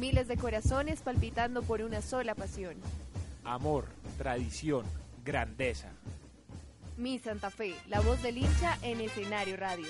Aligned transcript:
Miles 0.00 0.28
de 0.28 0.38
corazones 0.38 1.02
palpitando 1.02 1.62
por 1.62 1.82
una 1.82 2.00
sola 2.00 2.34
pasión. 2.34 2.74
Amor, 3.44 3.84
tradición, 4.16 4.86
grandeza. 5.22 5.88
Mi 6.96 7.18
Santa 7.18 7.50
Fe, 7.50 7.74
la 7.86 8.00
voz 8.00 8.22
del 8.22 8.38
hincha 8.38 8.78
en 8.80 9.02
escenario 9.02 9.58
radio. 9.58 9.84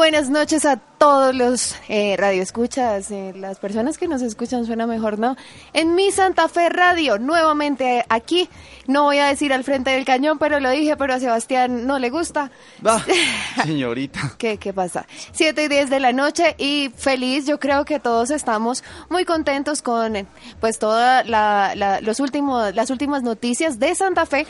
Buenas 0.00 0.30
noches 0.30 0.64
a 0.64 0.76
todos 0.76 1.34
los 1.34 1.76
eh, 1.90 2.16
radioescuchas, 2.18 3.10
eh, 3.10 3.34
las 3.36 3.58
personas 3.58 3.98
que 3.98 4.08
nos 4.08 4.22
escuchan 4.22 4.64
suena 4.64 4.86
mejor, 4.86 5.18
¿no? 5.18 5.36
En 5.74 5.94
mi 5.94 6.10
Santa 6.10 6.48
Fe 6.48 6.70
Radio, 6.70 7.18
nuevamente 7.18 8.06
aquí, 8.08 8.48
no 8.86 9.02
voy 9.04 9.18
a 9.18 9.26
decir 9.26 9.52
al 9.52 9.62
frente 9.62 9.90
del 9.90 10.06
cañón, 10.06 10.38
pero 10.38 10.58
lo 10.58 10.70
dije, 10.70 10.96
pero 10.96 11.12
a 11.12 11.20
Sebastián 11.20 11.86
no 11.86 11.98
le 11.98 12.08
gusta. 12.08 12.50
Ah, 12.82 13.04
señorita. 13.64 14.32
¿Qué, 14.38 14.56
¿Qué 14.56 14.72
pasa? 14.72 15.04
7 15.32 15.64
y 15.64 15.68
10 15.68 15.90
de 15.90 16.00
la 16.00 16.12
noche 16.12 16.54
y 16.56 16.90
feliz, 16.96 17.46
yo 17.46 17.60
creo 17.60 17.84
que 17.84 18.00
todos 18.00 18.30
estamos 18.30 18.82
muy 19.10 19.26
contentos 19.26 19.82
con 19.82 20.16
eh, 20.16 20.24
pues 20.60 20.78
todas 20.78 21.28
la, 21.28 21.74
la- 21.76 22.00
los 22.00 22.20
últimos, 22.20 22.74
las 22.74 22.88
últimas 22.88 23.22
noticias 23.22 23.78
de 23.78 23.94
Santa 23.94 24.24
Fe 24.24 24.46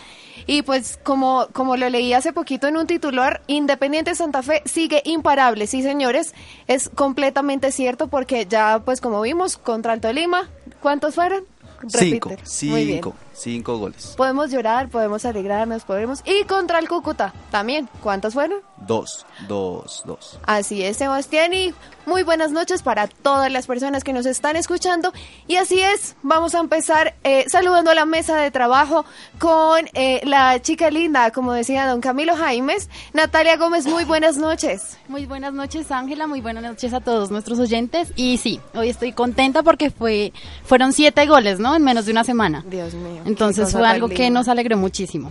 y 0.51 0.63
pues 0.63 0.99
como, 1.05 1.47
como 1.53 1.77
lo 1.77 1.89
leí 1.89 2.13
hace 2.13 2.33
poquito 2.33 2.67
en 2.67 2.77
un 2.77 2.89
titular, 2.89 3.41
Independiente 3.47 4.17
Santa 4.17 4.43
Fe 4.43 4.63
sigue 4.65 5.01
imparable, 5.05 5.69
sí 5.69 5.81
señores, 5.81 6.35
es 6.67 6.89
completamente 6.89 7.71
cierto 7.71 8.09
porque 8.09 8.47
ya 8.47 8.83
pues 8.85 9.01
como 9.01 9.21
vimos 9.21 9.57
contra 9.57 9.93
el 9.93 10.01
Tolima, 10.01 10.51
¿cuántos 10.83 11.15
fueron? 11.15 11.45
Cinco, 11.87 12.31
Repite. 12.31 12.67
Muy 12.67 12.85
bien. 12.85 13.01
Cinco, 13.41 13.79
goles. 13.79 14.15
Podemos 14.17 14.51
llorar, 14.51 14.89
podemos 14.89 15.25
alegrarnos, 15.25 15.85
podemos... 15.85 16.23
Y 16.25 16.45
contra 16.45 16.79
el 16.79 16.89
Cúcuta 16.89 17.33
también, 17.51 17.89
¿cuántos 18.03 18.35
fueron? 18.35 18.61
Dos, 18.77 19.27
dos, 19.49 20.03
dos. 20.07 20.39
Así 20.47 20.83
es, 20.83 20.97
Sebastián, 20.97 21.53
y 21.53 21.75
muy 22.07 22.23
buenas 22.23 22.51
noches 22.51 22.83
para 22.83 23.07
todas 23.07 23.53
las 23.53 23.67
personas 23.67 24.05
que 24.05 24.13
nos 24.13 24.27
están 24.27 24.57
escuchando. 24.57 25.13
Y 25.47 25.57
así 25.57 25.81
es, 25.81 26.17
vamos 26.23 26.55
a 26.55 26.61
empezar 26.61 27.15
eh, 27.25 27.45
saludando 27.49 27.91
a 27.91 27.95
la 27.95 28.05
mesa 28.05 28.37
de 28.37 28.51
trabajo 28.51 29.05
con 29.39 29.87
eh, 29.95 30.21
la 30.25 30.61
chica 30.61 30.91
linda, 30.91 31.31
como 31.31 31.53
decía 31.53 31.87
don 31.87 32.01
Camilo 32.01 32.35
Jaimes. 32.37 32.89
Natalia 33.13 33.57
Gómez, 33.57 33.87
muy 33.87 34.05
buenas 34.05 34.39
noches. 34.39 34.99
Muy 35.09 35.27
buenas 35.27 35.53
noches, 35.53 35.91
Ángela. 35.91 36.27
Muy 36.27 36.41
buenas 36.41 36.63
noches 36.63 36.93
a 36.95 37.01
todos 37.01 37.31
nuestros 37.31 37.59
oyentes. 37.59 38.13
Y 38.17 38.39
sí, 38.39 38.61
hoy 38.75 38.89
estoy 38.89 39.13
contenta 39.13 39.63
porque 39.63 39.91
fue, 39.91 40.33
fueron 40.65 40.93
siete 40.93 41.27
goles, 41.27 41.61
¿no? 41.61 41.77
En 41.77 41.85
menos 41.85 42.07
de 42.07 42.13
una 42.13 42.25
semana. 42.25 42.65
Dios 42.67 42.95
mío. 42.95 43.23
Entonces 43.31 43.73
fue 43.73 43.87
algo 43.87 44.09
que 44.09 44.29
nos 44.31 44.49
alegró 44.49 44.77
muchísimo. 44.77 45.31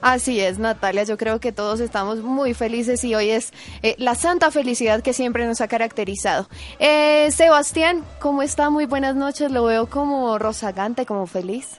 Así 0.00 0.38
es, 0.40 0.58
Natalia, 0.58 1.02
yo 1.02 1.16
creo 1.16 1.40
que 1.40 1.50
todos 1.50 1.80
estamos 1.80 2.20
muy 2.22 2.54
felices 2.54 3.02
y 3.02 3.14
hoy 3.14 3.30
es 3.30 3.52
eh, 3.82 3.96
la 3.98 4.14
santa 4.14 4.50
felicidad 4.52 5.02
que 5.02 5.12
siempre 5.12 5.44
nos 5.46 5.60
ha 5.60 5.66
caracterizado. 5.66 6.48
Eh, 6.78 7.30
Sebastián, 7.32 8.04
¿cómo 8.20 8.42
está? 8.42 8.70
Muy 8.70 8.86
buenas 8.86 9.16
noches, 9.16 9.50
lo 9.50 9.64
veo 9.64 9.88
como 9.88 10.38
rozagante, 10.38 11.04
como 11.04 11.26
feliz. 11.26 11.78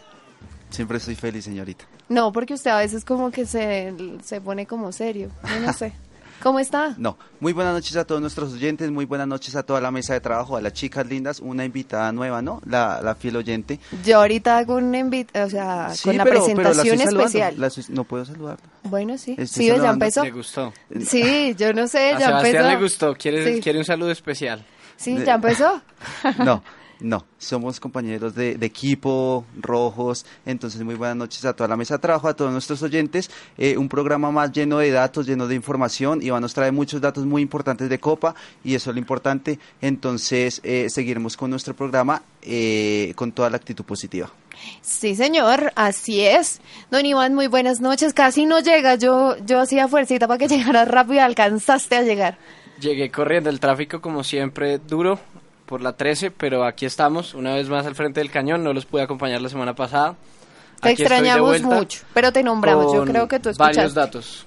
Siempre 0.70 0.98
estoy 0.98 1.16
feliz, 1.16 1.46
señorita. 1.46 1.86
No, 2.10 2.34
porque 2.34 2.54
usted 2.54 2.72
a 2.72 2.78
veces 2.80 3.06
como 3.06 3.32
que 3.32 3.46
se, 3.46 3.94
se 4.24 4.42
pone 4.42 4.66
como 4.66 4.92
serio, 4.92 5.30
yo 5.44 5.60
no 5.62 5.74
sé. 5.78 5.94
¿Cómo 6.42 6.60
está? 6.60 6.96
No, 6.98 7.18
muy 7.42 7.52
buenas 7.52 7.74
noches 7.74 7.96
a 7.98 8.06
todos 8.06 8.22
nuestros 8.22 8.54
oyentes, 8.54 8.90
muy 8.92 9.04
buenas 9.06 9.28
noches 9.28 9.56
a 9.58 9.64
toda 9.64 9.82
la 9.82 9.92
mesa 9.92 10.14
de 10.14 10.22
trabajo, 10.22 10.56
a 10.56 10.62
las 10.62 10.72
chicas 10.74 11.06
lindas, 11.06 11.40
una 11.42 11.66
invitada 11.66 12.12
nueva, 12.14 12.42
¿no? 12.42 12.62
La, 12.66 13.02
la 13.02 13.16
fiel 13.16 13.36
oyente. 13.36 13.80
Yo 14.06 14.20
ahorita 14.20 14.58
hago 14.58 14.76
un 14.76 14.96
invite, 14.96 15.42
o 15.42 15.50
sea, 15.50 15.90
Sí, 15.94 16.04
con 16.06 16.18
la 16.18 16.24
pero- 16.24 16.46
pero 16.46 16.56
la 16.58 16.64
presentación 16.84 17.02
especial. 17.20 17.56
la 17.58 17.70
no 17.90 18.04
puedo 18.06 18.24
saludarla. 18.26 18.64
Bueno, 18.84 19.18
sí. 19.18 19.32
Estoy 19.32 19.48
Sí, 19.48 19.66
ya 19.68 19.74
saludando. 19.76 20.06
empezó. 20.06 20.24
Le 20.24 20.32
gustó. 20.32 20.74
Sí, 21.06 21.56
yo 21.58 21.74
no 21.74 21.88
sé, 21.88 22.14
A 22.14 22.20
ya 22.20 22.26
Sebastián 22.28 22.56
empezó. 22.56 22.70
le 22.70 22.82
gustó. 22.82 23.16
Quiere, 23.16 23.56
Sí. 23.56 23.62
quiere 23.62 23.80
un 23.80 23.86
saludo 23.86 24.12
especial. 24.12 24.66
Sí, 24.96 25.18
ya 25.26 25.36
empezó. 25.36 25.82
No, 26.40 26.64
no, 27.00 27.26
somos 27.38 27.80
compañeros 27.80 28.36
de, 28.36 28.56
de 28.56 28.66
equipo, 28.66 29.46
rojos, 29.60 30.26
entonces 30.46 30.82
muy 30.84 30.96
buenas 30.96 31.18
noches 31.18 31.46
a 31.46 31.54
toda 31.54 31.68
la 31.68 31.78
mesa 31.78 31.96
de 31.96 32.00
trabajo, 32.00 32.28
a 32.28 32.34
todos 32.34 32.52
nuestros 32.52 32.82
oyentes, 32.84 33.30
Eh, 33.58 33.78
un 33.78 33.90
programa 33.90 34.32
más 34.32 34.52
lleno 34.52 34.78
de 34.78 34.92
datos, 34.92 35.28
lleno 35.28 35.48
de 35.48 35.56
información, 35.56 36.22
y 36.22 36.28
nos 36.30 36.54
trae 36.54 36.72
muchos 36.72 37.02
datos 37.02 37.26
muy 37.26 37.42
importantes 37.42 37.90
de 37.90 38.00
Copa, 38.00 38.36
y 38.64 38.76
eso 38.76 38.90
es 38.90 38.96
lo 38.96 39.00
importante, 39.00 39.60
entonces 39.82 40.62
eh, 40.64 40.88
seguiremos 40.90 41.36
con 41.36 41.50
nuestro 41.50 41.76
programa 41.76 42.24
eh, 42.42 43.14
con 43.16 43.32
toda 43.32 43.50
la 43.50 43.58
actitud 43.58 43.84
positiva. 43.84 44.32
Sí, 44.82 45.16
señor, 45.16 45.72
así 45.76 46.22
es. 46.22 46.62
Don 46.92 47.06
Iván, 47.06 47.34
muy 47.34 47.48
buenas 47.48 47.80
noches. 47.80 48.14
Casi 48.14 48.46
no 48.46 48.60
llega, 48.60 48.96
yo, 48.96 49.38
yo 49.46 49.60
hacía 49.60 49.88
fuercita 49.88 50.28
para 50.28 50.38
que 50.38 50.48
llegara 50.54 50.86
rápido 50.86 51.16
y 51.16 51.20
alcanzaste 51.20 51.96
a 51.96 52.02
llegar. 52.04 52.38
Llegué 52.80 53.12
corriendo, 53.12 53.50
el 53.50 53.60
tráfico 53.60 54.00
como 54.00 54.24
siempre 54.24 54.78
duro 54.78 55.20
por 55.70 55.82
la 55.82 55.94
13, 55.94 56.32
pero 56.32 56.66
aquí 56.66 56.88
estamos, 56.88 57.36
una 57.36 57.54
vez 57.54 57.70
más 57.70 57.86
al 57.86 57.94
frente 57.94 58.20
del 58.20 58.32
cañón, 58.32 58.64
no 58.64 58.74
los 58.74 58.88
pude 58.88 59.04
acompañar 59.04 59.40
la 59.40 59.50
semana 59.50 59.76
pasada. 59.76 60.16
Te 60.82 60.90
Aquí 60.90 61.02
extrañamos 61.04 61.62
mucho, 61.62 62.02
pero 62.12 62.34
te 62.34 62.42
nombramos. 62.42 62.92
Yo 62.92 63.06
creo 63.06 63.28
que 63.28 63.40
tú 63.40 63.50
escuchaste. 63.50 63.78
Varios 63.78 63.94
datos. 63.94 64.46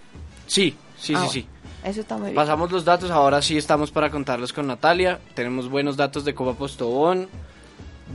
Sí, 0.49 0.77
sí, 0.99 1.15
Ah, 1.17 1.23
sí, 1.29 1.41
sí. 1.41 1.47
Eso 1.85 2.01
está 2.01 2.17
muy 2.17 2.27
bien. 2.27 2.35
Pasamos 2.35 2.73
los 2.73 2.85
datos, 2.85 3.11
ahora 3.13 3.41
sí 3.41 3.57
estamos 3.57 3.93
para 3.93 4.11
contarlos 4.11 4.53
con 4.53 4.67
Natalia. 4.67 5.21
Tenemos 5.35 5.69
buenos 5.69 5.97
datos 5.97 6.25
de 6.25 6.35
Copa 6.35 6.55
Postobón, 6.59 7.29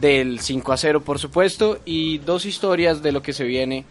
del 0.01 0.41
5 0.41 0.73
a 0.73 0.77
0 0.77 1.01
por 1.01 1.17
supuesto, 1.17 1.79
y 1.85 2.17
dos 2.17 2.45
historias 2.45 3.01
de 3.01 3.13
lo 3.13 3.21
que 3.21 3.31
se 3.31 3.45
viene 3.45 3.85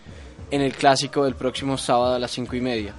en 0.51 0.61
el 0.61 0.75
clásico 0.75 1.25
del 1.25 1.37
próximo 1.37 1.79
sábado 1.79 2.17
a 2.17 2.19
las 2.19 2.31
5 2.33 2.55
y 2.55 2.61
media. 2.61 2.93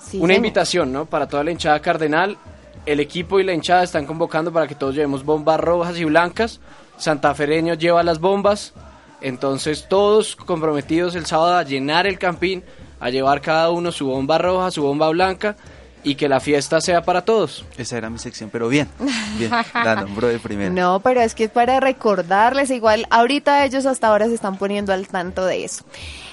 Sí, 0.00 0.16
Una 0.18 0.26
señor. 0.34 0.36
invitación, 0.36 0.92
¿no? 0.92 1.06
Para 1.06 1.28
toda 1.28 1.44
la 1.44 1.52
hinchada 1.52 1.78
cardenal. 1.80 2.36
El 2.86 3.00
equipo 3.00 3.40
y 3.40 3.44
la 3.44 3.54
hinchada 3.54 3.82
están 3.82 4.06
convocando 4.06 4.52
para 4.52 4.66
que 4.66 4.74
todos 4.74 4.94
llevemos 4.94 5.24
bombas 5.24 5.58
rojas 5.58 5.98
y 5.98 6.04
blancas. 6.04 6.60
Santafereño 6.96 7.74
lleva 7.74 8.02
las 8.02 8.20
bombas. 8.20 8.74
Entonces 9.20 9.86
todos 9.88 10.36
comprometidos 10.36 11.14
el 11.14 11.24
sábado 11.24 11.56
a 11.56 11.62
llenar 11.62 12.06
el 12.06 12.18
campín, 12.18 12.62
a 13.00 13.08
llevar 13.08 13.40
cada 13.40 13.70
uno 13.70 13.90
su 13.90 14.06
bomba 14.06 14.36
roja, 14.38 14.70
su 14.70 14.82
bomba 14.82 15.08
blanca 15.08 15.56
y 16.04 16.14
que 16.16 16.28
la 16.28 16.38
fiesta 16.38 16.80
sea 16.80 17.02
para 17.02 17.24
todos. 17.24 17.64
Esa 17.78 17.96
era 17.96 18.10
mi 18.10 18.18
sección, 18.18 18.50
pero 18.50 18.68
bien, 18.68 18.88
bien, 19.38 19.50
la 19.50 19.94
nombró 20.02 20.28
de 20.28 20.38
primera. 20.38 20.70
No, 20.70 21.00
pero 21.00 21.22
es 21.22 21.34
que 21.34 21.44
es 21.44 21.50
para 21.50 21.80
recordarles, 21.80 22.70
igual 22.70 23.06
ahorita 23.10 23.64
ellos 23.64 23.86
hasta 23.86 24.08
ahora 24.08 24.26
se 24.26 24.34
están 24.34 24.58
poniendo 24.58 24.92
al 24.92 25.08
tanto 25.08 25.46
de 25.46 25.64
eso. 25.64 25.84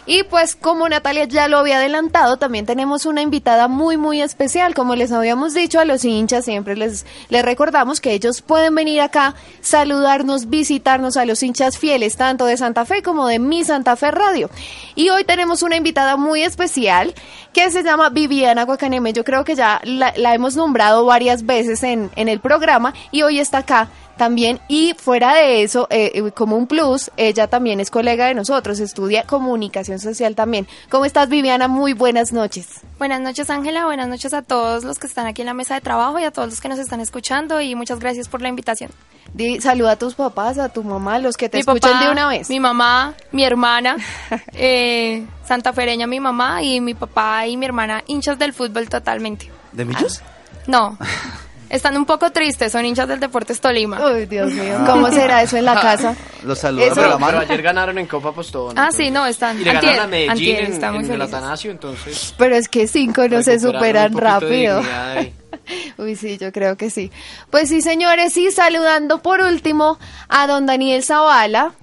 Y 0.06 0.24
pues 0.24 0.56
como 0.56 0.89
Natalia 0.89 1.25
ya 1.25 1.48
lo 1.48 1.59
había 1.59 1.77
adelantado, 1.77 2.38
también 2.38 2.65
tenemos 2.65 3.06
una 3.06 3.21
invitada 3.21 3.68
muy 3.68 3.98
muy 3.98 4.21
especial. 4.21 4.74
Como 4.74 4.95
les 4.95 5.12
habíamos 5.12 5.53
dicho 5.53 5.80
a 5.80 5.86
los 5.86 6.03
hinchas, 6.03 6.45
siempre 6.45 6.75
les, 6.75 7.06
les 7.30 7.45
recordamos 7.45 8.01
que 8.01 8.13
ellos 8.13 8.42
pueden 8.42 8.74
venir 8.74 9.01
acá, 9.01 9.36
saludarnos, 9.62 10.50
visitarnos 10.50 11.18
a 11.18 11.25
los 11.25 11.44
hinchas 11.44 11.77
fieles, 11.77 12.18
tanto 12.18 12.45
de 12.45 12.57
Santa 12.57 12.86
Fe 12.86 13.03
como 13.03 13.27
de 13.27 13.39
Mi 13.39 13.63
Santa 13.63 13.95
Fe 13.95 14.12
Radio. 14.12 14.50
Y 14.95 15.09
hoy 15.09 15.24
tenemos 15.24 15.62
una 15.62 15.75
invitada 15.75 16.18
muy 16.18 16.42
especial 16.42 17.13
que 17.54 17.69
se 17.69 17.83
llama 17.83 18.09
Viviana 18.09 18.63
Guacaneme. 18.63 19.13
Yo 19.13 19.24
creo 19.24 19.44
que 19.44 19.56
ya 19.56 19.81
la, 19.83 20.13
la 20.18 20.33
hemos 20.33 20.56
nombrado 20.56 21.06
varias 21.06 21.45
veces 21.45 21.83
en, 21.83 22.09
en 22.15 22.27
el 22.27 22.39
programa 22.39 22.94
y 23.12 23.21
hoy 23.21 23.39
está 23.39 23.59
acá 23.59 23.89
también. 24.18 24.60
Y 24.68 24.94
fuera 24.98 25.34
de 25.36 25.63
eso, 25.63 25.88
eh, 25.90 26.12
eh, 26.16 26.31
como 26.31 26.56
un 26.58 26.68
plus, 26.68 27.12
ella 27.18 27.48
también 27.48 27.80
es 27.80 27.90
colega 27.92 28.28
de 28.28 28.34
nosotros, 28.34 28.80
estudia 28.80 29.24
comunicación 29.24 30.00
social 30.00 30.36
también. 30.36 30.68
¿Cómo 30.90 31.06
estás, 31.06 31.30
Viviana? 31.30 31.68
Muy 31.68 31.94
buenas 31.94 32.31
noches. 32.34 32.68
Buenas 33.00 33.22
noches, 33.22 33.50
Ángela. 33.50 33.86
Buenas 33.86 34.08
noches 34.08 34.34
a 34.34 34.42
todos 34.42 34.84
los 34.84 35.00
que 35.00 35.08
están 35.08 35.25
aquí 35.28 35.42
en 35.42 35.48
la 35.48 35.54
mesa 35.54 35.75
de 35.75 35.81
trabajo 35.81 36.19
y 36.19 36.24
a 36.24 36.31
todos 36.31 36.50
los 36.50 36.62
que 36.62 36.69
nos 36.69 36.80
están 36.80 37.00
escuchando. 37.02 37.60
Y 37.62 37.75
muchas 37.75 38.00
gracias 38.00 38.28
por 38.28 38.42
la 38.42 38.50
invitación. 38.50 38.92
Di- 39.34 39.62
saluda 39.62 39.92
a 39.92 39.96
tus 39.96 40.16
papás, 40.16 40.57
a 40.57 40.69
tu 40.69 40.84
mamá, 40.84 41.18
los 41.19 41.38
que 41.38 41.48
te 41.48 41.57
mi 41.57 41.62
escuchan 41.62 41.92
papá, 41.94 42.06
de 42.06 42.12
una 42.12 42.28
vez. 42.28 42.50
Mi 42.50 42.60
mamá, 42.60 43.14
mi 43.31 43.44
hermana, 43.46 43.96
eh, 44.54 45.25
santafereña 45.46 46.06
mi 46.07 46.19
mamá 46.19 46.62
y 46.64 46.81
mi 46.81 46.94
papá 46.94 47.48
y 47.48 47.56
mi 47.57 47.66
hermana 47.66 48.04
hinchas 48.07 48.38
del 48.38 48.54
fútbol 48.54 48.90
totalmente. 48.90 49.50
¿De 49.72 49.86
Millos? 49.86 50.22
No, 50.68 50.98
están 51.71 51.97
un 51.97 52.06
poco 52.06 52.31
tristes, 52.31 52.71
son 52.71 52.85
hinchas 52.85 53.07
del 53.07 53.19
Deportes 53.19 53.59
Tolima. 53.59 54.00
Uy, 54.12 54.25
Dios 54.27 54.51
mío, 54.53 54.77
¿cómo 54.85 55.09
será 55.09 55.41
eso 55.41 55.57
en 55.57 55.65
la 55.65 55.79
casa? 55.81 56.15
Los 56.44 56.59
saludos 56.59 56.88
Eso- 56.88 56.95
Pero, 56.95 57.07
pero 57.07 57.19
mano. 57.19 57.39
ayer 57.39 57.62
ganaron 57.62 57.97
en 57.97 58.06
Copa 58.06 58.31
Postón. 58.31 58.77
Ah, 58.77 58.89
sí, 58.91 59.09
no, 59.09 59.25
están. 59.25 59.59
Y 59.59 59.63
le 59.63 59.71
antier, 59.71 59.94
ganaron 59.94 60.06
a 60.06 60.07
Medellín 60.12 60.31
antier, 60.31 60.63
en, 60.65 60.73
están 60.73 60.94
muy 60.95 61.06
en 61.06 61.12
el. 61.13 61.21
Atanasio, 61.21 61.71
entonces... 61.71 62.35
Pero 62.38 62.56
es 62.56 62.68
que 62.68 62.88
cinco 62.88 63.27
no 63.27 63.41
se 63.41 63.59
superan 63.59 64.15
rápido. 64.18 64.81
Uy, 65.97 66.15
sí, 66.15 66.38
yo 66.38 66.51
creo 66.51 66.75
que 66.77 66.89
sí. 66.89 67.12
Pues 67.50 67.69
sí, 67.69 67.81
señores, 67.81 68.35
y 68.38 68.51
saludando 68.51 69.21
por 69.21 69.41
último 69.41 69.97
a 70.27 70.47
don 70.47 70.65
Daniel 70.65 71.03
Zavala, 71.03 71.73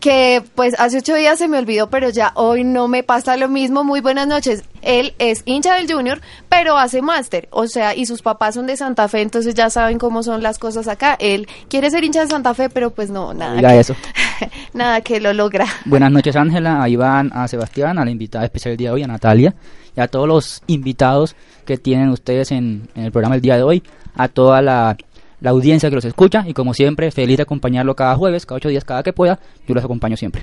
que 0.00 0.42
pues 0.54 0.74
hace 0.78 0.98
ocho 0.98 1.14
días 1.14 1.38
se 1.38 1.48
me 1.48 1.58
olvidó, 1.58 1.90
pero 1.90 2.10
ya 2.10 2.32
hoy 2.34 2.64
no 2.64 2.88
me 2.88 3.02
pasa 3.02 3.36
lo 3.36 3.48
mismo. 3.48 3.84
Muy 3.84 4.00
buenas 4.00 4.26
noches. 4.26 4.64
Él 4.82 5.14
es 5.18 5.42
hincha 5.44 5.74
del 5.74 5.90
Junior, 5.92 6.20
pero 6.48 6.78
hace 6.78 7.02
máster, 7.02 7.48
o 7.50 7.66
sea, 7.66 7.94
y 7.94 8.06
sus 8.06 8.22
papás 8.22 8.54
son 8.54 8.66
de 8.66 8.76
Santa 8.76 9.08
Fe, 9.08 9.22
entonces 9.22 9.54
ya 9.54 9.70
saben 9.70 9.98
cómo 9.98 10.22
son 10.22 10.42
las 10.42 10.58
cosas 10.58 10.86
acá. 10.88 11.16
Él 11.18 11.48
quiere 11.68 11.90
ser 11.90 12.04
hincha 12.04 12.20
de 12.20 12.28
Santa 12.28 12.54
Fe, 12.54 12.70
pero 12.70 12.90
pues 12.90 13.10
no, 13.10 13.34
nada. 13.34 13.60
Que- 13.60 13.80
eso. 13.80 13.96
nada 14.72 15.00
que 15.00 15.20
lo 15.20 15.32
logra. 15.32 15.66
Buenas 15.84 16.12
noches 16.12 16.36
Ángela, 16.36 16.82
a 16.82 16.88
Iván, 16.88 17.30
a 17.34 17.48
Sebastián, 17.48 17.98
a 17.98 18.04
la 18.04 18.10
invitada 18.10 18.44
especial 18.44 18.72
del 18.72 18.78
día 18.78 18.88
de 18.90 18.94
hoy, 18.94 19.02
a 19.02 19.08
Natalia, 19.08 19.54
y 19.96 20.00
a 20.00 20.06
todos 20.08 20.28
los 20.28 20.62
invitados 20.68 21.34
que 21.64 21.76
tienen 21.76 22.10
ustedes 22.10 22.52
en, 22.52 22.88
en 22.94 23.04
el 23.04 23.12
programa 23.12 23.34
el 23.34 23.40
día 23.40 23.56
de 23.56 23.62
hoy, 23.62 23.82
a 24.14 24.28
toda 24.28 24.62
la, 24.62 24.96
la 25.40 25.50
audiencia 25.50 25.88
que 25.88 25.96
los 25.96 26.04
escucha, 26.04 26.44
y 26.46 26.54
como 26.54 26.74
siempre, 26.74 27.10
feliz 27.10 27.36
de 27.36 27.42
acompañarlo 27.44 27.94
cada 27.94 28.16
jueves, 28.16 28.46
cada 28.46 28.56
ocho 28.56 28.68
días, 28.68 28.84
cada 28.84 29.02
que 29.02 29.12
pueda, 29.12 29.38
yo 29.66 29.74
los 29.74 29.84
acompaño 29.84 30.16
siempre. 30.16 30.42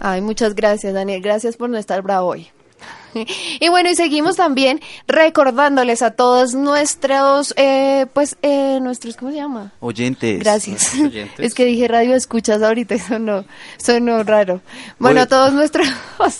Ay, 0.00 0.20
muchas 0.20 0.54
gracias, 0.54 0.94
Daniel. 0.94 1.22
Gracias 1.22 1.56
por 1.56 1.70
no 1.70 1.78
estar 1.78 2.02
bravo 2.02 2.28
hoy. 2.28 2.48
Y 3.60 3.68
bueno, 3.68 3.90
y 3.90 3.94
seguimos 3.94 4.36
también 4.36 4.80
recordándoles 5.06 6.00
a 6.02 6.12
todos 6.12 6.54
nuestros, 6.54 7.52
eh, 7.56 8.06
pues, 8.12 8.36
eh, 8.42 8.80
nuestros, 8.80 9.16
¿cómo 9.16 9.30
se 9.30 9.36
llama? 9.36 9.72
Oyentes. 9.80 10.40
Gracias. 10.40 10.94
oyentes. 10.94 11.38
Es 11.38 11.54
que 11.54 11.64
dije 11.64 11.88
radio 11.88 12.14
escuchas 12.14 12.62
ahorita, 12.62 12.94
eso 12.96 13.18
no, 13.18 13.44
sonó 13.76 14.22
raro. 14.22 14.60
Bueno, 14.98 15.20
Oye. 15.20 15.24
a 15.24 15.26
todos 15.26 15.52
nuestros 15.52 15.88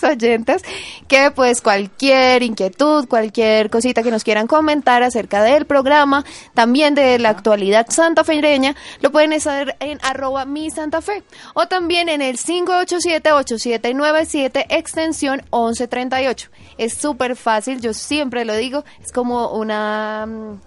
oyentes, 0.03 0.63
que 1.07 1.31
pues 1.31 1.61
cualquier 1.61 2.43
inquietud, 2.43 3.07
cualquier 3.07 3.69
cosita 3.69 4.03
que 4.03 4.11
nos 4.11 4.23
quieran 4.23 4.47
comentar 4.47 5.03
acerca 5.03 5.43
del 5.43 5.65
programa, 5.65 6.25
también 6.53 6.95
de 6.95 7.19
la 7.19 7.29
actualidad 7.29 7.87
santafeña, 7.89 8.75
lo 9.01 9.11
pueden 9.11 9.33
hacer 9.33 9.75
en 9.79 9.99
arroba 10.01 10.45
mi 10.45 10.69
Santa 10.69 11.01
Fe, 11.01 11.23
o 11.53 11.67
también 11.67 12.07
en 12.09 12.21
el 12.21 12.37
587-8797 12.37 14.65
extensión 14.69 15.41
1138. 15.51 16.49
Es 16.77 16.93
súper 16.93 17.35
fácil, 17.35 17.81
yo 17.81 17.93
siempre 17.93 18.45
lo 18.45 18.55
digo, 18.55 18.83
es 19.01 19.11
como 19.11 19.49
una... 19.53 20.25
mm, 20.25 20.59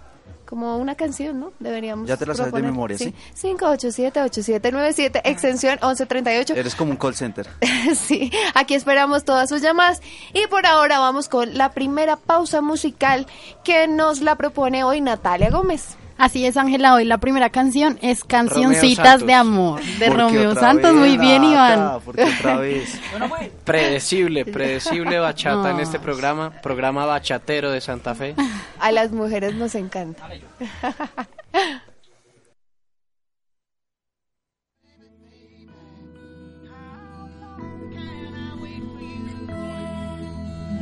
como 0.47 0.77
una 0.77 0.95
canción, 0.95 1.41
¿no? 1.41 1.53
Deberíamos 1.59 2.07
Ya 2.09 2.17
te 2.17 2.25
la 2.25 2.33
sabes 2.35 2.53
de 2.53 2.63
memoria, 2.63 2.97
¿sí? 2.97 3.13
587-8797, 3.43 5.21
extensión 5.25 5.73
1138. 5.83 6.55
Eres 6.55 6.75
como 6.75 6.93
un 6.93 6.97
call 6.97 7.15
center. 7.15 7.49
sí, 7.97 8.31
aquí 8.55 8.75
esperamos 8.75 9.25
todas 9.25 9.49
sus 9.49 9.61
llamadas. 9.61 10.01
Y 10.33 10.47
por 10.47 10.67
ahora 10.67 11.01
vamos 11.01 11.29
con 11.29 11.59
la 11.59 11.73
primera 11.73 12.17
pausa 12.17 12.61
musical 12.61 13.27
que 13.65 13.89
nos 13.89 14.21
la 14.21 14.37
propone 14.37 14.85
hoy 14.85 15.01
Natalia 15.01 15.51
Gómez. 15.51 15.97
Así 16.19 16.47
es, 16.47 16.57
Ángela, 16.57 16.95
hoy 16.95 17.05
la 17.05 17.19
primera 17.19 17.51
canción 17.51 17.99
es 18.01 18.25
Cancioncitas 18.25 19.27
de 19.27 19.35
Amor 19.35 19.83
de 19.83 20.07
¿Por 20.07 20.17
qué 20.17 20.23
Romeo 20.23 20.55
Santos. 20.55 20.93
vez, 20.93 21.01
Muy 21.01 21.19
bien, 21.19 21.43
Nata? 21.43 21.53
Iván. 21.53 22.01
¿Por 22.01 22.17
qué 22.17 22.25
otra 22.25 22.57
vez? 22.57 22.99
Predecible, 23.65 24.45
predecible 24.47 25.19
bachata 25.19 25.71
en 25.71 25.81
este 25.81 25.99
programa, 25.99 26.51
programa 26.63 27.05
bachatero 27.05 27.71
de 27.71 27.81
Santa 27.81 28.15
Fe. 28.15 28.35
A 28.81 28.93
las 28.93 29.13
mujeres 29.13 29.55
nos 29.55 29.75
encanta. 29.75 30.27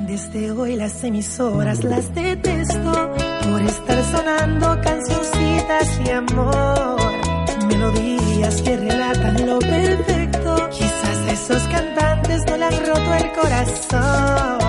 Desde 0.06 0.52
hoy 0.52 0.76
las 0.76 1.02
emisoras 1.02 1.82
las 1.82 2.14
detesto 2.14 3.14
por 3.42 3.62
estar 3.62 4.04
sonando 4.04 4.78
cancioncitas 4.82 6.04
de 6.04 6.12
amor, 6.12 7.00
melodías 7.66 8.60
que 8.60 8.76
relatan 8.76 9.46
lo 9.46 9.58
perfecto. 9.60 10.68
Quizás 10.70 11.32
esos 11.32 11.62
cantantes 11.68 12.42
no 12.46 12.56
le 12.58 12.64
han 12.64 12.86
roto 12.86 13.14
el 13.14 13.32
corazón. 13.32 14.63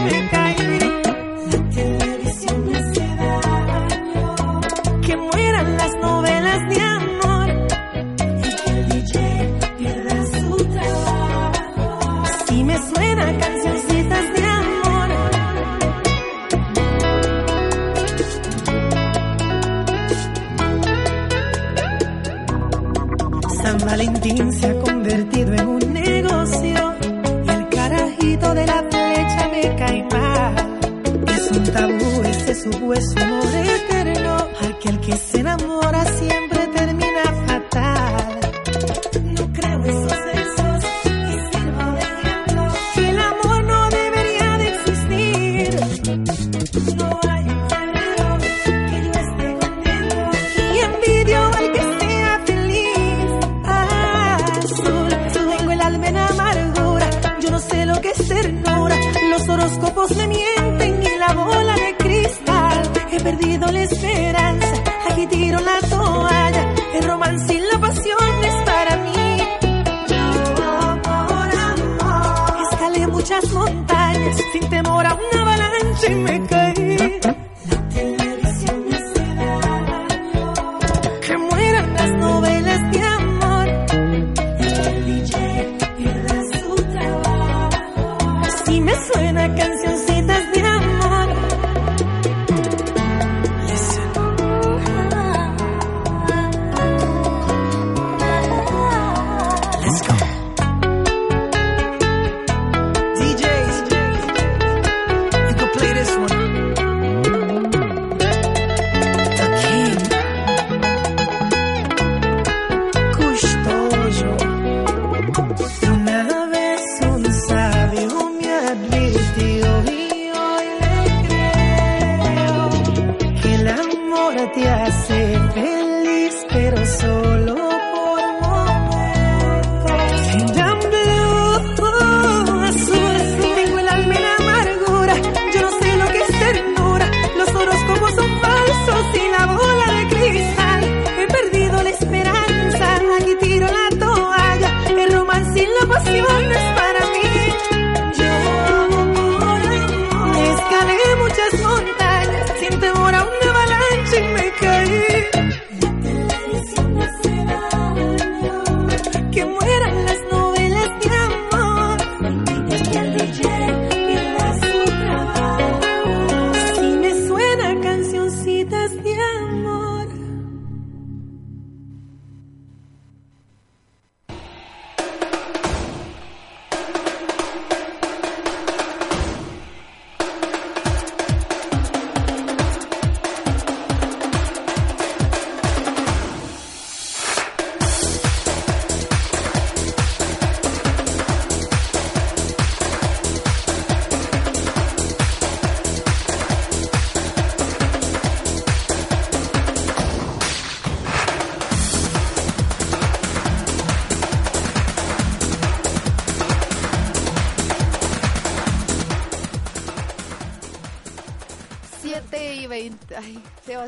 Música 0.00 0.39
ese 32.60 32.72
supuesto 32.72 33.20
amor 33.22 33.44
eterno. 33.54 34.36
Aquel 34.60 35.00
que 35.00 35.16
se 35.16 35.40
enamora 35.40 36.04
siempre 36.04 36.49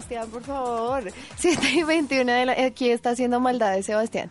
Sebastián, 0.02 0.28
por 0.30 0.42
favor. 0.42 1.12
7 1.36 1.68
y 1.72 1.82
21 1.82 2.32
de 2.32 2.46
la... 2.46 2.52
Aquí 2.52 2.90
está 2.90 3.10
haciendo 3.10 3.40
maldades, 3.40 3.86
Sebastián. 3.86 4.30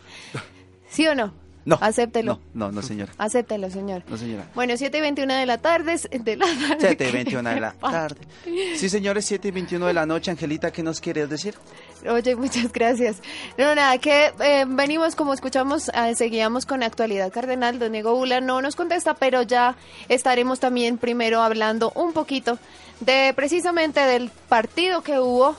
¿Sí 0.90 1.08
o 1.08 1.16
no? 1.16 1.34
No. 1.64 1.78
Acéptelo. 1.80 2.40
No, 2.54 2.68
no, 2.68 2.72
no, 2.72 2.82
señor. 2.82 3.10
Acéptelo, 3.18 3.70
señor. 3.70 4.04
No, 4.08 4.18
señora. 4.18 4.50
Bueno, 4.56 4.76
7 4.76 4.98
y 4.98 5.02
21 5.02 5.34
de 5.34 5.46
la 5.46 5.58
tarde. 5.60 5.96
De 6.12 6.36
la 6.36 6.46
tarde 6.46 6.78
7 6.80 7.10
y 7.10 7.12
21 7.14 7.50
de 7.50 7.60
la 7.60 7.72
tarde. 7.74 8.22
Sí, 8.76 8.90
señores, 8.90 9.26
7 9.26 9.48
y 9.48 9.52
21 9.52 9.86
de 9.86 9.94
la 9.94 10.06
noche. 10.06 10.32
Angelita, 10.32 10.72
¿qué 10.72 10.82
nos 10.82 11.00
quieres 11.00 11.30
decir? 11.30 11.56
Oye, 12.10 12.36
muchas 12.36 12.72
gracias. 12.72 13.22
No, 13.58 13.76
nada, 13.76 13.98
que 14.00 14.34
eh, 14.40 14.66
venimos, 14.68 15.16
como 15.16 15.34
escuchamos, 15.34 15.90
eh, 15.90 16.16
seguíamos 16.16 16.66
con 16.66 16.82
Actualidad 16.82 17.32
Cardenal. 17.32 17.78
Don 17.78 17.92
Diego 17.92 18.16
Bula 18.16 18.42
no 18.42 18.62
nos 18.62 18.76
contesta, 18.76 19.14
pero 19.14 19.44
ya 19.44 19.76
estaremos 20.10 20.60
también 20.60 20.98
primero 20.98 21.42
hablando 21.42 21.92
un 21.96 22.14
poquito 22.14 22.58
de 23.02 23.34
precisamente 23.36 24.00
del 24.00 24.30
partido 24.50 25.02
que 25.04 25.20
hubo 25.20 25.56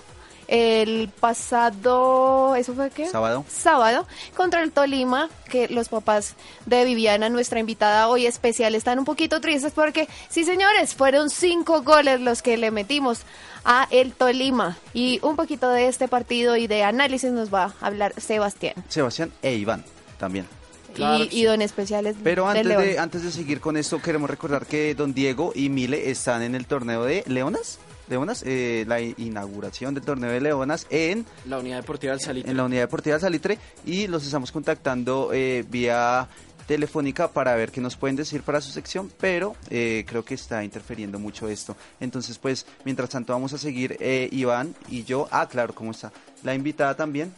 el 0.53 1.09
pasado, 1.09 2.55
¿eso 2.57 2.75
fue 2.75 2.91
qué? 2.91 3.07
Sábado. 3.07 3.43
Sábado, 3.49 4.07
contra 4.37 4.63
el 4.63 4.71
Tolima, 4.71 5.31
que 5.49 5.67
los 5.69 5.89
papás 5.89 6.35
de 6.67 6.85
Viviana, 6.85 7.31
nuestra 7.31 7.59
invitada 7.59 8.07
hoy 8.09 8.27
especial, 8.27 8.75
están 8.75 8.99
un 8.99 9.07
poquito 9.07 9.41
tristes 9.41 9.73
porque, 9.75 10.09
sí 10.29 10.45
señores, 10.45 10.95
fueron 10.95 11.31
cinco 11.31 11.81
goles 11.81 12.21
los 12.21 12.43
que 12.43 12.59
le 12.59 12.71
metimos 12.71 13.21
a 13.65 13.89
el 13.91 14.13
Tolima. 14.13 14.77
Y 14.93 15.21
un 15.23 15.37
poquito 15.37 15.71
de 15.71 15.89
este 15.89 16.07
partido 16.07 16.55
y 16.55 16.67
de 16.67 16.85
análisis 16.85 17.33
nos 17.33 17.53
va 17.53 17.75
a 17.81 17.87
hablar 17.87 18.13
Sebastián. 18.21 18.75
Sebastián 18.91 19.33
e 19.41 19.55
Iván 19.55 19.83
también. 20.19 20.47
y, 20.95 21.29
y 21.31 21.45
don 21.45 21.63
especiales 21.63 22.15
Pero 22.23 22.47
antes 22.47 22.69
de, 22.69 22.99
antes 22.99 23.23
de 23.23 23.33
seguir 23.33 23.61
con 23.63 23.79
esto, 23.79 24.03
queremos 24.03 24.29
recordar 24.29 24.67
que 24.67 24.95
don 24.95 25.15
Diego 25.15 25.53
y 25.55 25.71
Mile 25.71 26.11
están 26.11 26.43
en 26.43 26.55
el 26.55 26.67
torneo 26.67 27.05
de 27.05 27.25
Leonas. 27.27 27.79
Leonas, 28.09 28.43
eh, 28.47 28.85
la 28.89 29.01
inauguración 29.01 29.95
del 29.95 30.03
torneo 30.05 30.31
de 30.31 30.41
Leonas 30.41 30.87
en, 30.91 31.25
La 31.47 31.59
unidad 31.59 31.77
deportiva 31.77 32.13
del 32.13 32.21
Salitre. 32.21 32.51
en 32.51 32.57
la 32.57 32.65
unidad 32.65 32.83
deportiva 32.83 33.19
Salitre 33.19 33.59
y 33.87 34.07
los 34.07 34.25
estamos 34.25 34.53
contactando 34.53 35.31
eh, 35.33 35.65
vía 35.69 36.29
telefónica 36.67 37.29
para 37.29 37.55
ver 37.57 37.71
qué 37.73 37.81
nos 37.81 37.97
pueden 37.97 38.17
decir 38.17 38.43
para 38.43 38.61
su 38.61 38.71
sección, 38.71 39.11
pero 39.21 39.57
eh, 39.69 40.05
creo 40.07 40.25
que 40.25 40.35
está 40.35 40.63
interfiriendo 40.63 41.19
mucho 41.19 41.49
esto. 41.49 41.77
Entonces, 42.01 42.39
pues, 42.39 42.67
mientras 42.85 43.11
tanto 43.11 43.33
vamos 43.33 43.53
a 43.53 43.59
seguir 43.59 43.97
eh, 44.01 44.29
Iván 44.31 44.75
y 44.89 45.03
yo. 45.05 45.29
Ah, 45.31 45.49
claro, 45.51 45.75
¿cómo 45.75 45.91
está? 45.91 46.13
La 46.45 46.55
invitada 46.55 46.95
también. 46.95 47.33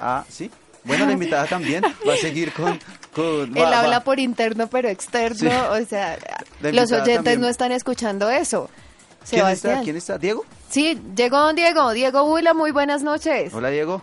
Ah, 0.00 0.24
sí. 0.28 0.50
Bueno, 0.84 1.04
la 1.06 1.12
invitada 1.12 1.46
también 1.46 1.82
va 2.08 2.14
a 2.14 2.16
seguir 2.16 2.52
con... 2.52 2.78
con 3.12 3.24
Él 3.56 3.62
va- 3.64 3.70
va- 3.70 3.80
habla 3.80 4.04
por 4.04 4.20
interno, 4.20 4.68
pero 4.68 4.88
externo. 4.88 5.36
Sí. 5.38 5.46
O 5.82 5.84
sea, 5.86 6.16
los 6.62 6.92
oyentes 6.92 7.14
también. 7.16 7.40
no 7.40 7.48
están 7.48 7.72
escuchando 7.72 8.30
eso. 8.30 8.70
¿Quién 9.28 9.40
Sebastián. 9.42 9.72
está? 9.74 9.84
¿Quién 9.84 9.96
está? 9.96 10.18
¿Diego? 10.18 10.44
Sí, 10.68 11.00
llegó 11.16 11.38
don 11.38 11.54
Diego. 11.56 11.90
Diego 11.92 12.24
Bula, 12.24 12.54
muy 12.54 12.70
buenas 12.70 13.02
noches. 13.02 13.52
Hola, 13.54 13.68
Diego. 13.70 14.00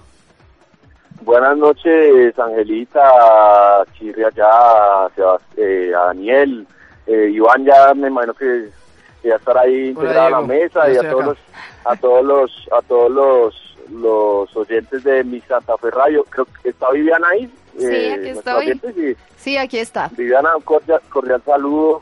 Buenas 1.22 1.58
noches, 1.58 2.38
Angelita, 2.38 3.84
Chirri 3.98 4.24
allá, 4.24 5.08
Sebas- 5.16 5.42
eh, 5.58 5.92
a 5.96 6.08
Daniel, 6.08 6.68
eh, 7.08 7.30
Iván 7.34 7.66
ya 7.66 7.94
me 7.96 8.10
imagino 8.10 8.34
que 8.34 8.70
ya 9.24 9.36
estará 9.36 9.62
ahí 9.62 9.90
integrado 9.90 10.28
a 10.28 10.42
la 10.42 10.42
mesa 10.42 10.88
Ya 10.88 10.94
y 10.94 10.98
a 10.98 11.10
todos 11.10 11.26
los, 11.26 11.38
a 11.86 11.96
todos 11.96 12.26
los, 12.26 12.70
a 12.78 12.82
todos 12.84 13.12
los, 13.12 13.78
los 13.92 14.56
oyentes 14.56 15.04
de 15.04 15.24
mi 15.24 15.42
Santa 15.42 15.76
Fe 15.78 15.90
Radio. 15.90 16.24
Creo 16.30 16.46
que 16.62 16.70
está 16.70 16.92
Viviana 16.92 17.28
ahí. 17.30 17.52
Sí, 17.78 17.86
eh, 17.88 18.14
aquí 18.14 18.30
estoy. 18.30 19.18
Sí, 19.38 19.58
aquí 19.58 19.80
está. 19.80 20.10
Viviana, 20.16 20.56
un 20.56 20.62
cordial, 20.62 21.02
cordial 21.10 21.42
saludo. 21.44 22.02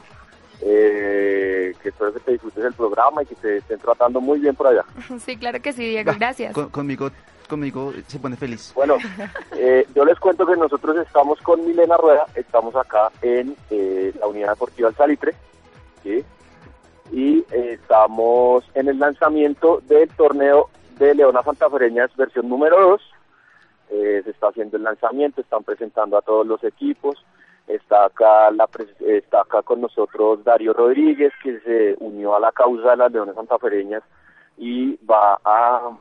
Eh, 0.62 1.74
que 1.82 1.90
espero 1.90 2.14
que 2.14 2.20
te 2.22 2.32
disfrutes 2.34 2.64
del 2.64 2.74
programa 2.74 3.24
y 3.24 3.26
que 3.26 3.36
te 3.36 3.58
estén 3.58 3.80
tratando 3.80 4.22
muy 4.22 4.40
bien 4.40 4.56
por 4.56 4.68
allá. 4.68 4.84
Sí, 5.20 5.38
claro 5.38 5.62
que 5.62 5.74
sí, 5.74 5.86
Diego, 5.90 6.12
gracias. 6.18 6.54
Con- 6.54 6.70
conmigo, 6.70 7.10
conmigo 7.50 7.94
se 8.08 8.20
pone 8.20 8.36
feliz. 8.38 8.72
Bueno, 8.76 8.98
eh, 9.58 9.86
yo 9.96 10.06
les 10.06 10.20
cuento 10.20 10.46
que 10.46 10.56
nosotros 10.56 10.96
estamos 11.06 11.40
con 11.42 11.66
Milena 11.66 11.98
Rueda, 11.98 12.26
estamos 12.36 12.76
acá 12.76 13.12
en 13.22 13.56
eh, 13.70 14.14
la 14.20 14.28
Unidad 14.28 14.50
Deportiva 14.52 14.90
El 14.90 14.96
Salitre, 14.96 15.34
¿sí? 16.04 16.24
y 17.12 17.40
eh, 17.52 17.74
estamos 17.82 18.64
en 18.74 18.88
el 18.88 18.98
lanzamiento 19.00 19.82
del 19.88 20.08
torneo 20.10 20.70
de 20.98 21.14
Leona 21.16 21.44
Santafereñas 21.44 22.16
versión 22.16 22.48
número 22.48 22.80
2. 22.90 23.02
Eh, 23.92 24.22
se 24.24 24.32
está 24.32 24.48
haciendo 24.48 24.78
el 24.78 24.84
lanzamiento, 24.84 25.42
están 25.42 25.64
presentando 25.64 26.18
a 26.18 26.22
todos 26.22 26.48
los 26.48 26.64
equipos. 26.64 27.24
Está 27.68 28.06
acá, 28.06 28.52
la 28.52 28.68
está 29.00 29.42
acá 29.42 29.62
con 29.62 29.82
nosotros 29.82 30.44
Darío 30.44 30.74
Rodríguez, 30.74 31.32
que 31.42 31.60
se 31.62 31.96
unió 32.00 32.36
a 32.36 32.40
la 32.40 32.52
causa 32.52 32.92
de 32.92 32.98
las 32.98 33.12
Leonas 33.12 33.36
Santafereñas 33.36 34.04
y 34.58 34.98
va 35.06 35.40
a 35.44 35.98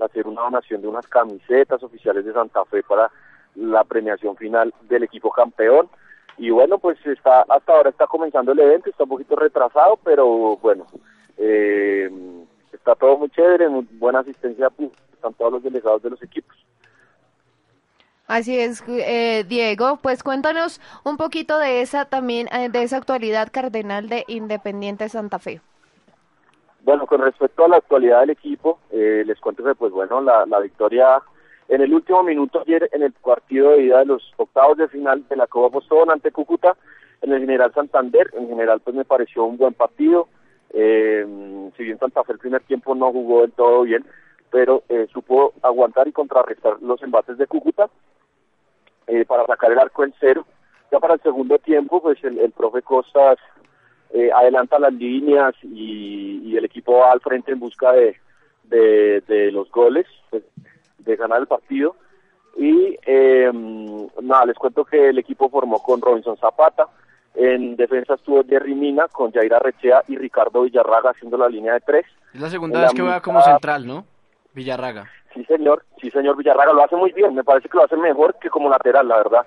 hacer 0.00 0.26
una 0.26 0.42
donación 0.42 0.82
de 0.82 0.88
unas 0.88 1.06
camisetas 1.06 1.82
oficiales 1.82 2.24
de 2.24 2.32
Santa 2.32 2.64
Fe 2.66 2.82
para 2.82 3.10
la 3.54 3.84
premiación 3.84 4.36
final 4.36 4.74
del 4.82 5.04
equipo 5.04 5.30
campeón. 5.30 5.88
y 6.38 6.50
bueno, 6.50 6.78
pues 6.78 6.98
está 7.06 7.46
hasta 7.48 7.72
ahora 7.72 7.90
está 7.90 8.06
comenzando 8.06 8.52
el 8.52 8.58
evento, 8.58 8.90
está 8.90 9.04
un 9.04 9.08
poquito 9.08 9.36
retrasado, 9.36 9.98
pero 10.04 10.56
bueno, 10.58 10.86
eh, 11.38 12.10
está 12.72 12.94
todo 12.94 13.16
muy 13.16 13.30
chévere, 13.30 13.68
muy 13.68 13.86
buena 13.92 14.20
asistencia, 14.20 14.68
pues, 14.70 14.90
están 15.12 15.34
todos 15.34 15.52
los 15.52 15.62
delegados 15.62 16.02
de 16.02 16.10
los 16.10 16.22
equipos. 16.22 16.56
Así 18.26 18.58
es, 18.58 18.82
eh, 18.88 19.44
Diego, 19.48 20.00
pues 20.02 20.24
cuéntanos 20.24 20.80
un 21.04 21.16
poquito 21.16 21.58
de 21.58 21.80
esa 21.80 22.06
también, 22.06 22.48
eh, 22.48 22.68
de 22.68 22.82
esa 22.82 22.96
actualidad 22.96 23.48
cardenal 23.52 24.08
de 24.08 24.24
Independiente 24.26 25.08
Santa 25.08 25.38
Fe. 25.38 25.60
Bueno, 26.80 27.06
con 27.06 27.20
respecto 27.20 27.64
a 27.64 27.68
la 27.68 27.76
actualidad 27.76 28.20
del 28.20 28.30
equipo, 28.30 28.80
eh, 28.90 29.22
les 29.24 29.38
cuento 29.38 29.62
que 29.62 29.76
pues 29.76 29.92
bueno, 29.92 30.20
la, 30.20 30.44
la 30.46 30.58
victoria 30.58 31.22
en 31.68 31.82
el 31.82 31.94
último 31.94 32.24
minuto 32.24 32.62
ayer 32.62 32.88
en 32.92 33.04
el 33.04 33.12
partido 33.12 33.70
de 33.70 33.84
ida 33.84 34.00
de 34.00 34.06
los 34.06 34.22
octavos 34.36 34.76
de 34.76 34.88
final 34.88 35.26
de 35.28 35.36
la 35.36 35.46
Copa 35.46 35.74
Postón 35.74 36.10
ante 36.10 36.32
Cúcuta, 36.32 36.76
en 37.22 37.32
el 37.32 37.40
General 37.40 37.72
Santander, 37.72 38.30
en 38.34 38.48
general 38.48 38.80
pues 38.80 38.94
me 38.96 39.04
pareció 39.04 39.44
un 39.44 39.56
buen 39.56 39.74
partido, 39.74 40.28
eh, 40.70 41.24
si 41.76 41.82
bien 41.84 41.98
Santa 41.98 42.24
Fe 42.24 42.32
el 42.32 42.38
primer 42.38 42.62
tiempo 42.62 42.94
no 42.96 43.12
jugó 43.12 43.42
del 43.42 43.52
todo 43.52 43.82
bien, 43.82 44.04
pero 44.50 44.82
eh, 44.88 45.06
supo 45.12 45.54
aguantar 45.62 46.08
y 46.08 46.12
contrarrestar 46.12 46.82
los 46.82 47.00
embates 47.02 47.38
de 47.38 47.46
Cúcuta 47.46 47.88
eh, 49.06 49.24
para 49.24 49.46
sacar 49.46 49.72
el 49.72 49.78
arco 49.78 50.04
en 50.04 50.14
cero. 50.20 50.46
Ya 50.92 50.98
para 51.00 51.14
el 51.14 51.20
segundo 51.22 51.58
tiempo, 51.58 52.00
pues 52.00 52.22
el, 52.24 52.38
el 52.38 52.52
profe 52.52 52.82
Costas 52.82 53.38
eh, 54.10 54.30
adelanta 54.32 54.78
las 54.78 54.92
líneas 54.92 55.54
y, 55.62 56.40
y 56.44 56.56
el 56.56 56.64
equipo 56.64 56.98
va 56.98 57.12
al 57.12 57.20
frente 57.20 57.52
en 57.52 57.58
busca 57.58 57.92
de, 57.92 58.16
de, 58.64 59.20
de 59.26 59.50
los 59.52 59.70
goles, 59.70 60.06
pues, 60.30 60.44
de 60.98 61.16
ganar 61.16 61.40
el 61.40 61.46
partido. 61.46 61.96
Y 62.56 62.96
eh, 63.04 63.50
nada, 64.22 64.46
les 64.46 64.56
cuento 64.56 64.84
que 64.84 65.08
el 65.10 65.18
equipo 65.18 65.50
formó 65.50 65.82
con 65.82 66.00
Robinson 66.00 66.36
Zapata, 66.38 66.86
en 67.34 67.76
defensa 67.76 68.14
estuvo 68.14 68.42
Jerry 68.44 68.74
Mina 68.74 69.08
con 69.08 69.30
Jair 69.30 69.52
Arrechea 69.52 70.02
y 70.08 70.16
Ricardo 70.16 70.62
Villarraga 70.62 71.10
haciendo 71.10 71.36
la 71.36 71.50
línea 71.50 71.74
de 71.74 71.80
tres. 71.80 72.06
Es 72.32 72.40
la 72.40 72.48
segunda 72.48 72.78
En 72.78 72.82
vez 72.84 72.92
la 72.92 72.96
que 72.96 73.02
juega 73.02 73.20
como 73.20 73.38
mitad- 73.40 73.50
central, 73.52 73.86
¿no? 73.86 74.06
Villarraga. 74.56 75.08
Sí, 75.34 75.44
señor, 75.44 75.84
sí, 76.00 76.10
señor 76.10 76.36
Villarraga 76.36 76.72
lo 76.72 76.82
hace 76.82 76.96
muy 76.96 77.12
bien, 77.12 77.34
me 77.34 77.44
parece 77.44 77.68
que 77.68 77.76
lo 77.76 77.84
hace 77.84 77.96
mejor 77.96 78.34
que 78.40 78.48
como 78.50 78.68
lateral, 78.70 79.06
la 79.06 79.18
verdad. 79.18 79.46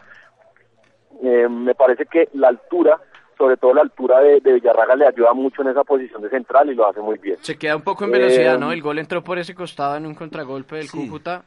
Eh, 1.23 1.49
me 1.49 1.73
parece 1.75 2.05
que 2.05 2.29
la 2.33 2.49
altura, 2.49 2.97
sobre 3.37 3.57
todo 3.57 3.73
la 3.73 3.81
altura 3.81 4.21
de, 4.21 4.39
de 4.39 4.53
Villarraga, 4.53 4.95
le 4.95 5.07
ayuda 5.07 5.33
mucho 5.33 5.63
en 5.63 5.69
esa 5.69 5.83
posición 5.83 6.21
de 6.21 6.29
central 6.29 6.69
y 6.69 6.75
lo 6.75 6.87
hace 6.87 7.01
muy 7.01 7.17
bien. 7.17 7.37
Se 7.41 7.57
queda 7.57 7.75
un 7.75 7.81
poco 7.81 8.05
en 8.05 8.11
velocidad, 8.11 8.55
Eh, 8.55 8.59
¿no? 8.59 8.71
El 8.71 8.81
gol 8.83 8.99
entró 8.99 9.23
por 9.23 9.39
ese 9.39 9.55
costado 9.55 9.97
en 9.97 10.05
un 10.05 10.13
contragolpe 10.15 10.75
del 10.77 10.91
Cúcuta, 10.91 11.43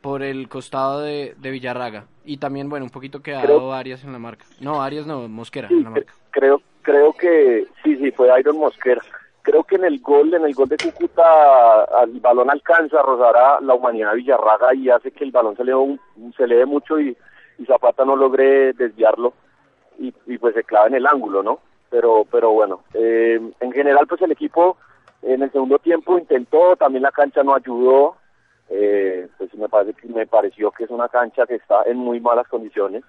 por 0.00 0.22
el 0.22 0.48
costado 0.48 1.02
de, 1.02 1.34
de 1.36 1.50
Villarraga. 1.50 2.06
Y 2.24 2.38
también, 2.38 2.68
bueno, 2.70 2.86
un 2.86 2.90
poquito 2.90 3.20
quedado 3.22 3.44
Creo- 3.46 3.72
Arias 3.74 4.02
en 4.04 4.12
la 4.12 4.18
marca. 4.18 4.46
No, 4.60 4.82
Arias 4.82 5.06
no, 5.06 5.28
Mosquera 5.28 5.68
en 5.70 5.84
la 5.84 5.90
marca. 5.90 6.14
Creo, 6.30 6.60
creo 6.82 7.12
que 7.12 7.66
sí, 7.84 7.96
sí, 7.98 8.10
fue 8.12 8.28
Iron 8.40 8.56
Mosquera. 8.56 9.02
Creo 9.44 9.62
que 9.62 9.74
en 9.74 9.84
el 9.84 10.00
gol, 10.00 10.32
en 10.32 10.42
el 10.46 10.54
gol 10.54 10.70
de 10.70 10.78
Cúcuta, 10.78 11.84
el 12.02 12.18
balón 12.18 12.48
alcanza 12.48 12.98
a 12.98 13.02
rozar 13.02 13.36
a 13.36 13.60
la 13.60 13.74
humanidad 13.74 14.12
de 14.12 14.16
Villarraga 14.16 14.74
y 14.74 14.88
hace 14.88 15.10
que 15.10 15.22
el 15.22 15.32
balón 15.32 15.54
se 15.54 16.46
le, 16.46 16.56
dé 16.56 16.64
mucho 16.64 16.98
y, 16.98 17.14
y 17.58 17.66
Zapata 17.66 18.06
no 18.06 18.16
logre 18.16 18.72
desviarlo 18.72 19.34
y, 19.98 20.14
y 20.24 20.38
pues 20.38 20.54
se 20.54 20.64
clava 20.64 20.86
en 20.86 20.94
el 20.94 21.06
ángulo, 21.06 21.42
¿no? 21.42 21.58
Pero, 21.90 22.24
pero 22.30 22.52
bueno, 22.52 22.84
eh, 22.94 23.38
en 23.60 23.72
general 23.72 24.06
pues 24.06 24.22
el 24.22 24.32
equipo 24.32 24.78
en 25.20 25.42
el 25.42 25.52
segundo 25.52 25.78
tiempo 25.78 26.18
intentó, 26.18 26.74
también 26.76 27.02
la 27.02 27.12
cancha 27.12 27.42
no 27.42 27.54
ayudó, 27.54 28.16
eh, 28.70 29.28
pues 29.36 29.54
me 29.56 29.68
parece 29.68 29.92
que 29.92 30.08
me 30.08 30.26
pareció 30.26 30.70
que 30.70 30.84
es 30.84 30.90
una 30.90 31.10
cancha 31.10 31.44
que 31.44 31.56
está 31.56 31.82
en 31.84 31.98
muy 31.98 32.18
malas 32.18 32.48
condiciones, 32.48 33.04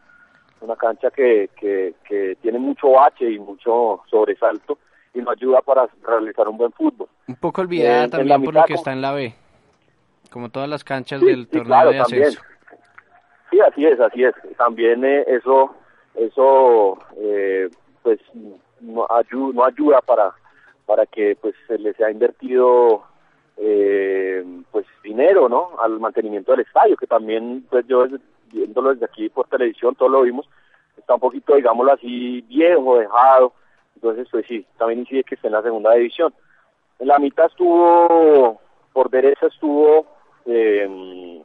una 0.60 0.76
cancha 0.76 1.12
que, 1.12 1.50
que, 1.56 1.96
que 2.06 2.36
tiene 2.42 2.60
mucho 2.60 2.92
bache 2.92 3.32
y 3.32 3.40
mucho 3.40 4.02
sobresalto 4.12 4.78
y 5.16 5.22
no 5.22 5.32
ayuda 5.32 5.62
para 5.62 5.88
realizar 6.04 6.48
un 6.48 6.58
buen 6.58 6.72
fútbol. 6.74 7.08
Un 7.28 7.36
poco 7.38 7.62
olvidada 7.62 8.08
también 8.10 8.44
por 8.44 8.54
lo 8.54 8.62
que 8.66 8.74
como- 8.74 8.80
está 8.80 8.94
en 8.94 9.02
la 9.02 9.14
B. 9.14 9.34
Como 10.30 10.50
todas 10.50 10.70
las 10.70 10.84
canchas 10.84 11.22
Sí, 11.22 11.26
del 11.26 11.48
torneo 11.48 11.66
claro, 11.66 11.92
de 11.92 11.98
también. 12.00 12.24
ascenso. 12.24 12.42
Sí, 13.50 13.60
así 13.62 13.86
es, 13.86 14.00
así 14.00 14.24
es. 14.24 14.34
También 14.58 15.04
eh, 15.06 15.24
eso, 15.28 15.74
eso, 16.16 16.98
eh, 17.18 17.70
pues, 18.04 18.20
no, 18.82 19.08
ayu- 19.08 19.54
no 19.54 19.64
ayuda 19.64 20.02
para, 20.02 20.34
para 20.86 21.06
que, 21.06 21.38
pues, 21.42 21.56
se 21.68 21.78
les 21.80 22.00
ha 22.02 22.12
invertido, 22.12 23.04
eh, 23.58 24.44
pues, 24.72 24.86
dinero, 25.04 25.48
¿no? 25.48 25.70
Al 25.82 26.00
mantenimiento 26.00 26.52
del 26.52 26.62
estadio, 26.62 26.98
que 26.98 27.08
también, 27.08 27.66
pues, 27.70 27.86
yo 27.88 28.06
viéndolo 28.52 28.92
desde 28.94 29.06
aquí 29.06 29.30
por 29.30 29.48
televisión, 29.48 29.96
todo 29.96 30.10
lo 30.10 30.22
vimos, 30.24 30.48
está 30.98 31.14
un 31.16 31.20
poquito, 31.22 31.56
digámoslo 31.56 31.94
así, 31.94 32.42
viejo, 32.42 32.98
dejado. 33.00 33.54
Entonces, 33.96 34.28
pues 34.32 34.46
sí, 34.48 34.66
también 34.78 35.00
incide 35.02 35.24
que 35.24 35.36
esté 35.36 35.48
en 35.48 35.54
la 35.54 35.62
segunda 35.62 35.94
división. 35.94 36.34
En 37.00 37.08
la 37.08 37.20
mitad 37.20 37.46
estuvo, 37.46 38.60
por 38.94 39.10
derecha 39.10 39.48
estuvo, 39.48 40.06
eh, 40.46 41.44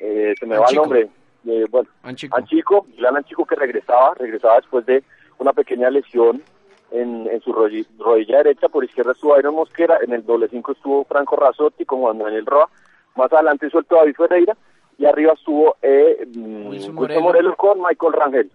eh, 0.00 0.34
se 0.38 0.46
me 0.46 0.58
va 0.58 0.66
el 0.68 0.76
nombre, 0.76 1.08
eh, 1.46 1.66
bueno, 1.70 1.88
Anchico. 2.02 2.36
Anchico, 2.36 2.86
Ilan 2.96 3.16
Anchico 3.16 3.46
que 3.46 3.54
regresaba, 3.54 4.14
regresaba 4.14 4.56
después 4.56 4.84
de 4.86 5.04
una 5.38 5.52
pequeña 5.52 5.90
lesión 5.90 6.42
en, 6.90 7.28
en 7.30 7.40
su 7.40 7.52
rodilla, 7.52 7.88
rodilla 7.98 8.38
derecha, 8.38 8.68
por 8.68 8.84
izquierda 8.84 9.12
estuvo 9.12 9.38
Iron 9.38 9.54
Mosquera, 9.54 9.98
en 10.02 10.12
el 10.12 10.24
doble 10.24 10.48
cinco 10.48 10.72
estuvo 10.72 11.04
Franco 11.04 11.36
Razotti 11.36 11.84
con 11.84 12.00
Juan 12.00 12.18
Manuel 12.18 12.46
Roa, 12.46 12.68
más 13.14 13.32
adelante 13.32 13.70
suelto 13.70 13.96
David 13.96 14.16
Ferreira, 14.16 14.56
y 14.98 15.04
arriba 15.04 15.32
estuvo 15.32 15.76
eh, 15.82 16.26
mm, 16.26 16.68
Wilson 16.68 16.68
Wilson 16.68 16.94
Morelo. 16.94 17.20
Morelo 17.20 17.56
con 17.56 17.80
Michael 17.80 18.12
Rangel. 18.12 18.50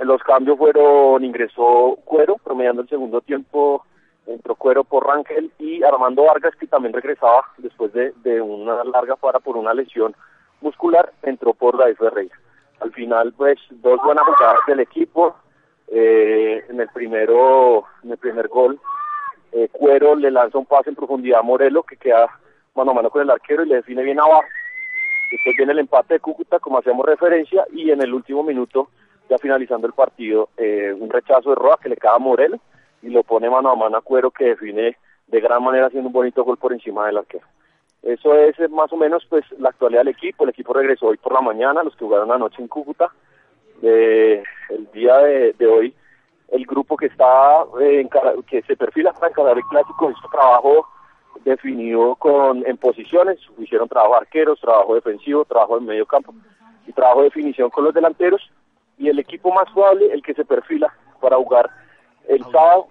Los 0.00 0.22
cambios 0.22 0.56
fueron, 0.56 1.22
ingresó 1.24 1.98
Cuero, 2.04 2.36
promediando 2.42 2.82
el 2.82 2.88
segundo 2.88 3.20
tiempo, 3.20 3.84
entró 4.26 4.54
Cuero 4.54 4.82
por 4.84 5.06
Rangel 5.06 5.52
y 5.58 5.82
Armando 5.82 6.24
Vargas, 6.24 6.54
que 6.56 6.66
también 6.66 6.94
regresaba 6.94 7.44
después 7.58 7.92
de, 7.92 8.40
una 8.40 8.82
larga 8.84 9.16
para 9.16 9.40
por 9.40 9.56
una 9.56 9.74
lesión 9.74 10.14
muscular, 10.62 11.12
entró 11.22 11.52
por 11.52 11.76
David 11.76 11.96
Ferreira. 11.96 12.34
Al 12.80 12.92
final, 12.92 13.34
pues, 13.36 13.58
dos 13.70 14.00
buenas 14.02 14.24
jugadas 14.24 14.60
del 14.66 14.80
equipo. 14.80 15.36
Eh, 15.88 16.64
en 16.68 16.80
el 16.80 16.88
primero, 16.88 17.84
en 18.02 18.12
el 18.12 18.16
primer 18.16 18.48
gol, 18.48 18.80
eh, 19.52 19.68
Cuero 19.70 20.14
le 20.14 20.30
lanza 20.30 20.56
un 20.56 20.66
pase 20.66 20.88
en 20.88 20.96
profundidad 20.96 21.40
a 21.40 21.42
Morelo, 21.42 21.82
que 21.82 21.96
queda 21.96 22.28
mano 22.74 22.92
a 22.92 22.94
mano 22.94 23.10
con 23.10 23.22
el 23.22 23.30
arquero 23.30 23.64
y 23.64 23.68
le 23.68 23.76
define 23.76 24.02
bien 24.02 24.20
abajo. 24.20 24.44
Después 25.30 25.56
viene 25.56 25.72
el 25.72 25.80
empate 25.80 26.14
de 26.14 26.20
Cúcuta, 26.20 26.58
como 26.58 26.78
hacíamos 26.78 27.04
referencia, 27.04 27.66
y 27.72 27.90
en 27.90 28.00
el 28.02 28.14
último 28.14 28.42
minuto, 28.42 28.88
ya 29.30 29.38
finalizando 29.38 29.86
el 29.86 29.92
partido, 29.94 30.48
eh, 30.58 30.92
un 30.98 31.08
rechazo 31.08 31.50
de 31.50 31.54
Roa 31.56 31.78
que 31.80 31.88
le 31.88 31.96
cae 31.96 32.16
a 32.16 32.18
Morelo 32.18 32.58
y 33.00 33.08
lo 33.08 33.22
pone 33.22 33.48
mano 33.48 33.70
a 33.70 33.76
mano 33.76 33.96
a 33.96 34.02
Cuero, 34.02 34.30
que 34.32 34.44
define 34.44 34.96
de 35.28 35.40
gran 35.40 35.62
manera 35.62 35.86
haciendo 35.86 36.08
un 36.08 36.12
bonito 36.12 36.42
gol 36.44 36.58
por 36.58 36.72
encima 36.72 37.06
del 37.06 37.18
arquero. 37.18 37.46
Eso 38.02 38.34
es 38.34 38.58
eh, 38.58 38.68
más 38.68 38.92
o 38.92 38.96
menos 38.96 39.24
pues 39.30 39.44
la 39.58 39.68
actualidad 39.68 40.00
del 40.00 40.08
equipo. 40.14 40.42
El 40.42 40.50
equipo 40.50 40.72
regresó 40.72 41.06
hoy 41.06 41.16
por 41.16 41.32
la 41.32 41.40
mañana, 41.40 41.84
los 41.84 41.94
que 41.94 42.04
jugaron 42.04 42.32
anoche 42.32 42.60
en 42.60 42.68
Cúcuta. 42.68 43.10
El 43.80 44.42
día 44.92 45.16
de, 45.18 45.66
hoy, 45.66 45.94
el 46.48 46.66
grupo 46.66 46.96
que 46.96 47.06
está 47.06 47.62
eh, 47.80 48.00
encara- 48.04 48.34
que 48.46 48.62
se 48.62 48.76
perfila 48.76 49.12
para 49.12 49.28
encarar 49.28 49.56
el 49.56 49.64
clásico 49.64 50.10
hizo 50.10 50.28
trabajo 50.30 50.86
definido 51.44 52.16
con 52.16 52.66
en 52.66 52.76
posiciones, 52.76 53.38
hicieron 53.58 53.88
trabajo 53.88 54.16
arqueros, 54.16 54.60
trabajo 54.60 54.96
defensivo, 54.96 55.44
trabajo 55.44 55.78
en 55.78 55.86
medio 55.86 56.04
campo 56.04 56.34
y 56.86 56.92
trabajo 56.92 57.20
de 57.20 57.26
definición 57.26 57.70
con 57.70 57.84
los 57.84 57.94
delanteros 57.94 58.50
y 59.00 59.08
el 59.08 59.18
equipo 59.18 59.50
más 59.50 59.64
probable, 59.72 60.12
el 60.12 60.22
que 60.22 60.34
se 60.34 60.44
perfila 60.44 60.94
para 61.20 61.36
jugar 61.36 61.70
el 62.28 62.44
sábado 62.44 62.88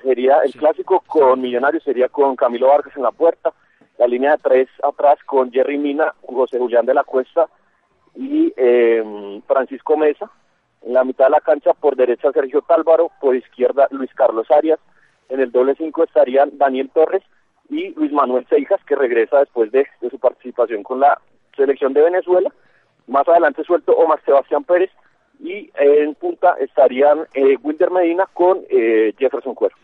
sería 0.00 0.38
el 0.44 0.52
clásico 0.52 1.02
con 1.06 1.40
Millonarios 1.40 1.82
sería 1.82 2.08
con 2.08 2.36
Camilo 2.36 2.68
Vargas 2.68 2.96
en 2.96 3.02
la 3.02 3.10
puerta, 3.10 3.52
la 3.98 4.06
línea 4.06 4.32
de 4.32 4.38
tres 4.38 4.68
atrás 4.82 5.18
con 5.26 5.50
Jerry 5.50 5.76
Mina, 5.76 6.14
José 6.22 6.58
Julián 6.58 6.86
de 6.86 6.94
la 6.94 7.02
Cuesta 7.02 7.48
y 8.14 8.54
eh, 8.56 9.40
Francisco 9.46 9.96
Mesa. 9.96 10.30
En 10.82 10.92
la 10.92 11.02
mitad 11.02 11.24
de 11.24 11.30
la 11.30 11.40
cancha 11.40 11.72
por 11.74 11.96
derecha 11.96 12.30
Sergio 12.30 12.62
Tálvaro, 12.62 13.10
por 13.20 13.34
izquierda 13.34 13.88
Luis 13.90 14.12
Carlos 14.14 14.48
Arias. 14.50 14.78
En 15.30 15.40
el 15.40 15.50
doble 15.50 15.74
cinco 15.74 16.04
estarían 16.04 16.58
Daniel 16.58 16.90
Torres 16.94 17.22
y 17.70 17.88
Luis 17.94 18.12
Manuel 18.12 18.46
Seijas, 18.48 18.84
que 18.84 18.94
regresa 18.94 19.40
después 19.40 19.72
de, 19.72 19.86
de 20.00 20.10
su 20.10 20.18
participación 20.18 20.82
con 20.84 21.00
la 21.00 21.20
selección 21.56 21.92
de 21.92 22.02
Venezuela. 22.02 22.52
Más 23.06 23.26
adelante 23.26 23.64
suelto 23.64 23.96
Omar 23.96 24.20
Sebastián 24.24 24.62
Pérez 24.64 24.90
y 25.40 25.52
eh, 25.52 26.04
en 26.04 26.14
punta 26.14 26.54
estarían 26.60 27.26
eh, 27.34 27.56
Wilder 27.62 27.90
Medina 27.90 28.28
con 28.32 28.62
eh, 28.68 29.14
Jefferson 29.18 29.54
Cuero. 29.54 29.76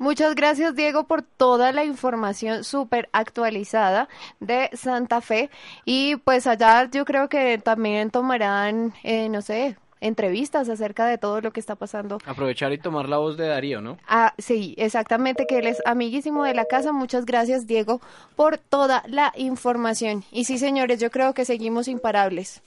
Muchas 0.00 0.34
gracias, 0.34 0.74
Diego, 0.74 1.04
por 1.04 1.20
toda 1.20 1.72
la 1.72 1.84
información 1.84 2.64
súper 2.64 3.10
actualizada 3.12 4.08
de 4.40 4.70
Santa 4.72 5.20
Fe. 5.20 5.50
Y 5.84 6.16
pues 6.16 6.46
allá 6.46 6.88
yo 6.90 7.04
creo 7.04 7.28
que 7.28 7.58
también 7.58 8.10
tomarán, 8.10 8.94
eh, 9.04 9.28
no 9.28 9.42
sé, 9.42 9.76
entrevistas 10.00 10.70
acerca 10.70 11.04
de 11.04 11.18
todo 11.18 11.42
lo 11.42 11.50
que 11.50 11.60
está 11.60 11.74
pasando. 11.74 12.16
Aprovechar 12.24 12.72
y 12.72 12.78
tomar 12.78 13.10
la 13.10 13.18
voz 13.18 13.36
de 13.36 13.46
Darío, 13.48 13.82
¿no? 13.82 13.98
Ah, 14.08 14.32
sí, 14.38 14.74
exactamente, 14.78 15.46
que 15.46 15.58
él 15.58 15.66
es 15.66 15.82
amiguísimo 15.84 16.44
de 16.44 16.54
la 16.54 16.64
casa. 16.64 16.92
Muchas 16.92 17.26
gracias, 17.26 17.66
Diego, 17.66 18.00
por 18.36 18.56
toda 18.56 19.04
la 19.06 19.34
información. 19.36 20.24
Y 20.32 20.46
sí, 20.46 20.56
señores, 20.56 20.98
yo 20.98 21.10
creo 21.10 21.34
que 21.34 21.44
seguimos 21.44 21.88
imparables. 21.88 22.62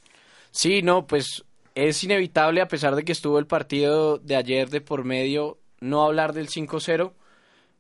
Sí, 0.51 0.83
no, 0.83 1.07
pues 1.07 1.43
es 1.75 2.03
inevitable, 2.03 2.61
a 2.61 2.67
pesar 2.67 2.95
de 2.95 3.03
que 3.03 3.11
estuvo 3.11 3.39
el 3.39 3.47
partido 3.47 4.17
de 4.17 4.35
ayer 4.35 4.69
de 4.69 4.81
por 4.81 5.03
medio, 5.03 5.57
no 5.79 6.03
hablar 6.03 6.33
del 6.33 6.47
5-0. 6.47 7.13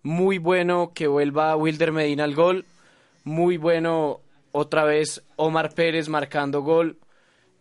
Muy 0.01 0.37
bueno 0.37 0.91
que 0.93 1.07
vuelva 1.07 1.55
Wilder 1.55 1.91
Medina 1.91 2.23
al 2.23 2.35
gol. 2.35 2.65
Muy 3.23 3.57
bueno 3.57 4.21
otra 4.51 4.83
vez 4.83 5.23
Omar 5.35 5.73
Pérez 5.73 6.09
marcando 6.09 6.61
gol. 6.61 6.97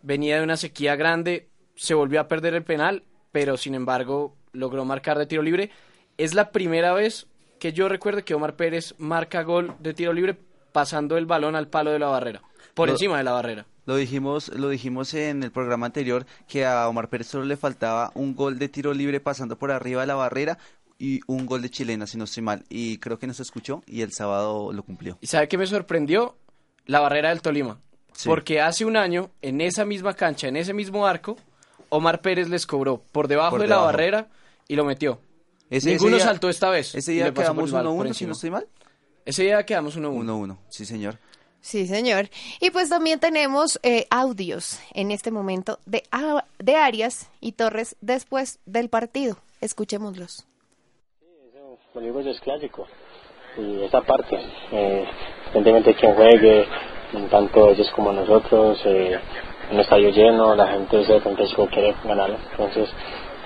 Venía 0.01 0.37
de 0.37 0.43
una 0.43 0.57
sequía 0.57 0.95
grande, 0.95 1.47
se 1.75 1.93
volvió 1.93 2.19
a 2.19 2.27
perder 2.27 2.55
el 2.55 2.63
penal, 2.63 3.03
pero 3.31 3.55
sin 3.55 3.75
embargo 3.75 4.35
logró 4.51 4.83
marcar 4.85 5.17
de 5.17 5.25
tiro 5.25 5.41
libre. 5.41 5.71
Es 6.17 6.33
la 6.33 6.51
primera 6.51 6.93
vez 6.93 7.27
que 7.59 7.71
yo 7.71 7.87
recuerdo 7.87 8.25
que 8.25 8.33
Omar 8.33 8.55
Pérez 8.55 8.95
marca 8.97 9.43
gol 9.43 9.75
de 9.79 9.93
tiro 9.93 10.11
libre 10.11 10.37
pasando 10.73 11.15
el 11.15 11.25
balón 11.25 11.55
al 11.55 11.69
palo 11.69 11.91
de 11.91 11.99
la 11.99 12.07
barrera, 12.07 12.41
por 12.73 12.89
encima 12.89 13.17
de 13.17 13.23
la 13.23 13.31
barrera. 13.31 13.65
Lo 13.85 13.95
dijimos, 13.97 14.47
lo 14.49 14.69
dijimos 14.69 15.13
en 15.13 15.43
el 15.43 15.51
programa 15.51 15.85
anterior 15.87 16.25
que 16.47 16.65
a 16.65 16.87
Omar 16.87 17.09
Pérez 17.09 17.27
solo 17.27 17.43
le 17.45 17.57
faltaba 17.57 18.11
un 18.15 18.33
gol 18.35 18.57
de 18.57 18.69
tiro 18.69 18.93
libre 18.93 19.19
pasando 19.19 19.57
por 19.57 19.71
arriba 19.71 20.01
de 20.01 20.07
la 20.07 20.15
barrera 20.15 20.57
y 20.97 21.19
un 21.27 21.45
gol 21.45 21.61
de 21.61 21.69
chilena, 21.69 22.07
si 22.07 22.17
no 22.17 22.23
estoy 22.23 22.43
mal. 22.43 22.63
Y 22.69 22.97
creo 22.99 23.19
que 23.19 23.27
nos 23.27 23.39
escuchó 23.41 23.83
y 23.85 24.01
el 24.01 24.13
sábado 24.13 24.71
lo 24.71 24.83
cumplió. 24.83 25.17
¿Y 25.19 25.27
sabe 25.27 25.47
qué 25.49 25.57
me 25.57 25.67
sorprendió? 25.67 26.37
La 26.85 27.01
barrera 27.01 27.29
del 27.29 27.41
Tolima. 27.41 27.79
Sí. 28.13 28.29
Porque 28.29 28.61
hace 28.61 28.85
un 28.85 28.95
año, 28.95 29.31
en 29.41 29.59
esa 29.59 29.83
misma 29.85 30.13
cancha, 30.13 30.47
en 30.47 30.55
ese 30.55 30.73
mismo 30.73 31.05
arco, 31.07 31.35
Omar 31.89 32.21
Pérez 32.21 32.47
les 32.47 32.65
cobró 32.65 33.03
por 33.11 33.27
debajo 33.27 33.51
Por 33.51 33.61
de 33.61 33.67
la 33.67 33.77
barrera 33.79 34.29
y 34.67 34.75
lo 34.75 34.85
metió. 34.85 35.19
Ese- 35.69 35.89
Ninguno 35.89 36.09
ese 36.17 36.17
día- 36.17 36.25
saltó 36.25 36.49
esta 36.49 36.69
vez. 36.69 36.93
Ese 36.95 37.11
día 37.13 37.33
quedamos 37.33 37.65
el- 37.65 37.71
por 37.71 37.81
1-1, 37.85 38.13
si 38.13 38.25
no 38.25 38.31
estoy 38.33 38.51
mal. 38.51 38.67
Ese 39.25 39.43
día 39.43 39.65
quedamos 39.65 39.95
1-1. 39.97 40.19
1-1, 40.19 40.57
sí 40.69 40.85
señor. 40.85 41.17
Sí, 41.63 41.87
señor. 41.87 42.25
Y 42.59 42.71
pues 42.71 42.89
también 42.89 43.21
tenemos 43.21 43.79
eh, 43.83 44.05
audios 44.09 44.81
en 44.93 45.11
este 45.11 45.31
momento 45.31 45.79
de, 45.85 46.03
de 46.59 46.75
Arias 46.75 47.31
y 47.39 47.53
Torres 47.53 47.95
después 48.01 48.59
del 48.65 48.89
partido. 48.89 49.37
Escuchémoslos. 49.61 50.45
Digo, 51.95 52.19
eso 52.19 52.31
es 52.31 52.41
clásico. 52.41 52.85
Y 53.57 53.81
esa 53.81 54.01
parte, 54.01 54.35
eh, 54.73 55.05
independientemente 55.55 55.91
de 55.91 55.95
quién 55.95 56.15
juegue, 56.15 56.67
tanto 57.31 57.69
ellos 57.69 57.89
como 57.95 58.11
nosotros, 58.11 58.81
eh, 58.83 59.17
un 59.71 59.79
estadio 59.79 60.09
lleno, 60.09 60.55
la 60.55 60.67
gente 60.67 60.99
ese 60.99 61.21
clásico 61.21 61.67
quiere 61.67 61.95
ganarlo. 62.03 62.39
Entonces, 62.51 62.89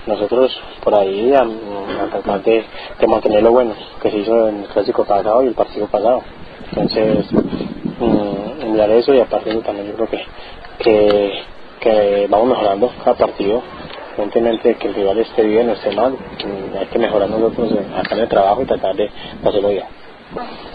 nosotros 0.08 0.50
por 0.82 0.98
ahí 0.98 1.32
a, 1.34 1.42
a 1.42 2.10
tratar 2.10 2.42
de, 2.42 2.64
de 2.98 3.06
mantener 3.06 3.44
lo 3.44 3.52
bueno 3.52 3.76
que 4.02 4.10
se 4.10 4.18
hizo 4.18 4.48
en 4.48 4.64
el 4.64 4.68
clásico 4.70 5.04
pasado 5.04 5.44
y 5.44 5.46
el 5.46 5.54
partido 5.54 5.86
pasado. 5.86 6.24
Entonces, 6.70 7.26
mm, 7.98 8.62
enviar 8.62 8.90
eso 8.90 9.14
y 9.14 9.20
aparte 9.20 9.50
de 9.50 9.62
también 9.62 9.88
yo 9.88 9.94
creo 9.94 10.08
que, 10.78 11.42
que, 11.80 12.26
vamos 12.28 12.48
mejorando 12.48 12.90
cada 13.04 13.16
partido. 13.16 13.62
Evidentemente 14.16 14.74
que 14.74 14.88
el 14.88 14.94
rival 14.94 15.18
esté 15.18 15.42
bien 15.42 15.70
o 15.70 15.72
esté 15.74 15.94
mal, 15.94 16.12
mm, 16.12 16.76
hay 16.76 16.86
que 16.86 16.98
mejorar 16.98 17.30
nosotros 17.30 17.72
acá 17.96 18.14
en 18.14 18.20
el 18.22 18.28
trabajo 18.28 18.62
y 18.62 18.66
tratar 18.66 18.96
de, 18.96 19.04
de 19.04 19.48
hacerlo 19.48 19.68
bien. 19.68 19.84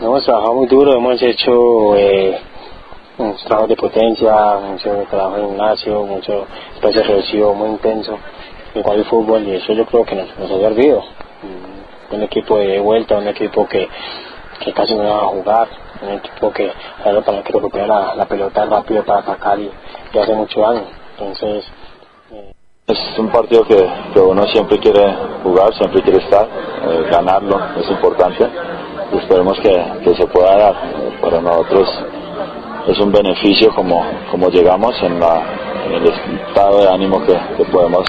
Hemos 0.02 0.24
trabajado 0.26 0.56
muy 0.56 0.68
duro, 0.68 0.94
hemos 0.94 1.22
hecho 1.22 1.96
eh, 1.96 2.40
un 3.18 3.36
trabajo 3.46 3.68
de 3.68 3.76
potencia, 3.76 4.58
mucho 4.58 5.06
trabajo 5.10 5.38
en 5.38 5.50
gimnasio, 5.50 6.04
mucho 6.06 6.48
espacio 6.74 7.04
reducido 7.04 7.54
muy 7.54 7.70
intenso, 7.70 8.18
igual 8.74 8.98
el 8.98 9.06
fútbol 9.06 9.48
y 9.48 9.56
eso 9.56 9.74
yo 9.74 9.86
creo 9.86 10.04
que 10.06 10.16
nos, 10.16 10.40
nos 10.40 10.50
ha 10.52 10.58
servido. 10.58 11.02
Mm, 11.44 12.16
Un 12.16 12.24
equipo 12.24 12.58
de 12.58 12.80
vuelta, 12.80 13.18
un 13.18 13.28
equipo 13.28 13.68
que, 13.68 13.88
que 14.60 14.74
casi 14.74 14.96
no 14.96 15.04
va 15.04 15.18
a 15.18 15.28
jugar, 15.28 15.68
un 16.04 16.12
equipo 16.12 16.52
que 16.52 16.72
sabe 17.04 17.22
para 17.22 17.44
que 17.44 17.54
recupera 17.54 18.16
la, 18.16 18.26
pelota 18.26 18.66
rápido 18.66 19.04
para 19.04 19.20
atacar 19.20 19.60
y, 19.60 19.72
y 20.14 20.18
hace 20.18 20.34
mucho 20.34 20.62
daño. 20.62 20.84
Entonces, 21.18 21.66
Es 22.86 23.18
un 23.18 23.30
partido 23.32 23.64
que, 23.64 23.78
que 24.14 24.20
uno 24.20 24.44
siempre 24.48 24.78
quiere 24.78 25.16
jugar, 25.42 25.74
siempre 25.76 26.02
quiere 26.02 26.20
estar, 26.20 26.46
eh, 26.46 27.08
ganarlo 27.10 27.58
es 27.80 27.90
importante 27.90 28.46
y 29.14 29.18
esperemos 29.18 29.58
que, 29.62 29.74
que 30.04 30.16
se 30.16 30.28
pueda 30.28 30.58
dar. 30.58 30.76
Eh, 30.76 31.18
Para 31.22 31.40
nosotros 31.40 31.88
es 32.88 33.00
un 33.00 33.12
beneficio 33.12 33.74
como, 33.74 34.04
como 34.30 34.50
llegamos 34.50 35.02
en, 35.02 35.18
la, 35.18 35.42
el 35.90 36.06
estado 36.08 36.82
de 36.82 36.90
ánimo 36.90 37.24
que, 37.26 37.34
que 37.56 37.64
podemos 37.72 38.04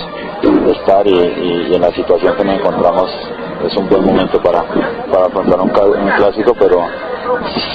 estar 0.76 1.06
y 1.06 1.72
en 1.74 1.80
la 1.80 1.92
situación 1.92 2.36
que 2.36 2.44
nos 2.44 2.58
encontramos 2.58 3.08
es 3.66 3.76
un 3.76 3.88
buen 3.88 4.04
momento 4.04 4.40
para, 4.42 4.62
para 5.10 5.26
afrontar 5.26 5.60
un, 5.60 6.10
clásico, 6.16 6.54
pero 6.58 6.84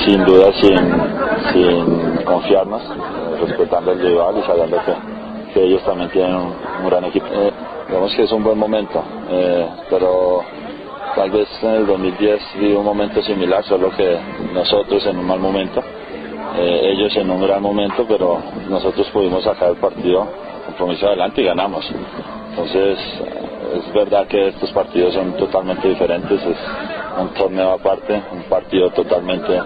sin 0.06 0.24
duda 0.26 0.52
sin, 0.54 0.78
sin 1.54 2.24
confiarnos, 2.24 2.82
eh, 2.82 3.46
respetando 3.46 3.92
el 3.92 4.00
rival 4.00 4.38
y 4.38 4.44
sabiendo 4.44 4.78
que, 4.86 5.54
que 5.54 5.64
ellos 5.64 5.84
también 5.84 6.10
tienen 6.12 6.36
un, 6.36 6.54
gran 6.90 7.06
equipo. 7.06 7.26
Eh, 7.32 7.52
digamos 7.88 8.14
que 8.16 8.24
es 8.24 8.32
un 8.32 8.44
buen 8.44 8.58
momento, 8.58 9.04
eh, 9.30 9.68
pero 9.90 10.44
tal 11.16 11.32
vez 11.32 11.48
en 11.64 11.70
el 11.72 11.88
2010 11.88 12.42
viví 12.60 12.74
un 12.74 12.86
momento 12.86 13.22
similar, 13.24 13.64
solo 13.64 13.90
que 13.92 14.18
nosotros 14.54 15.06
en 15.06 15.18
un 15.18 15.26
mal 15.26 15.40
momento, 15.40 15.82
eh, 16.58 16.94
ellos 16.94 17.16
en 17.16 17.30
un 17.30 17.42
gran 17.42 17.62
momento, 17.62 18.06
pero 18.08 18.42
nosotros 18.70 19.08
pudimos 19.10 19.44
sacar 19.44 19.72
el 19.72 19.78
partido 19.78 20.28
compromiso 20.66 21.08
adelante 21.08 21.42
y 21.42 21.46
ganamos. 21.46 21.90
Entonces, 22.52 22.98
es 23.74 23.94
verdad 23.94 24.28
que 24.28 24.50
estos 24.50 24.72
partidos 24.72 25.14
son 25.14 25.34
totalmente 25.38 25.88
diferentes, 25.88 26.42
es 26.42 26.58
un 27.20 27.30
torneo 27.34 27.72
aparte, 27.72 28.22
un 28.32 28.44
partido 28.44 28.90
totalmente 28.92 29.60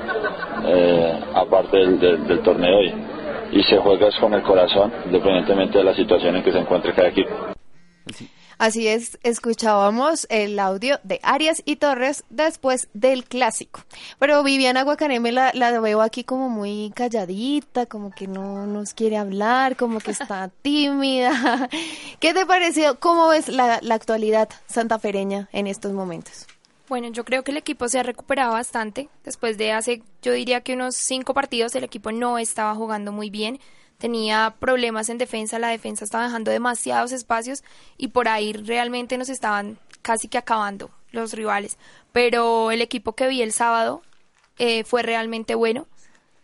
eh, 0.66 1.20
aparte 1.34 1.78
del, 1.78 2.00
del- 2.00 2.40
torneo 2.42 2.82
y, 3.52 3.64
se 3.64 3.78
juega 3.78 4.10
con 4.20 4.34
el 4.34 4.42
corazón, 4.42 4.92
independientemente 5.06 5.78
de 5.78 5.84
la 5.84 5.94
situación 5.94 6.36
en 6.36 6.44
que 6.44 6.52
se 6.52 6.60
encuentre 6.60 6.94
cada 6.94 7.10
equipo. 7.10 7.30
Así 8.64 8.88
es, 8.88 9.20
escuchábamos 9.24 10.26
el 10.30 10.58
audio 10.58 10.98
de 11.04 11.20
Arias 11.22 11.62
y 11.66 11.76
Torres 11.76 12.24
después 12.30 12.88
del 12.94 13.26
clásico. 13.26 13.82
Pero 14.20 14.42
Viviana 14.42 14.84
Guacaneme 14.84 15.34
la, 15.34 15.52
la 15.54 15.78
veo 15.82 16.02
aquí 16.02 16.24
como 16.24 16.48
muy 16.48 16.94
calladita, 16.96 17.88
como 17.88 18.12
que 18.12 18.26
no 18.26 18.66
nos 18.66 18.94
quiere 18.94 19.18
hablar, 19.18 19.76
como 19.76 20.00
que 20.00 20.12
está 20.12 20.50
tímida. 20.62 21.68
¿Qué 22.22 22.34
te 22.34 22.46
pareció? 22.46 22.98
¿Cómo 23.02 23.28
ves 23.28 23.50
la, 23.50 23.80
la 23.82 23.96
actualidad 23.96 24.48
santafereña 24.66 25.50
en 25.52 25.68
estos 25.68 25.92
momentos? 25.92 26.48
Bueno, 26.88 27.10
yo 27.10 27.26
creo 27.26 27.44
que 27.44 27.52
el 27.52 27.58
equipo 27.58 27.90
se 27.90 28.00
ha 28.00 28.04
recuperado 28.04 28.54
bastante. 28.54 29.10
Después 29.26 29.58
de 29.58 29.74
hace, 29.74 30.04
yo 30.22 30.32
diría 30.32 30.62
que 30.62 30.76
unos 30.76 30.96
cinco 30.96 31.34
partidos, 31.34 31.76
el 31.76 31.84
equipo 31.84 32.14
no 32.14 32.38
estaba 32.38 32.74
jugando 32.76 33.12
muy 33.12 33.30
bien. 33.30 33.60
Tenía 34.04 34.54
problemas 34.60 35.08
en 35.08 35.18
defensa, 35.18 35.60
la 35.60 35.70
defensa 35.70 36.04
estaba 36.04 36.26
dejando 36.26 36.52
demasiados 36.52 37.14
espacios 37.14 37.64
y 37.98 38.10
por 38.10 38.28
ahí 38.28 38.52
realmente 38.52 39.18
nos 39.18 39.30
estaban 39.30 39.78
casi 40.02 40.28
que 40.28 40.38
acabando 40.38 40.92
los 41.14 41.32
rivales. 41.32 41.78
Pero 42.12 42.72
el 42.72 42.82
equipo 42.82 43.14
que 43.14 43.30
vi 43.30 43.42
el 43.42 43.54
sábado 43.54 44.02
eh, 44.58 44.84
fue 44.84 45.04
realmente 45.04 45.56
bueno. 45.56 45.88